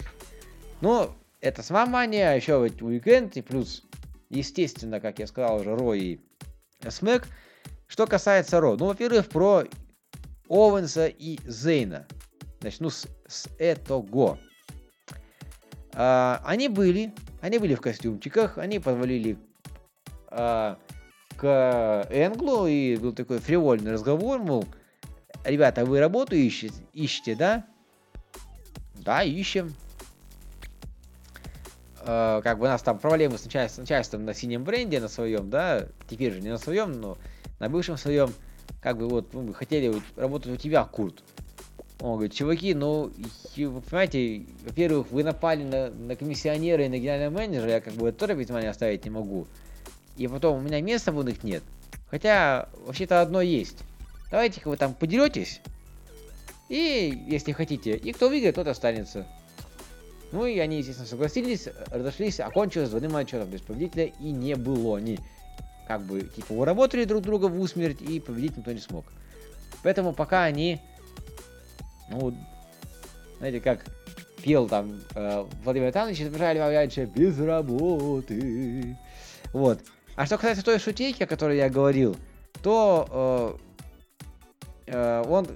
Ну, 0.81 1.09
это 1.41 1.63
SmackMania, 1.63 2.33
а 2.33 2.35
еще 2.35 2.59
вот 2.59 2.79
уикенд, 2.83 3.35
и 3.37 3.41
плюс, 3.41 3.83
естественно, 4.29 4.99
как 4.99 5.17
я 5.17 5.25
сказал 5.25 5.61
уже, 5.61 5.75
Ро 5.75 5.95
и 5.95 6.19
Смэк. 6.87 7.27
Что 7.95 8.07
касается 8.07 8.59
Ро, 8.59 8.75
ну, 8.75 8.87
во-первых, 8.87 9.29
про 9.29 9.63
Оуэнса 10.49 11.07
и 11.07 11.39
Зейна. 11.45 12.05
Начну 12.59 12.89
с, 12.89 13.07
с 13.25 13.47
этого. 13.57 14.37
А, 15.93 16.41
они 16.43 16.67
были, 16.67 17.13
они 17.39 17.57
были 17.57 17.73
в 17.73 17.79
костюмчиках, 17.79 18.57
они 18.57 18.79
позволили 18.79 19.37
а, 20.27 20.77
к 21.37 22.05
Энглу, 22.09 22.67
и 22.67 22.97
был 22.97 23.13
такой 23.13 23.39
фривольный 23.39 23.93
разговор, 23.93 24.39
мол, 24.39 24.65
ребята, 25.45 25.85
вы 25.85 26.01
работу 26.01 26.35
ищете, 26.35 26.75
ищете, 26.91 27.33
да? 27.33 27.65
Да, 28.95 29.23
ищем. 29.23 29.73
А, 32.01 32.41
как 32.41 32.59
бы 32.59 32.65
у 32.65 32.67
нас 32.67 32.81
там 32.81 32.99
проблемы 32.99 33.37
с, 33.37 33.45
началь- 33.45 33.69
с 33.69 33.77
начальством 33.77 34.25
на 34.25 34.33
синем 34.33 34.65
бренде, 34.65 34.99
на 34.99 35.07
своем, 35.07 35.49
да, 35.49 35.87
теперь 36.09 36.33
же 36.33 36.41
не 36.41 36.49
на 36.49 36.57
своем, 36.57 36.91
но 36.91 37.17
на 37.59 37.69
бывшем 37.69 37.97
своем, 37.97 38.33
как 38.81 38.97
бы 38.97 39.07
вот, 39.07 39.33
бы 39.33 39.53
хотели 39.53 39.93
работать 40.15 40.51
у 40.51 40.57
тебя, 40.57 40.83
Курт. 40.83 41.23
Он 41.99 42.15
говорит, 42.15 42.33
чуваки, 42.33 42.73
ну, 42.73 43.11
вы 43.55 43.81
понимаете, 43.81 44.45
во-первых, 44.65 45.11
вы 45.11 45.23
напали 45.23 45.63
на, 45.63 45.89
на 45.91 46.15
комиссионера 46.15 46.85
и 46.85 46.89
на 46.89 46.99
генерального 46.99 47.33
менеджера, 47.33 47.69
я 47.69 47.81
как 47.81 47.93
бы 47.93 48.09
это 48.09 48.19
тоже 48.19 48.33
без 48.33 48.47
внимания 48.47 48.69
оставить 48.69 49.05
не 49.05 49.11
могу. 49.11 49.47
И 50.17 50.27
потом 50.27 50.57
у 50.57 50.61
меня 50.61 50.81
места 50.81 51.11
в 51.11 51.23
них 51.23 51.43
нет. 51.43 51.63
Хотя, 52.09 52.69
вообще-то 52.85 53.21
одно 53.21 53.41
есть. 53.41 53.77
Давайте-ка 54.29 54.69
вы 54.69 54.77
там 54.77 54.93
подеретесь. 54.93 55.61
И, 56.67 57.25
если 57.27 57.51
хотите, 57.51 57.95
и 57.95 58.11
кто 58.11 58.27
выиграет, 58.29 58.55
тот 58.55 58.67
останется. 58.67 59.25
Ну 60.31 60.45
и 60.45 60.57
они, 60.59 60.77
естественно, 60.77 61.07
согласились, 61.07 61.67
разошлись, 61.91 62.39
окончилось 62.39 62.89
двойным 62.89 63.15
отчетом. 63.15 63.47
То 63.47 63.53
есть 63.53 63.65
победителя 63.65 64.11
и 64.19 64.31
не 64.31 64.55
было. 64.55 64.97
Они 64.97 65.19
как 65.87 66.01
бы, 66.01 66.21
типа, 66.21 66.53
уработали 66.53 67.03
друг 67.03 67.23
друга 67.23 67.45
в 67.45 67.59
усмерть, 67.59 68.01
и 68.01 68.19
победить 68.19 68.57
никто 68.57 68.71
не 68.71 68.79
смог. 68.79 69.05
Поэтому 69.83 70.13
пока 70.13 70.43
они, 70.43 70.81
ну, 72.09 72.35
знаете, 73.37 73.59
как 73.59 73.85
пел 74.43 74.67
там 74.67 75.01
э, 75.15 75.45
Владимир 75.63 75.91
Танович, 75.91 76.21
изображали 76.21 76.59
раньше 76.59 77.05
без 77.05 77.39
работы. 77.39 78.97
Вот. 79.53 79.79
А 80.15 80.25
что 80.25 80.37
касается 80.37 80.63
той 80.63 80.79
шутейки, 80.79 81.23
о 81.23 81.27
которой 81.27 81.57
я 81.57 81.69
говорил, 81.69 82.15
то 82.61 83.59
э, 84.87 84.91
э, 84.91 85.23
он 85.27 85.47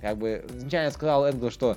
как 0.00 0.18
бы 0.18 0.44
изначально 0.56 0.90
сказал 0.90 1.28
Энглу, 1.28 1.50
что 1.50 1.76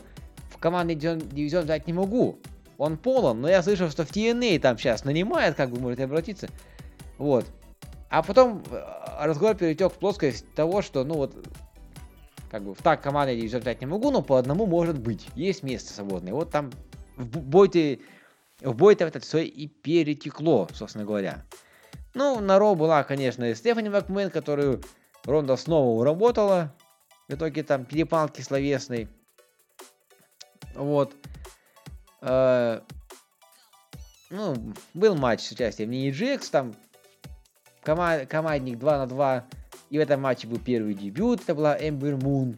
в 0.49 0.57
командный 0.57 0.95
дивизион, 0.95 1.65
взять 1.65 1.87
не 1.87 1.93
могу. 1.93 2.39
Он 2.77 2.97
полон, 2.97 3.41
но 3.41 3.49
я 3.49 3.63
слышал, 3.63 3.89
что 3.89 4.05
в 4.05 4.11
TNA 4.11 4.59
там 4.59 4.77
сейчас 4.77 5.03
нанимает, 5.03 5.55
как 5.55 5.69
бы 5.71 5.79
можете 5.79 6.03
обратиться. 6.03 6.49
Вот. 7.17 7.45
А 8.09 8.23
потом 8.23 8.63
э, 8.69 8.83
разговор 9.19 9.55
перетек 9.55 9.91
в 9.91 9.97
плоскость 9.97 10.53
того, 10.53 10.81
что, 10.81 11.03
ну 11.03 11.15
вот, 11.15 11.35
как 12.49 12.63
бы 12.63 12.73
в 12.73 12.81
так 12.81 13.01
командный 13.01 13.35
дивизион 13.35 13.61
взять 13.61 13.81
не 13.81 13.87
могу, 13.87 14.11
но 14.11 14.21
по 14.21 14.37
одному 14.37 14.65
может 14.65 14.99
быть. 14.99 15.27
Есть 15.35 15.63
место 15.63 15.93
свободное. 15.93 16.33
Вот 16.33 16.51
там 16.51 16.71
в 17.17 17.39
бой-то, 17.39 18.01
в 18.61 18.75
бой-то 18.75 19.05
это 19.05 19.19
все 19.19 19.39
и 19.43 19.67
перетекло, 19.67 20.67
собственно 20.73 21.05
говоря. 21.05 21.43
Ну, 22.13 22.39
на 22.39 22.57
Ро 22.57 22.75
была, 22.75 23.03
конечно, 23.03 23.43
и 23.43 23.55
Стефани 23.55 23.89
Макмен, 23.89 24.31
которую 24.31 24.81
Ронда 25.25 25.57
снова 25.57 25.99
уработала. 25.99 26.73
В 27.27 27.33
итоге 27.33 27.63
там 27.63 27.83
перепалки 27.83 28.41
словесной. 28.41 29.09
Вот. 30.73 31.13
Э, 32.21 32.81
ну, 34.29 34.73
был 34.93 35.15
матч 35.15 35.41
с 35.41 35.51
участием 35.51 35.91
Нини 35.91 36.11
Джекс, 36.11 36.49
там 36.49 36.73
кома- 37.87 38.25
командник 38.25 38.77
2 38.77 38.97
на 38.97 39.07
2. 39.07 39.45
И 39.89 39.97
в 39.97 40.01
этом 40.01 40.21
матче 40.21 40.47
был 40.47 40.59
первый 40.59 40.93
дебют, 40.93 41.41
это 41.43 41.55
была 41.55 41.77
Эмбер 41.79 42.17
Мун. 42.17 42.57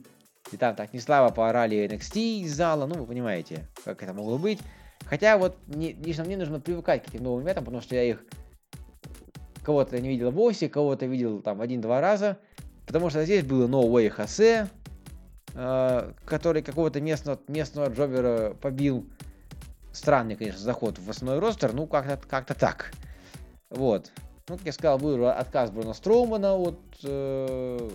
И 0.51 0.57
там 0.57 0.75
так 0.75 0.93
не 0.93 0.99
слабо 0.99 1.33
поорали 1.33 1.77
NXT 1.87 2.41
из 2.41 2.55
зала, 2.55 2.87
ну 2.87 2.95
вы 2.95 3.05
понимаете, 3.05 3.67
как 3.85 4.01
это 4.01 4.13
могло 4.13 4.39
быть. 4.39 4.59
Хотя 5.05 5.37
вот 5.37 5.57
не, 5.67 5.93
лично 5.93 6.23
мне 6.23 6.37
нужно 6.37 6.59
привыкать 6.59 7.03
к 7.03 7.09
этим 7.09 7.23
новым 7.23 7.45
метам, 7.45 7.65
потому 7.65 7.81
что 7.81 7.95
я 7.95 8.03
их 8.03 8.23
кого-то 9.63 9.99
не 9.99 10.09
видел 10.09 10.31
в 10.31 10.33
боксе, 10.33 10.69
кого-то 10.69 11.05
видел 11.05 11.41
там 11.41 11.61
один-два 11.61 12.01
раза. 12.01 12.37
Потому 12.87 13.11
что 13.11 13.23
здесь 13.23 13.43
было 13.43 13.67
No 13.67 13.87
Way 13.87 14.09
Хосе, 14.09 14.67
э, 15.53 16.13
который 16.25 16.63
какого-то 16.63 16.99
местного, 16.99 17.39
местного 17.47 17.89
джобера 17.89 18.55
побил. 18.59 19.07
Странный, 19.91 20.35
конечно, 20.35 20.61
заход 20.61 20.97
в 20.97 21.07
основной 21.09 21.39
ростер, 21.39 21.73
ну 21.73 21.85
как-то 21.85 22.17
как 22.27 22.45
так. 22.55 22.91
Вот. 23.69 24.11
Ну, 24.49 24.57
как 24.57 24.65
я 24.65 24.73
сказал, 24.73 24.97
был 24.97 25.27
отказ 25.27 25.69
Бруно 25.69 25.93
Строумана 25.93 26.55
от 26.55 26.79
э, 27.03 27.89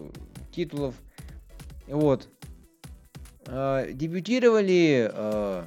титулов. 0.52 0.94
Вот. 1.88 2.28
Э, 3.46 3.90
дебютировали... 3.92 5.10
Э, 5.12 5.64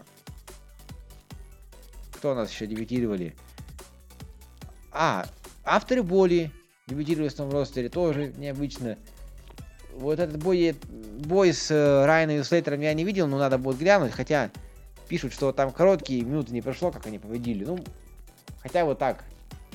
кто 2.14 2.32
у 2.32 2.36
нас 2.36 2.50
еще 2.50 2.68
дебютировали? 2.68 3.36
А, 4.94 5.26
авторы 5.66 6.04
боли 6.04 6.52
дебютировали 6.88 7.28
в 7.28 7.38
новом 7.38 7.52
ростере, 7.52 7.90
тоже 7.90 8.34
необычно. 8.38 8.98
Вот 9.94 10.20
этот 10.20 10.42
бой, 10.42 10.74
бой 11.20 11.52
с 11.52 11.70
э, 11.70 12.06
Райаном 12.06 12.38
и 12.38 12.44
Слейтером 12.44 12.80
я 12.80 12.94
не 12.94 13.04
видел, 13.04 13.28
но 13.28 13.38
надо 13.38 13.58
будет 13.58 13.78
глянуть, 13.78 14.14
хотя 14.14 14.52
пишут, 15.10 15.34
что 15.34 15.52
там 15.52 15.74
короткие 15.74 16.24
минуты 16.24 16.54
не 16.54 16.62
прошло, 16.62 16.92
как 16.92 17.06
они 17.08 17.20
победили. 17.20 17.66
Ну, 17.66 17.78
хотя 18.62 18.86
вот 18.86 19.00
так, 19.00 19.26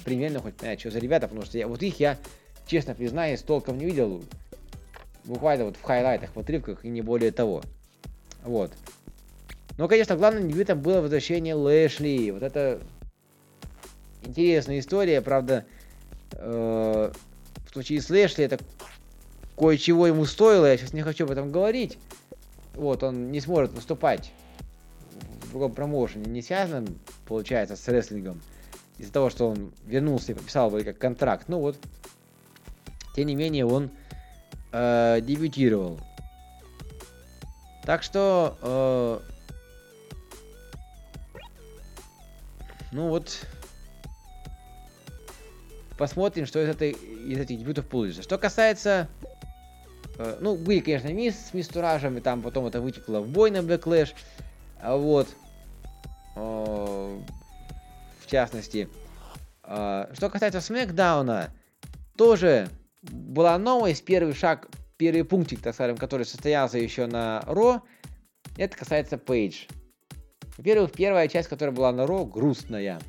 примерно 0.05 0.40
хоть 0.40 0.55
понять, 0.55 0.80
что 0.80 0.90
за 0.90 0.99
ребята, 0.99 1.28
потому 1.28 1.47
что 1.47 1.59
я, 1.59 1.68
вот 1.68 1.82
их 1.82 2.01
я, 2.01 2.18
честно 2.66 2.95
признаюсь, 2.95 3.43
толком 3.43 3.78
не 3.78 3.86
видел. 3.86 4.22
Буквально 5.24 5.66
вот 5.66 5.76
в 5.76 5.82
хайлайтах, 5.82 6.34
в 6.34 6.38
отрывках 6.40 6.84
и 6.84 6.88
не 6.88 7.01
более 7.01 7.30
того. 7.30 7.62
Вот. 8.45 8.72
Но, 9.78 9.88
конечно, 9.88 10.16
главным 10.16 10.49
дебютом 10.49 10.80
было 10.80 11.01
возвращение 11.01 11.55
Лэшли. 11.55 12.30
Вот 12.30 12.43
это 12.43 12.80
интересная 14.24 14.80
история, 14.80 15.20
правда, 15.20 15.64
э, 16.32 17.12
в 17.66 17.72
случае 17.72 18.01
с 18.01 18.11
Лэшли 18.11 18.45
это 18.45 18.59
кое-чего 19.57 20.07
ему 20.07 20.24
стоило, 20.24 20.66
я 20.66 20.76
сейчас 20.76 20.93
не 20.93 21.03
хочу 21.03 21.24
об 21.24 21.30
этом 21.30 21.53
говорить. 21.53 21.99
Вот, 22.74 23.03
он 23.03 23.30
не 23.30 23.40
сможет 23.40 23.72
выступать 23.72 24.32
в 25.43 25.51
другом 25.51 25.72
промоушене, 25.72 26.24
не 26.26 26.43
связанном, 26.43 26.99
получается, 27.26 27.76
с 27.76 27.86
рестлингом 27.88 28.40
из-за 29.03 29.12
того, 29.12 29.30
что 29.30 29.48
он 29.48 29.72
вернулся 29.84 30.30
и 30.30 30.34
подписал 30.36 30.70
вроде 30.70 30.84
как 30.84 30.98
контракт. 30.98 31.48
Ну 31.48 31.59
вот, 31.59 31.76
тем 33.16 33.26
не 33.26 33.34
менее, 33.34 33.66
он 33.66 33.90
э, 34.70 35.18
дебютировал. 35.22 35.98
Так 37.84 38.05
что, 38.05 38.57
э, 38.62 39.20
ну 42.92 43.09
вот, 43.09 43.44
посмотрим, 45.98 46.46
что 46.46 46.62
из, 46.62 46.68
этой, 46.68 46.92
из 46.92 47.40
этих 47.40 47.59
дебютов 47.59 47.88
получится. 47.88 48.22
Что 48.22 48.38
касается, 48.38 49.09
э, 50.16 50.38
ну, 50.40 50.55
были, 50.55 50.78
конечно, 50.78 51.09
мисс 51.09 51.34
с 51.50 51.55
мистуражем, 51.55 52.18
и 52.18 52.20
там 52.20 52.40
потом 52.40 52.66
это 52.66 52.80
вытекло 52.80 53.18
в 53.18 53.26
бой 53.26 53.50
на 53.50 53.59
Backlash, 53.59 54.14
а 54.80 54.96
вот, 54.96 55.26
э, 56.36 57.20
частности. 58.33 58.89
А, 59.62 60.11
Что 60.14 60.28
касается 60.30 60.61
Смакдауна, 60.61 61.51
тоже 62.16 62.68
была 63.03 63.59
новость, 63.59 64.05
первый 64.05 64.35
шаг, 64.35 64.68
первый 64.97 65.24
пунктик, 65.24 65.61
так 65.61 65.74
скажем, 65.74 65.97
который 65.97 66.26
состоялся 66.26 66.78
еще 66.78 67.07
на 67.07 67.43
Ро, 67.47 67.83
это 68.57 68.76
касается 68.76 69.18
Пейдж. 69.18 69.66
Во-первых, 70.57 70.93
первая 70.93 71.28
часть, 71.28 71.49
которая 71.49 71.74
была 71.74 71.93
на 71.93 72.07
Ро, 72.07 72.24
грустная. 72.24 73.01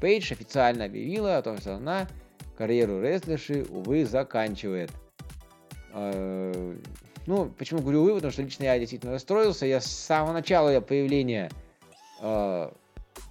Пейдж 0.00 0.32
официально 0.32 0.84
объявила 0.84 1.38
о 1.38 1.42
том, 1.42 1.58
что 1.58 1.76
она 1.76 2.08
карьеру 2.56 3.00
рестлерши, 3.00 3.64
увы, 3.68 4.04
заканчивает. 4.04 4.90
А, 5.92 6.74
Ну, 7.26 7.46
почему 7.56 7.82
говорю 7.82 8.02
увы, 8.02 8.14
потому 8.14 8.32
что 8.32 8.42
лично 8.42 8.64
я 8.64 8.78
действительно 8.80 9.12
расстроился. 9.12 9.64
Я 9.64 9.80
с 9.80 9.86
самого 9.86 10.32
начала 10.32 10.68
ее 10.70 10.80
появления 10.80 11.50
а, 12.20 12.74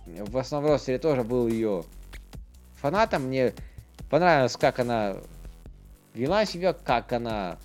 в 0.05 0.37
основном 0.37 0.71
ростере 0.71 0.99
тоже 0.99 1.23
был 1.23 1.47
ее 1.47 1.83
фанатом. 2.75 3.23
Мне 3.23 3.53
понравилось, 4.09 4.57
как 4.57 4.79
она 4.79 5.17
вела 6.13 6.45
себя, 6.45 6.73
как 6.73 7.13
она 7.13 7.57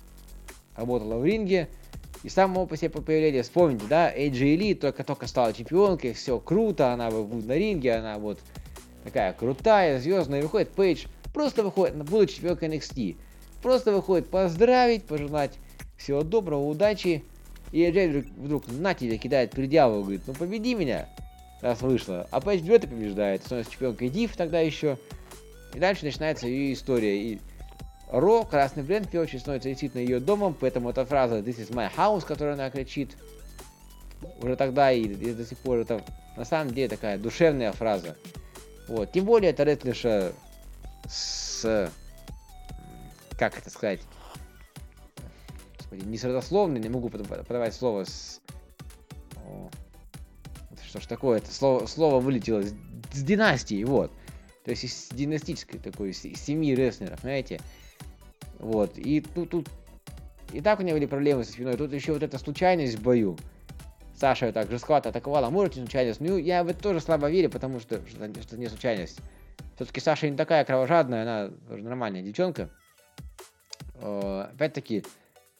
работала 0.75 1.17
в 1.17 1.25
ринге. 1.25 1.67
И 2.23 2.29
самого 2.29 2.65
по 2.65 2.75
себе 2.75 2.89
появления, 2.89 3.43
вспомните, 3.43 3.85
да, 3.87 4.13
AJ 4.13 4.55
Ли 4.55 4.73
только-только 4.73 5.27
стала 5.27 5.53
чемпионкой, 5.53 6.13
все 6.13 6.39
круто, 6.39 6.91
она 6.91 7.11
будет 7.11 7.45
на 7.45 7.53
ринге, 7.53 7.93
она 7.93 8.17
вот 8.17 8.39
такая 9.03 9.33
крутая, 9.33 9.99
звездная, 9.99 10.41
выходит 10.41 10.69
Пейдж, 10.71 11.05
просто 11.33 11.63
выходит, 11.63 11.95
будучи 11.95 12.37
чемпионкой 12.37 12.69
NXT, 12.69 13.15
просто 13.61 13.91
выходит 13.91 14.29
поздравить, 14.29 15.03
пожелать 15.03 15.59
всего 15.95 16.23
доброго, 16.23 16.63
удачи, 16.63 17.23
и 17.71 17.81
AJ 17.81 18.09
вдруг, 18.09 18.25
вдруг 18.37 18.67
на 18.71 18.93
тебе 18.95 19.17
кидает 19.17 19.51
предъяву, 19.51 20.01
говорит, 20.01 20.21
ну 20.25 20.33
победи 20.33 20.73
меня, 20.73 21.07
раз 21.61 21.81
вышла, 21.81 22.27
а 22.31 22.39
берет 22.39 22.83
и 22.83 22.87
побеждает, 22.87 23.43
становится 23.43 23.71
чемпионкой 23.71 24.09
Див 24.09 24.35
тогда 24.35 24.59
еще, 24.59 24.97
и 25.73 25.79
дальше 25.79 26.05
начинается 26.05 26.47
ее 26.47 26.73
история, 26.73 27.21
и 27.21 27.39
Ро, 28.09 28.45
красный 28.45 28.83
бренд, 28.83 29.07
в 29.07 29.09
первую 29.09 29.27
очередь, 29.27 29.41
становится 29.41 29.67
действительно 29.67 30.01
ее 30.01 30.19
домом, 30.19 30.55
поэтому 30.57 30.89
эта 30.89 31.05
фраза 31.05 31.39
«This 31.39 31.59
is 31.59 31.71
my 31.71 31.91
house», 31.93 32.25
которую 32.25 32.53
она 32.53 32.69
кричит, 32.69 33.17
уже 34.41 34.55
тогда 34.55 34.91
и, 34.91 35.01
и 35.01 35.33
до 35.33 35.45
сих 35.45 35.57
пор, 35.57 35.79
это 35.79 36.01
на 36.37 36.45
самом 36.45 36.73
деле 36.73 36.87
такая 36.87 37.17
душевная 37.17 37.73
фраза. 37.73 38.15
Вот. 38.87 39.11
Тем 39.11 39.25
более, 39.25 39.51
это 39.51 39.63
рестлерша 39.63 40.31
с... 41.05 41.91
Как 43.37 43.57
это 43.57 43.69
сказать? 43.69 43.99
Господи, 45.77 46.05
не 46.05 46.17
с 46.17 46.23
родословной, 46.23 46.79
не 46.79 46.89
могу 46.89 47.09
подавать 47.09 47.73
слово 47.73 48.05
с... 48.05 48.39
Что 50.87 51.01
ж 51.01 51.05
такое? 51.05 51.39
Это 51.39 51.51
слово, 51.51 51.85
слово 51.85 52.19
вылетело 52.19 52.61
с, 52.63 52.73
с 53.11 53.23
династии, 53.23 53.83
вот. 53.83 54.11
То 54.63 54.71
есть 54.71 54.83
из 54.85 55.09
династической 55.11 55.79
такой 55.79 56.13
семьи 56.13 56.73
рестлеров, 56.73 57.19
знаете. 57.19 57.59
Вот. 58.59 58.97
И 58.97 59.21
тут, 59.21 59.49
тут 59.49 59.69
и 60.53 60.61
так 60.61 60.79
у 60.79 60.83
меня 60.83 60.93
были 60.93 61.05
проблемы 61.05 61.43
со 61.43 61.51
спиной. 61.51 61.75
Тут 61.77 61.93
еще 61.93 62.13
вот 62.13 62.23
эта 62.23 62.37
случайность 62.37 62.97
в 62.97 63.01
бою. 63.01 63.37
Саша 64.15 64.51
так 64.51 64.71
жестковато 64.71 65.09
атаковала, 65.09 65.49
может 65.49 65.75
не 65.75 65.83
случайность. 65.83 66.19
Ну, 66.21 66.37
я 66.37 66.63
в 66.63 66.67
это 66.67 66.81
тоже 66.81 67.01
слабо 67.01 67.29
верю, 67.29 67.49
потому 67.49 67.79
что, 67.79 68.01
что, 68.07 68.41
что 68.41 68.57
не 68.57 68.67
случайность. 68.67 69.19
Все-таки 69.75 69.99
Саша 69.99 70.29
не 70.29 70.35
такая 70.35 70.65
кровожадная, 70.65 71.21
она 71.21 71.51
тоже 71.67 71.83
нормальная 71.83 72.23
девчонка. 72.23 72.69
Опять-таки, 74.01 75.03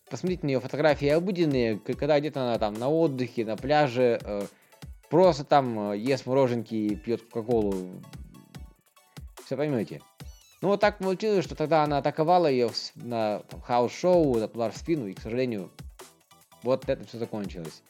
посмотрите 0.10 0.46
на 0.46 0.52
ее 0.52 0.60
фотографии 0.60 1.08
обыденные, 1.08 1.78
когда 1.78 2.20
где-то 2.20 2.42
она 2.42 2.58
там 2.58 2.74
на 2.74 2.90
отдыхе, 2.90 3.46
на 3.46 3.58
пляже, 3.58 4.20
э, 4.24 4.48
просто 5.10 5.44
там 5.44 5.92
э, 5.92 5.98
ест 5.98 6.26
мороженки, 6.26 6.96
пьет 6.96 7.22
кока-колу. 7.22 8.02
Все 9.46 9.56
поймете. 9.56 10.02
Ну, 10.62 10.70
вот 10.70 10.80
так 10.80 10.98
получилось, 10.98 11.46
что 11.46 11.56
тогда 11.56 11.84
она 11.84 12.00
атаковала 12.00 12.48
ее 12.48 12.70
на 12.96 13.44
house 13.66 14.03
show, 14.03 14.40
напала 14.40 14.72
в 14.72 14.78
спину, 14.78 15.08
и, 15.08 15.14
к 15.14 15.20
сожалению, 15.20 15.70
вот 16.64 16.90
это 16.90 17.06
все 17.06 17.18
закончилось. 17.20 17.84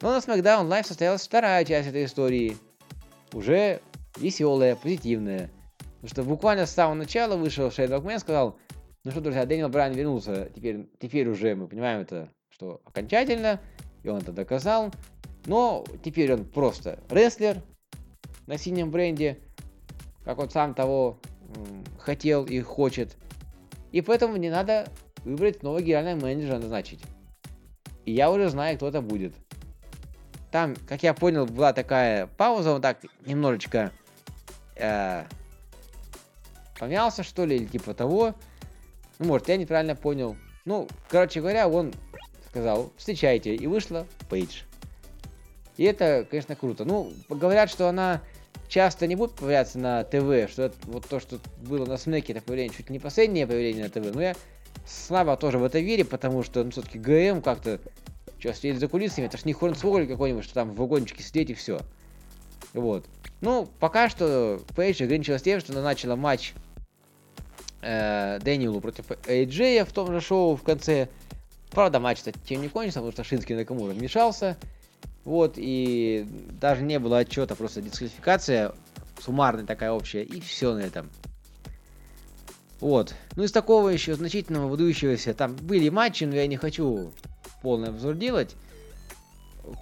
Но 0.00 0.10
на 0.12 0.18
SmackDown 0.18 0.68
Live 0.68 0.86
состоялась 0.86 1.26
вторая 1.26 1.64
часть 1.64 1.88
этой 1.88 2.04
истории. 2.04 2.56
Уже 3.32 3.80
веселая, 4.16 4.74
позитивная. 4.74 5.50
Потому 6.00 6.08
что 6.08 6.22
буквально 6.24 6.66
с 6.66 6.70
самого 6.70 6.94
начала 6.94 7.36
вышел 7.36 7.70
Шейн 7.70 7.90
Макмен 7.90 8.18
сказал, 8.18 8.56
ну 9.04 9.10
что, 9.10 9.20
друзья, 9.20 9.46
Дэниел 9.46 9.68
Брайан 9.68 9.92
вернулся, 9.92 10.50
теперь, 10.54 10.88
теперь 10.98 11.28
уже 11.28 11.54
мы 11.54 11.68
понимаем 11.68 12.00
это, 12.00 12.28
что 12.50 12.80
окончательно, 12.84 13.60
и 14.02 14.08
он 14.08 14.18
это 14.18 14.32
доказал. 14.32 14.90
Но 15.46 15.84
теперь 16.04 16.32
он 16.32 16.44
просто 16.44 16.98
рестлер 17.08 17.62
на 18.46 18.58
синем 18.58 18.90
бренде, 18.90 19.38
как 20.24 20.38
он 20.38 20.50
сам 20.50 20.74
того 20.74 21.18
хотел 21.98 22.44
и 22.44 22.60
хочет. 22.60 23.16
И 23.92 24.00
поэтому 24.00 24.34
мне 24.34 24.50
надо 24.50 24.88
выбрать 25.24 25.62
нового 25.62 25.82
генерального 25.82 26.20
менеджера 26.20 26.58
назначить. 26.58 27.00
И 28.04 28.12
я 28.12 28.30
уже 28.30 28.48
знаю, 28.48 28.76
кто 28.76 28.88
это 28.88 29.00
будет. 29.00 29.34
Там, 30.50 30.74
как 30.88 31.02
я 31.02 31.14
понял, 31.14 31.46
была 31.46 31.72
такая 31.72 32.26
пауза, 32.26 32.72
вот 32.72 32.82
так 32.82 32.98
немножечко 33.24 33.92
э, 34.76 35.24
помялся, 36.78 37.22
что 37.22 37.44
ли, 37.44 37.56
или 37.56 37.66
типа 37.66 37.94
того. 37.94 38.34
Ну, 39.18 39.26
может, 39.26 39.48
я 39.48 39.56
неправильно 39.56 39.94
понял. 39.94 40.36
Ну, 40.64 40.88
короче 41.08 41.40
говоря, 41.40 41.68
он 41.68 41.92
сказал, 42.48 42.92
встречайте, 42.96 43.54
и 43.54 43.66
вышла 43.66 44.06
Пейдж. 44.28 44.62
И 45.80 45.84
это, 45.84 46.26
конечно, 46.30 46.54
круто. 46.56 46.84
Ну, 46.84 47.10
говорят, 47.30 47.70
что 47.70 47.88
она 47.88 48.20
часто 48.68 49.06
не 49.06 49.16
будут 49.16 49.36
появляться 49.36 49.78
на 49.78 50.04
ТВ, 50.04 50.52
что 50.52 50.64
это, 50.64 50.74
вот 50.82 51.08
то, 51.08 51.20
что 51.20 51.38
было 51.62 51.86
на 51.86 51.96
Снеке, 51.96 52.34
это 52.34 52.42
появление 52.42 52.76
чуть 52.76 52.90
не 52.90 52.98
последнее 52.98 53.46
появление 53.46 53.84
на 53.84 53.88
ТВ, 53.88 54.14
но 54.14 54.20
я 54.20 54.36
слабо 54.86 55.38
тоже 55.38 55.56
в 55.56 55.64
это 55.64 55.78
верю, 55.78 56.04
потому 56.04 56.42
что, 56.42 56.62
ну, 56.62 56.70
все-таки 56.70 56.98
ГМ 56.98 57.40
как-то, 57.40 57.80
что, 58.38 58.52
сидели 58.52 58.76
за 58.76 58.88
кулисами, 58.88 59.24
это 59.24 59.38
ж 59.38 59.46
не 59.46 59.54
Хорнсволь 59.54 60.06
какой-нибудь, 60.06 60.44
что 60.44 60.52
там 60.52 60.72
в 60.72 60.76
вагончике 60.76 61.22
сидеть 61.22 61.48
и 61.48 61.54
все. 61.54 61.80
Вот. 62.74 63.06
Ну, 63.40 63.66
пока 63.78 64.10
что 64.10 64.60
Пейдж 64.76 65.02
ограничилась 65.02 65.40
тем, 65.40 65.60
что 65.60 65.72
она 65.72 65.80
начала 65.80 66.14
матч 66.14 66.52
э, 67.80 68.38
Дэниелу 68.42 68.82
против 68.82 69.06
Эйджея 69.26 69.86
в 69.86 69.92
том 69.92 70.12
же 70.12 70.20
шоу 70.20 70.56
в 70.56 70.62
конце. 70.62 71.08
Правда, 71.70 72.00
матч, 72.00 72.18
кстати, 72.18 72.36
тем 72.46 72.60
не 72.60 72.68
кончился, 72.68 72.98
потому 72.98 73.12
что 73.12 73.24
Шинский 73.24 73.54
Накамура 73.54 73.92
вмешался. 73.92 74.58
Вот, 75.24 75.54
и 75.56 76.26
даже 76.60 76.82
не 76.82 76.98
было 76.98 77.18
отчета, 77.18 77.54
просто 77.54 77.82
дисквалификация 77.82 78.72
суммарная 79.20 79.66
такая 79.66 79.92
общая, 79.92 80.22
и 80.22 80.40
все 80.40 80.74
на 80.74 80.80
этом. 80.80 81.10
Вот. 82.80 83.14
Ну, 83.36 83.44
из 83.44 83.52
такого 83.52 83.90
еще 83.90 84.14
значительного 84.14 84.68
выдающегося, 84.68 85.34
там 85.34 85.54
были 85.54 85.90
матчи, 85.90 86.24
но 86.24 86.34
я 86.34 86.46
не 86.46 86.56
хочу 86.56 87.12
полный 87.62 87.88
обзор 87.88 88.14
делать. 88.14 88.56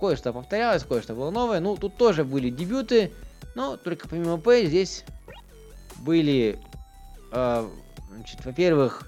Кое-что 0.00 0.32
повторялось, 0.32 0.82
кое-что 0.82 1.14
было 1.14 1.30
новое. 1.30 1.60
Ну, 1.60 1.76
тут 1.76 1.96
тоже 1.96 2.24
были 2.24 2.50
дебюты, 2.50 3.12
но 3.54 3.76
только 3.76 4.08
помимо 4.08 4.38
П 4.38 4.66
здесь 4.66 5.04
были, 5.98 6.58
э, 7.32 7.68
значит, 8.12 8.44
во-первых, 8.44 9.06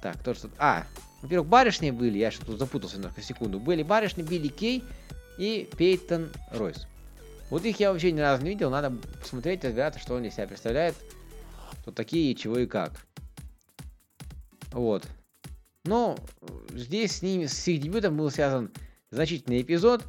так, 0.00 0.18
то, 0.22 0.34
что... 0.34 0.48
А, 0.58 0.84
во-первых, 1.22 1.48
барышни 1.48 1.90
были, 1.90 2.18
я 2.18 2.30
что-то 2.30 2.56
запутался 2.56 2.96
немножко, 2.96 3.22
секунду. 3.22 3.60
Были 3.60 3.84
барышни 3.84 4.22
Билли 4.22 4.48
Кей 4.48 4.82
и 5.38 5.68
Пейтон 5.78 6.30
Ройс. 6.50 6.86
Вот 7.48 7.64
их 7.64 7.78
я 7.78 7.92
вообще 7.92 8.12
ни 8.12 8.20
разу 8.20 8.42
не 8.42 8.50
видел, 8.50 8.70
надо 8.70 8.90
посмотреть, 9.20 9.64
разбираться, 9.64 10.00
что 10.00 10.16
они 10.16 10.30
себя 10.30 10.48
представляют, 10.48 10.96
кто 11.80 11.92
такие, 11.92 12.34
чего 12.34 12.58
и 12.58 12.66
как. 12.66 12.92
Вот. 14.72 15.06
Но 15.84 16.16
здесь 16.70 17.18
с 17.18 17.22
ними, 17.22 17.46
с 17.46 17.68
их 17.68 17.80
дебютом 17.80 18.16
был 18.16 18.30
связан 18.30 18.72
значительный 19.10 19.62
эпизод, 19.62 20.02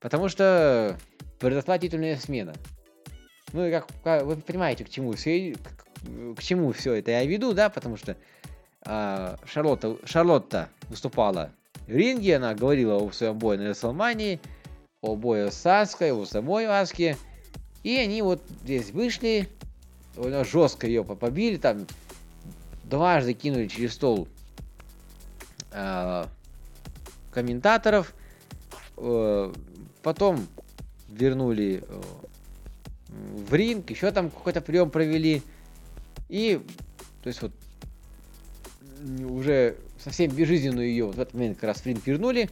потому 0.00 0.28
что 0.28 0.98
произошла 1.38 1.78
титульная 1.78 2.16
смена. 2.16 2.54
Ну 3.52 3.66
и 3.66 3.70
как, 3.70 3.86
как 4.02 4.24
вы 4.24 4.36
понимаете, 4.36 4.84
к 4.84 4.90
чему, 4.90 5.12
все, 5.12 5.54
к, 5.54 6.36
к 6.36 6.42
чему 6.42 6.72
все 6.72 6.94
это 6.94 7.12
я 7.12 7.24
веду, 7.24 7.52
да, 7.52 7.70
потому 7.70 7.96
что 7.96 8.16
Шарлотта, 8.84 9.96
Шарлотта 10.04 10.68
выступала 10.88 11.50
в 11.86 11.90
ринге, 11.90 12.36
она 12.36 12.54
говорила 12.54 12.96
о 12.96 13.10
своем 13.12 13.38
бое 13.38 13.58
на 13.58 13.68
Рестлмании, 13.68 14.40
о 15.00 15.16
бою 15.16 15.50
с 15.50 15.66
Аской, 15.66 16.12
о 16.12 16.24
самой 16.24 16.66
Аске. 16.66 17.16
И 17.82 17.96
они 17.96 18.22
вот 18.22 18.42
здесь 18.62 18.90
вышли, 18.90 19.48
жестко 20.16 20.86
ее 20.86 21.04
побили, 21.04 21.56
там 21.56 21.86
дважды 22.84 23.34
кинули 23.34 23.66
через 23.66 23.94
стол 23.94 24.28
э, 25.72 26.24
комментаторов, 27.32 28.14
э, 28.96 29.52
потом 30.02 30.46
вернули 31.08 31.82
э, 31.86 32.02
в 33.08 33.54
ринг, 33.54 33.90
еще 33.90 34.10
там 34.12 34.30
какой-то 34.30 34.60
прием 34.60 34.90
провели. 34.90 35.42
И, 36.28 36.60
то 37.22 37.28
есть 37.28 37.42
вот 37.42 37.52
уже 39.28 39.76
совсем 39.98 40.30
безжизненную 40.30 40.88
ее 40.88 41.06
вот 41.06 41.16
в 41.16 41.20
этот 41.20 41.34
момент 41.34 41.58
как 41.58 41.68
раз 41.68 41.82
вернули. 41.84 42.50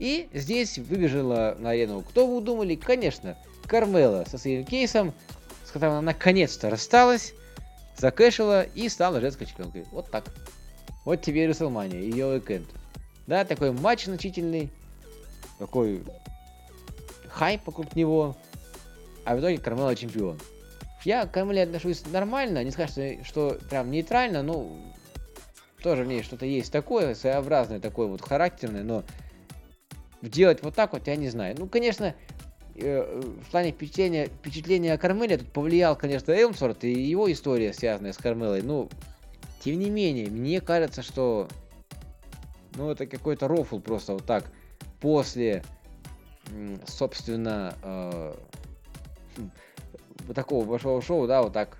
И 0.00 0.28
здесь 0.32 0.78
выбежала 0.78 1.56
на 1.58 1.70
арену, 1.70 2.02
кто 2.02 2.26
вы 2.26 2.40
думали? 2.42 2.74
Конечно, 2.74 3.36
Кармела 3.66 4.24
со 4.28 4.38
своим 4.38 4.64
кейсом, 4.64 5.12
с 5.64 5.70
которым 5.70 5.94
она 5.94 6.02
наконец-то 6.02 6.68
рассталась, 6.68 7.32
закэшила 7.96 8.62
и 8.62 8.88
стала 8.88 9.20
женской 9.20 9.46
чемпионкой. 9.46 9.84
Вот 9.92 10.10
так. 10.10 10.24
Вот 11.04 11.22
тебе 11.22 11.44
и 11.44 11.46
Расселмания, 11.46 12.00
ее 12.00 12.26
уикенд. 12.26 12.66
Да, 13.26 13.44
такой 13.44 13.72
матч 13.72 14.06
значительный, 14.06 14.70
такой 15.58 16.02
хайп 17.28 17.62
вокруг 17.66 17.94
него, 17.94 18.36
а 19.24 19.36
в 19.36 19.40
итоге 19.40 19.58
Кармела 19.58 19.94
чемпион. 19.94 20.38
Я 21.04 21.26
к 21.26 21.32
Кармеле 21.32 21.62
отношусь 21.64 22.02
нормально, 22.10 22.64
не 22.64 22.70
скажу, 22.70 23.18
что 23.24 23.58
прям 23.68 23.90
нейтрально, 23.90 24.42
но 24.42 24.70
тоже 25.84 26.02
в 26.02 26.06
ней 26.06 26.22
что-то 26.22 26.46
есть 26.46 26.72
такое, 26.72 27.14
своеобразное, 27.14 27.78
такое 27.78 28.06
вот 28.06 28.22
характерное, 28.22 28.82
но 28.82 29.04
делать 30.22 30.62
вот 30.62 30.74
так 30.74 30.94
вот 30.94 31.06
я 31.06 31.14
не 31.16 31.28
знаю. 31.28 31.56
Ну, 31.58 31.68
конечно, 31.68 32.14
э, 32.74 33.20
в 33.20 33.50
плане 33.50 33.72
впечатления, 33.72 34.28
впечатления 34.28 34.94
о 34.94 34.98
Кармеле 34.98 35.36
тут 35.36 35.52
повлиял, 35.52 35.94
конечно, 35.94 36.32
Элмсворт 36.32 36.84
и 36.84 36.90
его 36.90 37.30
история, 37.30 37.74
связанная 37.74 38.14
с 38.14 38.16
Кармелой. 38.16 38.62
Ну, 38.62 38.88
тем 39.60 39.78
не 39.78 39.90
менее, 39.90 40.30
мне 40.30 40.62
кажется, 40.62 41.02
что 41.02 41.48
Ну, 42.76 42.90
это 42.90 43.06
какой-то 43.06 43.46
рофл 43.46 43.78
просто 43.78 44.14
вот 44.14 44.24
так. 44.24 44.50
После, 45.02 45.62
собственно, 46.86 47.74
э, 47.82 48.34
такого 50.34 50.64
большого 50.64 51.02
шоу, 51.02 51.26
да, 51.26 51.42
вот 51.42 51.52
так 51.52 51.76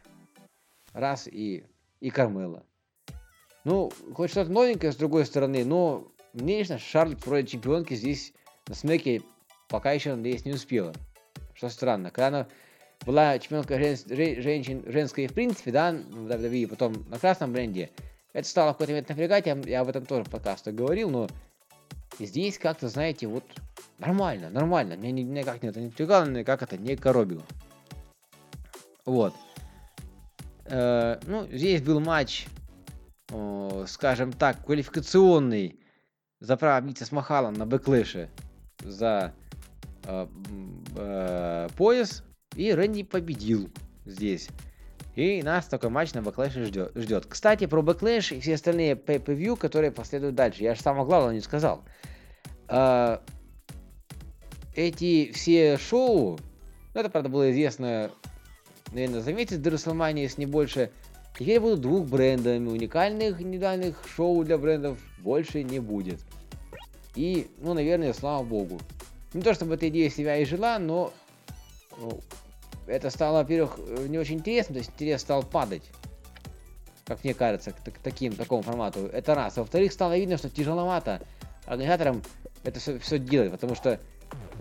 раз 0.93 1.27
и, 1.27 1.65
и 2.01 2.11
Кармела. 2.11 2.65
Ну, 3.65 3.91
хоть 4.15 4.31
что-то 4.31 4.51
новенькое 4.51 4.93
с 4.93 4.97
другой 4.97 5.25
стороны, 5.25 5.65
но 5.65 6.07
мне 6.35 6.59
лично 6.59 6.79
Шарлотт 6.79 7.27
вроде 7.27 7.47
чемпионки 7.47 7.95
здесь 7.95 8.33
на 8.69 8.75
смеке 8.75 9.23
пока 9.69 9.93
еще 9.93 10.15
надеюсь 10.15 10.45
не 10.45 10.53
успела. 10.53 10.93
Что 11.55 11.69
странно. 11.69 12.11
Когда 12.11 12.29
она 12.29 12.47
была 13.07 13.39
чемпионка 13.39 13.79
жен- 13.79 13.97
жен- 14.07 14.43
женщин, 14.43 14.83
женской 14.87 15.27
в 15.27 15.33
принципе, 15.33 15.71
да, 15.73 15.93
в 15.93 16.27
WWE, 16.29 16.69
потом 16.69 17.07
на 17.09 17.19
красном 17.19 17.53
бренде, 17.53 17.91
это 18.33 18.49
стало 18.49 18.71
в 18.71 18.73
какой-то 18.75 18.93
момент 18.93 19.09
напрягать, 19.09 19.47
я, 19.47 19.57
я 19.65 19.81
об 19.81 19.89
этом 19.89 20.05
тоже 20.05 20.25
в 20.25 20.31
подкастах 20.31 20.75
говорил, 20.75 21.09
но 21.11 21.29
здесь 22.19 22.59
как-то, 22.59 22.89
знаете, 22.89 23.27
вот 23.27 23.45
нормально, 23.99 24.51
нормально. 24.51 24.97
Меня 24.97 25.13
ни- 25.13 25.23
никак 25.23 25.63
не 25.63 25.69
это 25.69 25.81
не 25.81 25.87
напрягало, 25.87 26.27
никак 26.27 26.63
это 26.63 26.77
не 26.77 26.97
коробило. 26.97 27.43
Вот. 29.05 29.35
Э, 30.67 31.21
ну, 31.27 31.47
здесь 31.53 31.83
был 31.83 32.01
матч, 32.01 32.47
о, 33.33 33.85
скажем 33.87 34.33
так, 34.33 34.65
квалификационный 34.65 35.81
за 36.41 36.57
право 36.57 36.81
биться 36.85 37.07
с 37.07 37.13
Махалом 37.13 37.55
на 37.55 37.67
Backlash 37.67 38.24
е 38.24 38.31
за 38.81 39.35
э, 40.05 40.27
э, 40.97 41.69
пояс. 41.77 42.23
И 42.55 42.73
Рэнди 42.73 43.03
победил 43.03 43.71
здесь. 44.05 44.49
И 45.17 45.43
нас 45.43 45.67
такой 45.67 45.91
матч 45.91 46.13
на 46.13 46.23
Backlash 46.23 46.60
е 46.60 46.65
ждет. 46.65 46.93
ждет. 46.95 47.27
Кстати, 47.27 47.67
про 47.67 47.83
Backlash 47.83 48.33
и 48.33 48.41
все 48.41 48.55
остальные 48.55 48.95
pay-per-view, 48.95 49.57
которые 49.57 49.93
последуют 49.93 50.35
дальше. 50.35 50.63
Я 50.63 50.75
же 50.75 50.81
самого 50.81 51.05
главного 51.05 51.33
не 51.33 51.41
сказал. 51.41 51.85
А, 52.69 53.23
эти 54.75 55.31
все 55.33 55.79
шоу, 55.79 56.39
ну, 56.95 57.01
это, 57.01 57.11
правда, 57.11 57.29
было 57.29 57.51
известно, 57.53 58.11
наверное, 58.93 59.21
за 59.21 59.33
месяц 59.33 59.57
до 59.59 59.71
если 59.71 60.41
не 60.41 60.47
больше, 60.47 60.91
теперь 61.39 61.61
будут 61.61 61.81
двухбрендовыми. 61.81 62.69
Уникальных 62.69 63.41
индивидуальных 63.41 64.03
шоу 64.17 64.45
для 64.45 64.59
брендов 64.59 64.99
больше 65.19 65.63
не 65.63 65.79
будет. 65.79 66.21
И, 67.15 67.49
ну, 67.59 67.75
наверное, 67.75 68.13
слава 68.13 68.43
богу. 68.43 68.81
Не 69.33 69.43
то 69.43 69.55
чтобы 69.55 69.75
эта 69.75 69.89
идея 69.89 70.11
себя 70.11 70.37
и 70.37 70.45
жила, 70.45 70.79
но 70.79 71.13
ну, 71.99 72.21
это 72.87 73.11
стало, 73.11 73.39
во-первых, 73.39 73.79
не 74.09 74.19
очень 74.19 74.37
интересно, 74.37 74.75
то 74.75 74.79
есть 74.81 74.91
интерес 74.93 75.21
стал 75.21 75.43
падать. 75.43 75.83
Как 77.05 77.23
мне 77.25 77.35
кажется, 77.35 77.73
к, 77.73 77.77
так- 77.81 77.99
таким, 77.99 78.35
такому 78.35 78.63
формату. 78.63 79.07
Это 79.07 79.35
раз. 79.35 79.57
Во-вторых, 79.57 79.93
стало 79.93 80.17
видно, 80.17 80.39
что 80.39 80.49
тяжеловато 80.49 81.21
организаторам 81.67 82.23
это 82.63 82.81
все, 82.81 83.19
делать, 83.19 83.51
потому 83.51 83.75
что 83.75 84.01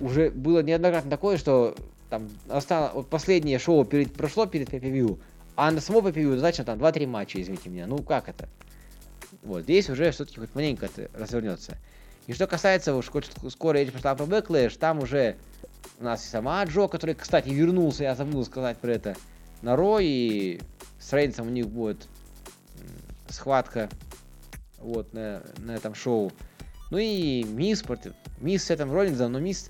уже 0.02 0.30
было 0.30 0.62
неоднократно 0.62 1.10
такое, 1.10 1.38
что 1.38 1.76
там 2.10 2.30
осталось, 2.50 2.94
вот 2.94 3.08
последнее 3.08 3.60
шоу 3.60 3.86
перед, 3.86 4.14
прошло 4.14 4.46
перед 4.46 4.70
PPV, 4.70 5.20
а 5.56 5.72
на 5.72 5.82
само 5.82 6.00
PPV 6.00 6.34
достаточно 6.34 6.66
там 6.66 6.80
2-3 6.80 7.08
матча, 7.08 7.42
извините 7.42 7.70
меня. 7.70 7.88
Ну 7.88 8.00
как 8.00 8.30
это? 8.30 8.50
Вот, 9.44 9.64
здесь 9.64 9.90
уже 9.90 10.12
все-таки 10.12 10.40
хоть 10.40 10.56
маленько 10.56 10.86
это 10.86 11.10
развернется. 11.14 11.78
И 12.28 12.34
что 12.34 12.48
касается, 12.48 12.96
уж 12.96 13.10
хоть 13.10 13.30
скоро 13.50 13.78
речь 13.78 13.92
пошла 13.92 14.16
про 14.16 14.26
Backlash, 14.26 14.78
там 14.78 15.00
уже 15.00 15.36
у 16.00 16.04
нас 16.04 16.26
и 16.26 16.30
сама 16.30 16.64
Джо, 16.64 16.88
который, 16.88 17.16
кстати, 17.16 17.50
вернулся, 17.50 18.04
я 18.04 18.16
забыл 18.16 18.46
сказать 18.46 18.78
про 18.78 18.92
это, 18.92 19.16
на 19.62 19.76
Ро, 19.76 20.00
и 20.00 20.62
с 21.00 21.12
Рейнсом 21.12 21.48
у 21.48 21.50
них 21.50 21.68
будет 21.68 22.08
схватка 23.30 23.90
вот 24.80 25.14
на, 25.14 25.44
на 25.58 25.72
этом 25.72 25.96
шоу. 25.96 26.32
Ну 26.92 26.98
и 26.98 27.44
Мисс 27.44 27.82
против... 27.82 28.14
Мисс 28.40 28.66
с 28.66 28.72
этим 28.72 28.92
Роллинзом, 28.92 29.32
но 29.32 29.40
Мисс... 29.40 29.70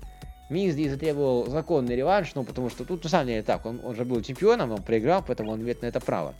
Мисс 0.50 0.74
здесь 0.74 0.90
затребовал 0.90 1.46
законный 1.48 1.96
реванш, 1.96 2.34
ну 2.34 2.44
потому 2.44 2.68
что 2.68 2.84
тут 2.84 3.04
на 3.04 3.10
самом 3.10 3.28
деле 3.28 3.42
так, 3.42 3.64
он, 3.64 3.80
он 3.82 3.94
же 3.94 4.04
был 4.04 4.20
чемпионом, 4.22 4.72
он 4.72 4.82
проиграл, 4.82 5.24
поэтому 5.26 5.52
он 5.52 5.60
имеет 5.62 5.82
на 5.82 5.86
это 5.86 6.00
право. 6.00 6.34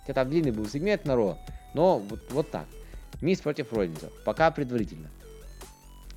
Хотя 0.00 0.14
там 0.14 0.30
длинный 0.30 0.52
был 0.52 0.68
сегмент 0.68 1.04
на 1.04 1.16
Ро, 1.16 1.38
но 1.74 1.98
вот, 1.98 2.20
вот 2.30 2.50
так. 2.50 2.66
Мисс 3.20 3.40
против 3.40 3.72
Роллинза, 3.72 4.10
пока 4.24 4.50
предварительно. 4.50 5.10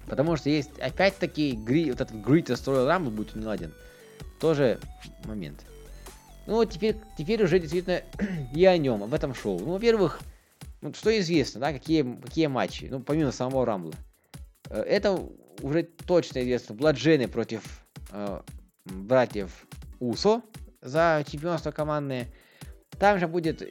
Потому 0.07 0.35
что 0.35 0.49
есть 0.49 0.77
опять-таки 0.79 1.53
гри, 1.53 1.91
вот 1.91 2.01
этот 2.01 2.15
Greatest 2.17 2.65
Royal 2.65 2.87
Rumble 2.87 3.11
будет 3.11 3.35
не 3.35 3.45
ладен. 3.45 3.73
Тоже 4.39 4.79
момент. 5.23 5.65
Ну 6.45 6.55
вот 6.55 6.71
теперь, 6.71 6.95
теперь 7.17 7.43
уже 7.43 7.59
действительно 7.59 8.01
и 8.53 8.65
о 8.65 8.77
нем, 8.77 9.03
об 9.03 9.13
этом 9.13 9.33
шоу. 9.33 9.59
Ну, 9.59 9.73
во-первых, 9.73 10.19
что 10.93 11.17
известно, 11.19 11.59
да, 11.59 11.73
какие, 11.73 12.03
какие 12.21 12.47
матчи, 12.47 12.87
ну, 12.89 12.99
помимо 12.99 13.31
самого 13.31 13.65
Рамбла. 13.65 13.93
Э, 14.69 14.81
Это 14.81 15.19
уже 15.61 15.83
точно 15.83 16.39
известно. 16.39 16.75
Бладжены 16.75 17.27
против 17.27 17.85
э, 18.11 18.41
братьев 18.85 19.65
Усо 19.99 20.43
за 20.81 21.23
чемпионство 21.27 21.71
командное. 21.71 22.27
Там 22.99 23.19
же 23.19 23.27
будет 23.27 23.61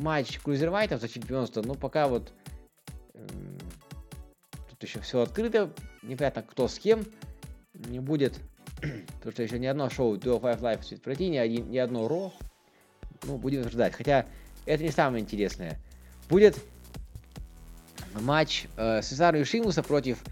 матч 0.00 0.38
крузервайтов 0.40 1.00
за 1.00 1.08
чемпионство, 1.08 1.62
но 1.62 1.74
пока 1.74 2.08
вот 2.08 2.32
м, 3.14 3.58
тут 4.70 4.82
еще 4.82 5.00
все 5.00 5.20
открыто, 5.20 5.72
непонятно 6.02 6.42
кто 6.42 6.66
с 6.66 6.78
кем 6.78 7.04
не 7.74 8.00
будет, 8.00 8.40
потому 8.80 9.32
что 9.32 9.42
еще 9.42 9.58
ни 9.58 9.66
одно 9.66 9.88
шоу 9.88 10.16
Duo 10.16 10.40
Five 10.40 10.60
Life 10.60 10.82
будет 10.82 11.02
пройти, 11.02 11.28
ни, 11.28 11.36
один, 11.36 11.70
ни 11.70 11.78
одно 11.78 12.08
Ро, 12.08 12.32
ну, 13.24 13.38
будем 13.38 13.68
ждать, 13.68 13.94
хотя 13.94 14.26
это 14.64 14.82
не 14.82 14.90
самое 14.90 15.22
интересное. 15.22 15.78
Будет 16.28 16.56
матч 18.14 18.66
э, 18.76 19.00
Сезару 19.02 19.38
и 19.38 19.44
Шимуса 19.44 19.82
против 19.82 20.24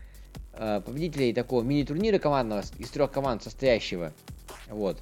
э, 0.57 0.81
победителей 0.85 1.33
такого 1.33 1.63
мини-турнира 1.63 2.19
командного 2.19 2.63
из 2.79 2.91
трех 2.91 3.11
команд 3.11 3.43
состоящего, 3.43 4.13
вот, 4.69 5.01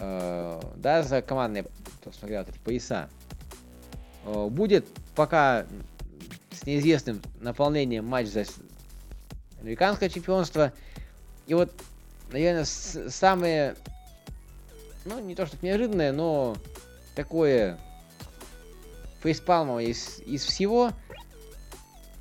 Э, 0.00 0.60
да, 0.76 1.02
за 1.02 1.20
командные, 1.20 1.66
кто 2.00 2.10
смотрел 2.10 2.42
эти 2.42 2.58
пояса. 2.58 3.10
Э, 4.24 4.48
будет 4.48 4.86
пока 5.14 5.66
с 6.52 6.64
неизвестным 6.64 7.20
наполнением 7.40 8.06
матч 8.06 8.28
за 8.28 8.46
американское 9.60 10.08
чемпионство. 10.08 10.72
И 11.46 11.52
вот, 11.52 11.70
наверное, 12.32 12.64
с- 12.64 13.10
самое, 13.10 13.76
ну, 15.04 15.20
не 15.20 15.34
то 15.34 15.44
что 15.44 15.58
неожиданное, 15.60 16.12
но 16.12 16.56
такое 17.14 17.78
фейспалмовое 19.22 19.84
из, 19.84 20.20
из 20.20 20.44
всего. 20.44 20.92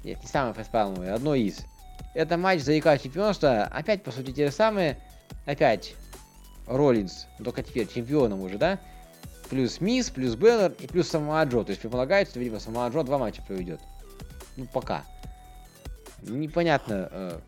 Нет, 0.03 0.21
не 0.21 0.27
самое 0.27 0.53
фейспалмовое, 0.53 1.13
одно 1.13 1.33
из. 1.33 1.59
Это 2.19 2.35
матч 2.35 2.63
за 2.63 2.73
ЯК 2.73 3.01
чемпионства. 3.01 3.63
Опять, 3.63 4.03
по 4.03 4.11
сути, 4.11 4.33
те 4.33 4.47
же 4.47 4.51
самые. 4.51 4.97
Опять 5.45 5.95
Роллинс, 6.67 7.27
только 7.41 7.63
теперь 7.63 7.87
чемпионом 7.87 8.41
уже, 8.41 8.57
да? 8.57 8.77
Плюс 9.49 9.79
Мисс, 9.79 10.09
плюс 10.09 10.35
Беллар 10.35 10.73
и 10.81 10.87
плюс 10.87 11.07
Самоа 11.07 11.45
Джо. 11.45 11.63
То 11.63 11.69
есть 11.69 11.79
предполагается, 11.79 12.33
что, 12.33 12.41
видимо, 12.41 12.59
Самоа 12.59 12.89
Джо 12.89 13.03
два 13.03 13.19
матча 13.19 13.41
проведет. 13.41 13.79
Ну, 14.57 14.65
пока. 14.65 15.05
Непонятно 16.21 17.07
э, 17.09 17.39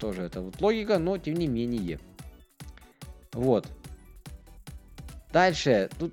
тоже 0.00 0.22
это 0.22 0.40
вот 0.40 0.60
логика, 0.60 0.98
но 0.98 1.16
тем 1.16 1.34
не 1.34 1.46
менее. 1.46 2.00
Вот. 3.32 3.68
Дальше. 5.32 5.90
Тут 5.96 6.12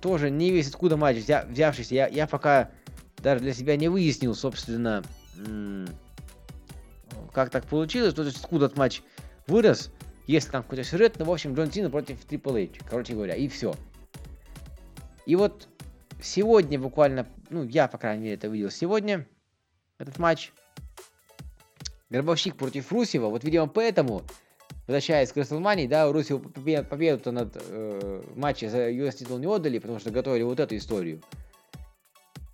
тоже 0.00 0.30
не 0.30 0.52
весь 0.52 0.68
откуда 0.68 0.96
матч 0.96 1.16
взя- 1.16 1.44
взявшийся. 1.50 1.92
Я, 1.92 2.06
я 2.06 2.28
пока 2.28 2.70
даже 3.18 3.40
для 3.40 3.52
себя 3.52 3.76
не 3.76 3.88
выяснил, 3.88 4.36
собственно, 4.36 5.02
м, 5.44 5.88
как 7.32 7.50
так 7.50 7.64
получилось. 7.66 8.14
То 8.14 8.22
есть 8.22 8.38
откуда 8.38 8.66
этот 8.66 8.78
матч 8.78 9.02
вырос. 9.46 9.90
Если 10.26 10.50
там 10.50 10.62
какой-то 10.62 10.84
сюжет, 10.84 11.16
ну, 11.18 11.24
в 11.24 11.32
общем, 11.32 11.54
Джон 11.54 11.72
Сина 11.72 11.90
против 11.90 12.24
Triple 12.24 12.70
H, 12.70 12.80
короче 12.88 13.14
говоря, 13.14 13.34
и 13.34 13.48
все. 13.48 13.74
И 15.26 15.34
вот 15.34 15.68
сегодня 16.22 16.78
буквально, 16.78 17.26
ну, 17.48 17.64
я, 17.64 17.88
по 17.88 17.98
крайней 17.98 18.24
мере, 18.24 18.34
это 18.34 18.46
видел 18.48 18.70
сегодня, 18.70 19.26
этот 19.98 20.18
матч. 20.18 20.52
Гробовщик 22.10 22.56
против 22.56 22.90
Русева, 22.90 23.28
вот, 23.28 23.44
видимо, 23.44 23.68
поэтому, 23.68 24.22
возвращаясь 24.86 25.32
к 25.32 25.36
WrestleMania, 25.36 25.88
да, 25.88 26.10
Русеву 26.10 26.40
побе- 26.40 26.82
победу 26.82 27.30
над 27.30 27.56
э, 27.56 28.22
матче 28.34 28.68
за 28.68 28.90
US 28.90 29.16
титул 29.16 29.38
не 29.38 29.46
отдали, 29.46 29.78
потому 29.78 30.00
что 30.00 30.10
готовили 30.10 30.42
вот 30.42 30.58
эту 30.58 30.76
историю. 30.76 31.22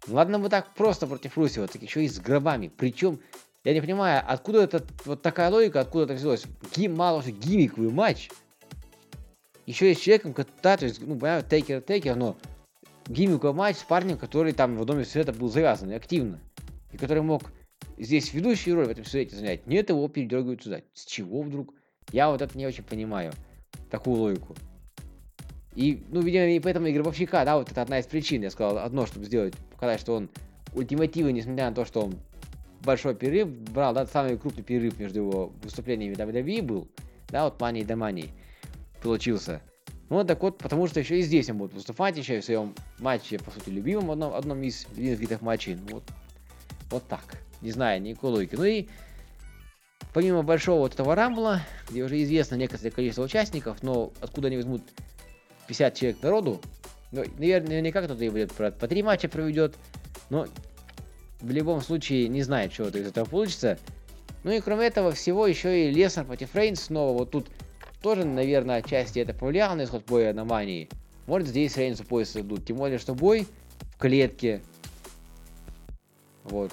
Ладно 0.08 0.38
бы 0.38 0.48
так 0.48 0.72
просто 0.74 1.06
против 1.06 1.36
Русева, 1.36 1.66
так 1.66 1.82
еще 1.82 2.04
и 2.04 2.08
с 2.08 2.20
гробами. 2.20 2.68
Причем, 2.68 3.18
я 3.66 3.74
не 3.74 3.80
понимаю, 3.80 4.22
откуда 4.24 4.62
это 4.62 4.84
вот 5.04 5.22
такая 5.22 5.50
логика, 5.50 5.80
откуда 5.80 6.04
это 6.04 6.14
взялось. 6.14 6.44
Гим, 6.76 6.94
мало 6.94 7.20
что 7.20 7.32
гиммиковый 7.32 7.90
матч. 7.90 8.30
Еще 9.66 9.90
и 9.90 9.94
с 9.96 9.98
человеком, 9.98 10.34
ко- 10.34 10.46
да, 10.62 10.76
то 10.76 10.84
есть, 10.84 11.00
ну, 11.04 11.18
понятно, 11.18 11.50
тейкер, 11.50 11.80
тейкер, 11.80 12.14
но 12.14 12.36
гиммиковый 13.08 13.54
матч 13.56 13.78
с 13.78 13.82
парнем, 13.82 14.18
который 14.18 14.52
там 14.52 14.76
в 14.76 14.84
доме 14.84 15.04
света 15.04 15.32
был 15.32 15.48
завязан 15.48 15.90
активно. 15.90 16.38
И 16.92 16.96
который 16.96 17.24
мог 17.24 17.42
здесь 17.98 18.32
ведущую 18.32 18.76
роль 18.76 18.86
в 18.86 18.90
этом 18.90 19.04
сюжете 19.04 19.34
занять. 19.34 19.66
Нет, 19.66 19.90
его 19.90 20.06
передергивают 20.06 20.62
сюда. 20.62 20.82
С 20.94 21.04
чего 21.04 21.42
вдруг? 21.42 21.74
Я 22.12 22.30
вот 22.30 22.42
это 22.42 22.56
не 22.56 22.68
очень 22.68 22.84
понимаю. 22.84 23.32
Такую 23.90 24.16
логику. 24.16 24.54
И, 25.74 26.04
ну, 26.10 26.20
видимо, 26.20 26.46
и 26.46 26.60
поэтому 26.60 26.86
и 26.86 26.92
Гробовщика, 26.92 27.44
да, 27.44 27.58
вот 27.58 27.72
это 27.72 27.82
одна 27.82 27.98
из 27.98 28.06
причин, 28.06 28.42
я 28.42 28.50
сказал, 28.52 28.78
одно, 28.78 29.06
чтобы 29.06 29.26
сделать, 29.26 29.54
показать, 29.72 30.00
что 30.00 30.14
он 30.14 30.30
ультимативный, 30.72 31.32
несмотря 31.32 31.68
на 31.68 31.74
то, 31.74 31.84
что 31.84 32.02
он 32.02 32.14
большой 32.84 33.14
перерыв 33.14 33.48
брал, 33.48 33.94
да, 33.94 34.06
самый 34.06 34.38
крупный 34.38 34.62
перерыв 34.62 34.98
между 34.98 35.20
его 35.20 35.52
выступлениями 35.62 36.14
WWE 36.14 36.62
был, 36.62 36.88
да, 37.28 37.44
вот 37.44 37.60
Money 37.60 37.84
до 37.84 37.94
Money 37.94 38.30
получился. 39.02 39.60
Ну, 40.08 40.22
так 40.24 40.40
вот, 40.42 40.58
потому 40.58 40.86
что 40.86 41.00
еще 41.00 41.18
и 41.18 41.22
здесь 41.22 41.50
он 41.50 41.58
будет 41.58 41.74
выступать, 41.74 42.16
еще 42.16 42.36
и 42.36 42.40
в 42.40 42.44
своем 42.44 42.74
матче, 42.98 43.38
по 43.38 43.50
сути, 43.50 43.70
любимом, 43.70 44.12
одном, 44.12 44.34
одном 44.34 44.62
из 44.62 44.86
любимых 44.94 45.18
видов 45.18 45.42
матчей. 45.42 45.74
Ну, 45.74 45.96
вот, 45.96 46.04
вот 46.90 47.08
так. 47.08 47.24
Не 47.60 47.72
знаю, 47.72 48.00
никакой 48.00 48.30
логики. 48.30 48.54
Ну 48.54 48.64
и 48.64 48.86
помимо 50.12 50.42
большого 50.42 50.80
вот 50.80 50.94
этого 50.94 51.14
рамбла, 51.16 51.62
где 51.90 52.04
уже 52.04 52.22
известно 52.22 52.54
некоторое 52.54 52.90
количество 52.90 53.22
участников, 53.22 53.82
но 53.82 54.12
откуда 54.20 54.46
они 54.46 54.56
возьмут 54.56 54.82
50 55.66 55.94
человек 55.94 56.22
народу, 56.22 56.60
ну, 57.10 57.24
наверное, 57.38 57.68
наверняка 57.68 58.02
кто-то 58.02 58.24
и 58.24 58.28
будет 58.28 58.52
по 58.52 58.70
три 58.70 59.02
матча 59.02 59.28
проведет, 59.28 59.76
но 60.30 60.46
в 61.46 61.50
любом 61.50 61.80
случае 61.80 62.26
не 62.28 62.42
знает, 62.42 62.72
что 62.72 62.88
из 62.88 63.06
этого 63.06 63.24
получится. 63.24 63.78
Ну 64.42 64.50
и 64.50 64.60
кроме 64.60 64.86
этого 64.86 65.12
всего 65.12 65.46
еще 65.46 65.88
и 65.88 65.90
Леснер 65.92 66.24
против 66.24 66.54
Рейнс 66.54 66.82
снова. 66.82 67.16
Вот 67.16 67.30
тут 67.30 67.46
тоже, 68.02 68.24
наверное, 68.24 68.78
отчасти 68.78 69.20
это 69.20 69.32
повлияло 69.32 69.74
на 69.76 69.84
исход 69.84 70.04
боя 70.06 70.32
на 70.32 70.44
Мании. 70.44 70.88
Может 71.26 71.48
здесь 71.48 71.76
Рейнсу 71.76 72.04
пояс 72.04 72.36
идут. 72.36 72.66
Тем 72.66 72.76
более, 72.76 72.98
что 72.98 73.14
бой 73.14 73.46
в 73.94 73.98
клетке. 73.98 74.60
Вот. 76.44 76.72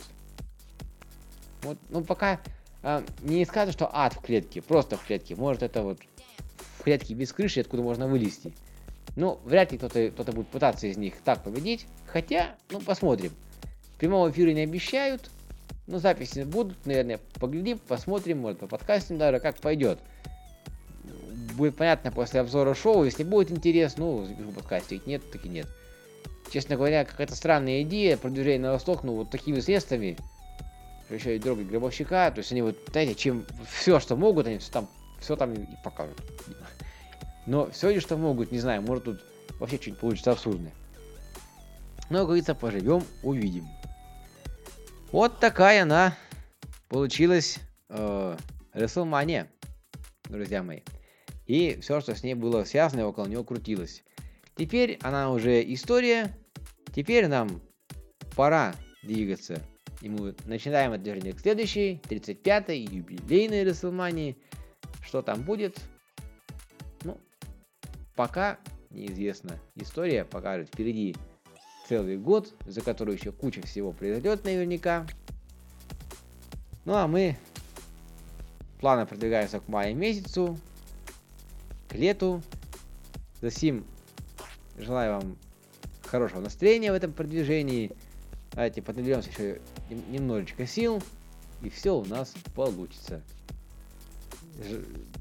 Вот, 1.62 1.78
ну 1.90 2.04
пока 2.04 2.42
а, 2.82 3.04
не 3.22 3.46
скажешь, 3.46 3.76
что 3.76 3.90
ад 3.96 4.14
в 4.14 4.22
клетке, 4.22 4.62
просто 4.62 4.98
в 4.98 5.06
клетке. 5.06 5.36
Может 5.36 5.62
это 5.62 5.84
вот 5.84 6.00
в 6.80 6.84
клетке 6.84 7.14
без 7.14 7.32
крыши, 7.32 7.62
откуда 7.62 7.84
можно 7.84 8.08
вылезти. 8.08 8.54
Ну, 9.16 9.40
вряд 9.46 9.72
ли 9.72 9.78
кто-то 9.78 10.10
кто 10.10 10.32
будет 10.32 10.48
пытаться 10.48 10.88
из 10.88 10.98
них 10.98 11.14
так 11.24 11.44
победить. 11.44 11.86
Хотя, 12.08 12.56
ну, 12.72 12.82
посмотрим. 12.82 13.32
Прямого 14.04 14.30
эфира 14.30 14.52
не 14.52 14.60
обещают. 14.60 15.30
Ну, 15.88 15.98
записи 15.98 16.44
будут, 16.44 16.86
наверное, 16.86 17.22
поглядим, 17.40 17.80
посмотрим, 17.80 18.40
может, 18.40 18.60
по 18.60 18.68
подкастам 18.68 19.18
даже, 19.18 19.40
как 19.40 19.56
пойдет. 19.56 19.98
Будет 21.54 21.78
понятно 21.78 22.12
после 22.12 22.42
обзора 22.42 22.74
шоу, 22.74 23.06
если 23.06 23.24
будет 23.24 23.50
интерес, 23.50 23.96
ну, 23.96 24.26
запишу 24.26 24.52
подкастик, 24.52 25.08
нет, 25.08 25.32
таки 25.32 25.48
нет. 25.48 25.68
Честно 26.52 26.76
говоря, 26.76 27.06
какая-то 27.06 27.34
странная 27.34 27.84
идея 27.84 28.18
продвижения 28.18 28.60
на 28.60 28.72
восток, 28.74 29.06
ну, 29.06 29.16
вот 29.16 29.30
такими 29.30 29.62
средствами, 29.62 30.18
еще 31.10 31.38
и 31.38 31.40
дергать 31.40 31.70
гробовщика, 31.70 32.30
то 32.30 32.40
есть 32.40 32.52
они 32.52 32.62
вот, 32.62 32.76
знаете, 32.92 33.16
чем 33.16 33.46
все, 33.72 34.02
что 34.02 34.18
могут, 34.18 34.48
они 34.48 34.58
все 34.58 34.70
там, 34.70 34.90
все 35.22 35.38
там 35.38 35.54
и 35.54 35.66
покажут. 35.82 36.22
Но 37.46 37.72
все 37.72 37.92
ли, 37.92 38.02
что 38.02 38.18
могут, 38.18 38.52
не 38.52 38.60
знаю, 38.60 38.82
может 38.82 39.06
тут 39.06 39.22
вообще 39.62 39.78
что-нибудь 39.78 40.02
получится 40.02 40.34
абсурдное. 40.34 40.74
Но, 42.10 42.18
как 42.18 42.26
говорится, 42.26 42.54
поживем, 42.54 43.02
увидим. 43.24 43.66
Вот 45.14 45.40
такая 45.40 45.84
она 45.84 46.18
получилась 46.90 47.60
э, 47.90 48.36
друзья 50.28 50.64
мои. 50.64 50.80
И 51.46 51.80
все, 51.82 52.02
что 52.02 52.16
с 52.16 52.24
ней 52.24 52.34
было 52.34 52.64
связано 52.64 53.02
и 53.02 53.04
около 53.04 53.28
нее 53.28 53.44
крутилось. 53.44 54.04
Теперь 54.56 54.98
она 55.04 55.30
уже 55.30 55.62
история. 55.72 56.36
Теперь 56.96 57.28
нам 57.28 57.62
пора 58.36 58.74
двигаться. 59.04 59.62
И 60.02 60.10
мы 60.10 60.34
начинаем 60.46 60.94
от 60.94 61.04
движения 61.04 61.34
к 61.34 61.40
следующей, 61.40 62.02
35-й, 62.10 62.80
юбилейной 62.80 63.66
WrestleMania. 63.66 64.36
Что 65.04 65.22
там 65.22 65.44
будет? 65.44 65.80
Ну, 67.04 67.20
пока 68.16 68.58
неизвестно. 68.90 69.60
История 69.76 70.26
покажет 70.26 70.70
впереди 70.70 71.16
целый 71.94 72.18
год, 72.18 72.52
за 72.66 72.82
который 72.82 73.16
еще 73.16 73.32
куча 73.32 73.62
всего 73.62 73.92
произойдет 73.92 74.44
наверняка. 74.46 75.06
Ну 76.86 76.96
а 76.96 77.06
мы 77.06 77.38
плавно 78.80 79.06
продвигаемся 79.06 79.60
к 79.60 79.68
маю 79.68 79.96
месяцу, 79.96 80.58
к 81.88 81.94
лету. 81.94 82.42
Засим 83.42 83.86
желаю 84.76 85.20
вам 85.20 85.38
хорошего 86.04 86.42
настроения 86.42 86.92
в 86.92 86.96
этом 86.96 87.14
продвижении. 87.14 87.92
Давайте 88.54 88.82
поднаберемся 88.82 89.30
еще 89.30 89.62
немножечко 90.10 90.66
сил, 90.66 91.00
и 91.62 91.70
все 91.70 91.96
у 91.96 92.06
нас 92.06 92.34
получится. 92.56 93.22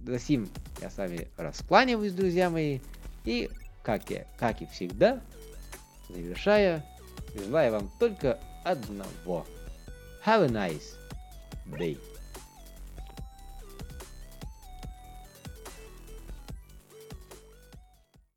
Засим 0.06 0.48
я 0.80 0.88
с 0.88 0.96
вами 0.96 1.28
раскланиваюсь, 1.36 2.14
друзья 2.14 2.48
мои. 2.48 2.80
И, 3.26 3.50
как, 3.82 4.08
я, 4.08 4.26
как 4.38 4.62
и 4.62 4.66
всегда, 4.66 5.20
завершая, 6.12 6.84
желаю 7.34 7.72
вам 7.72 7.90
только 7.98 8.38
одного. 8.64 9.46
Have 10.24 10.44
a 10.44 10.48
nice 10.48 10.96
day. 11.78 11.98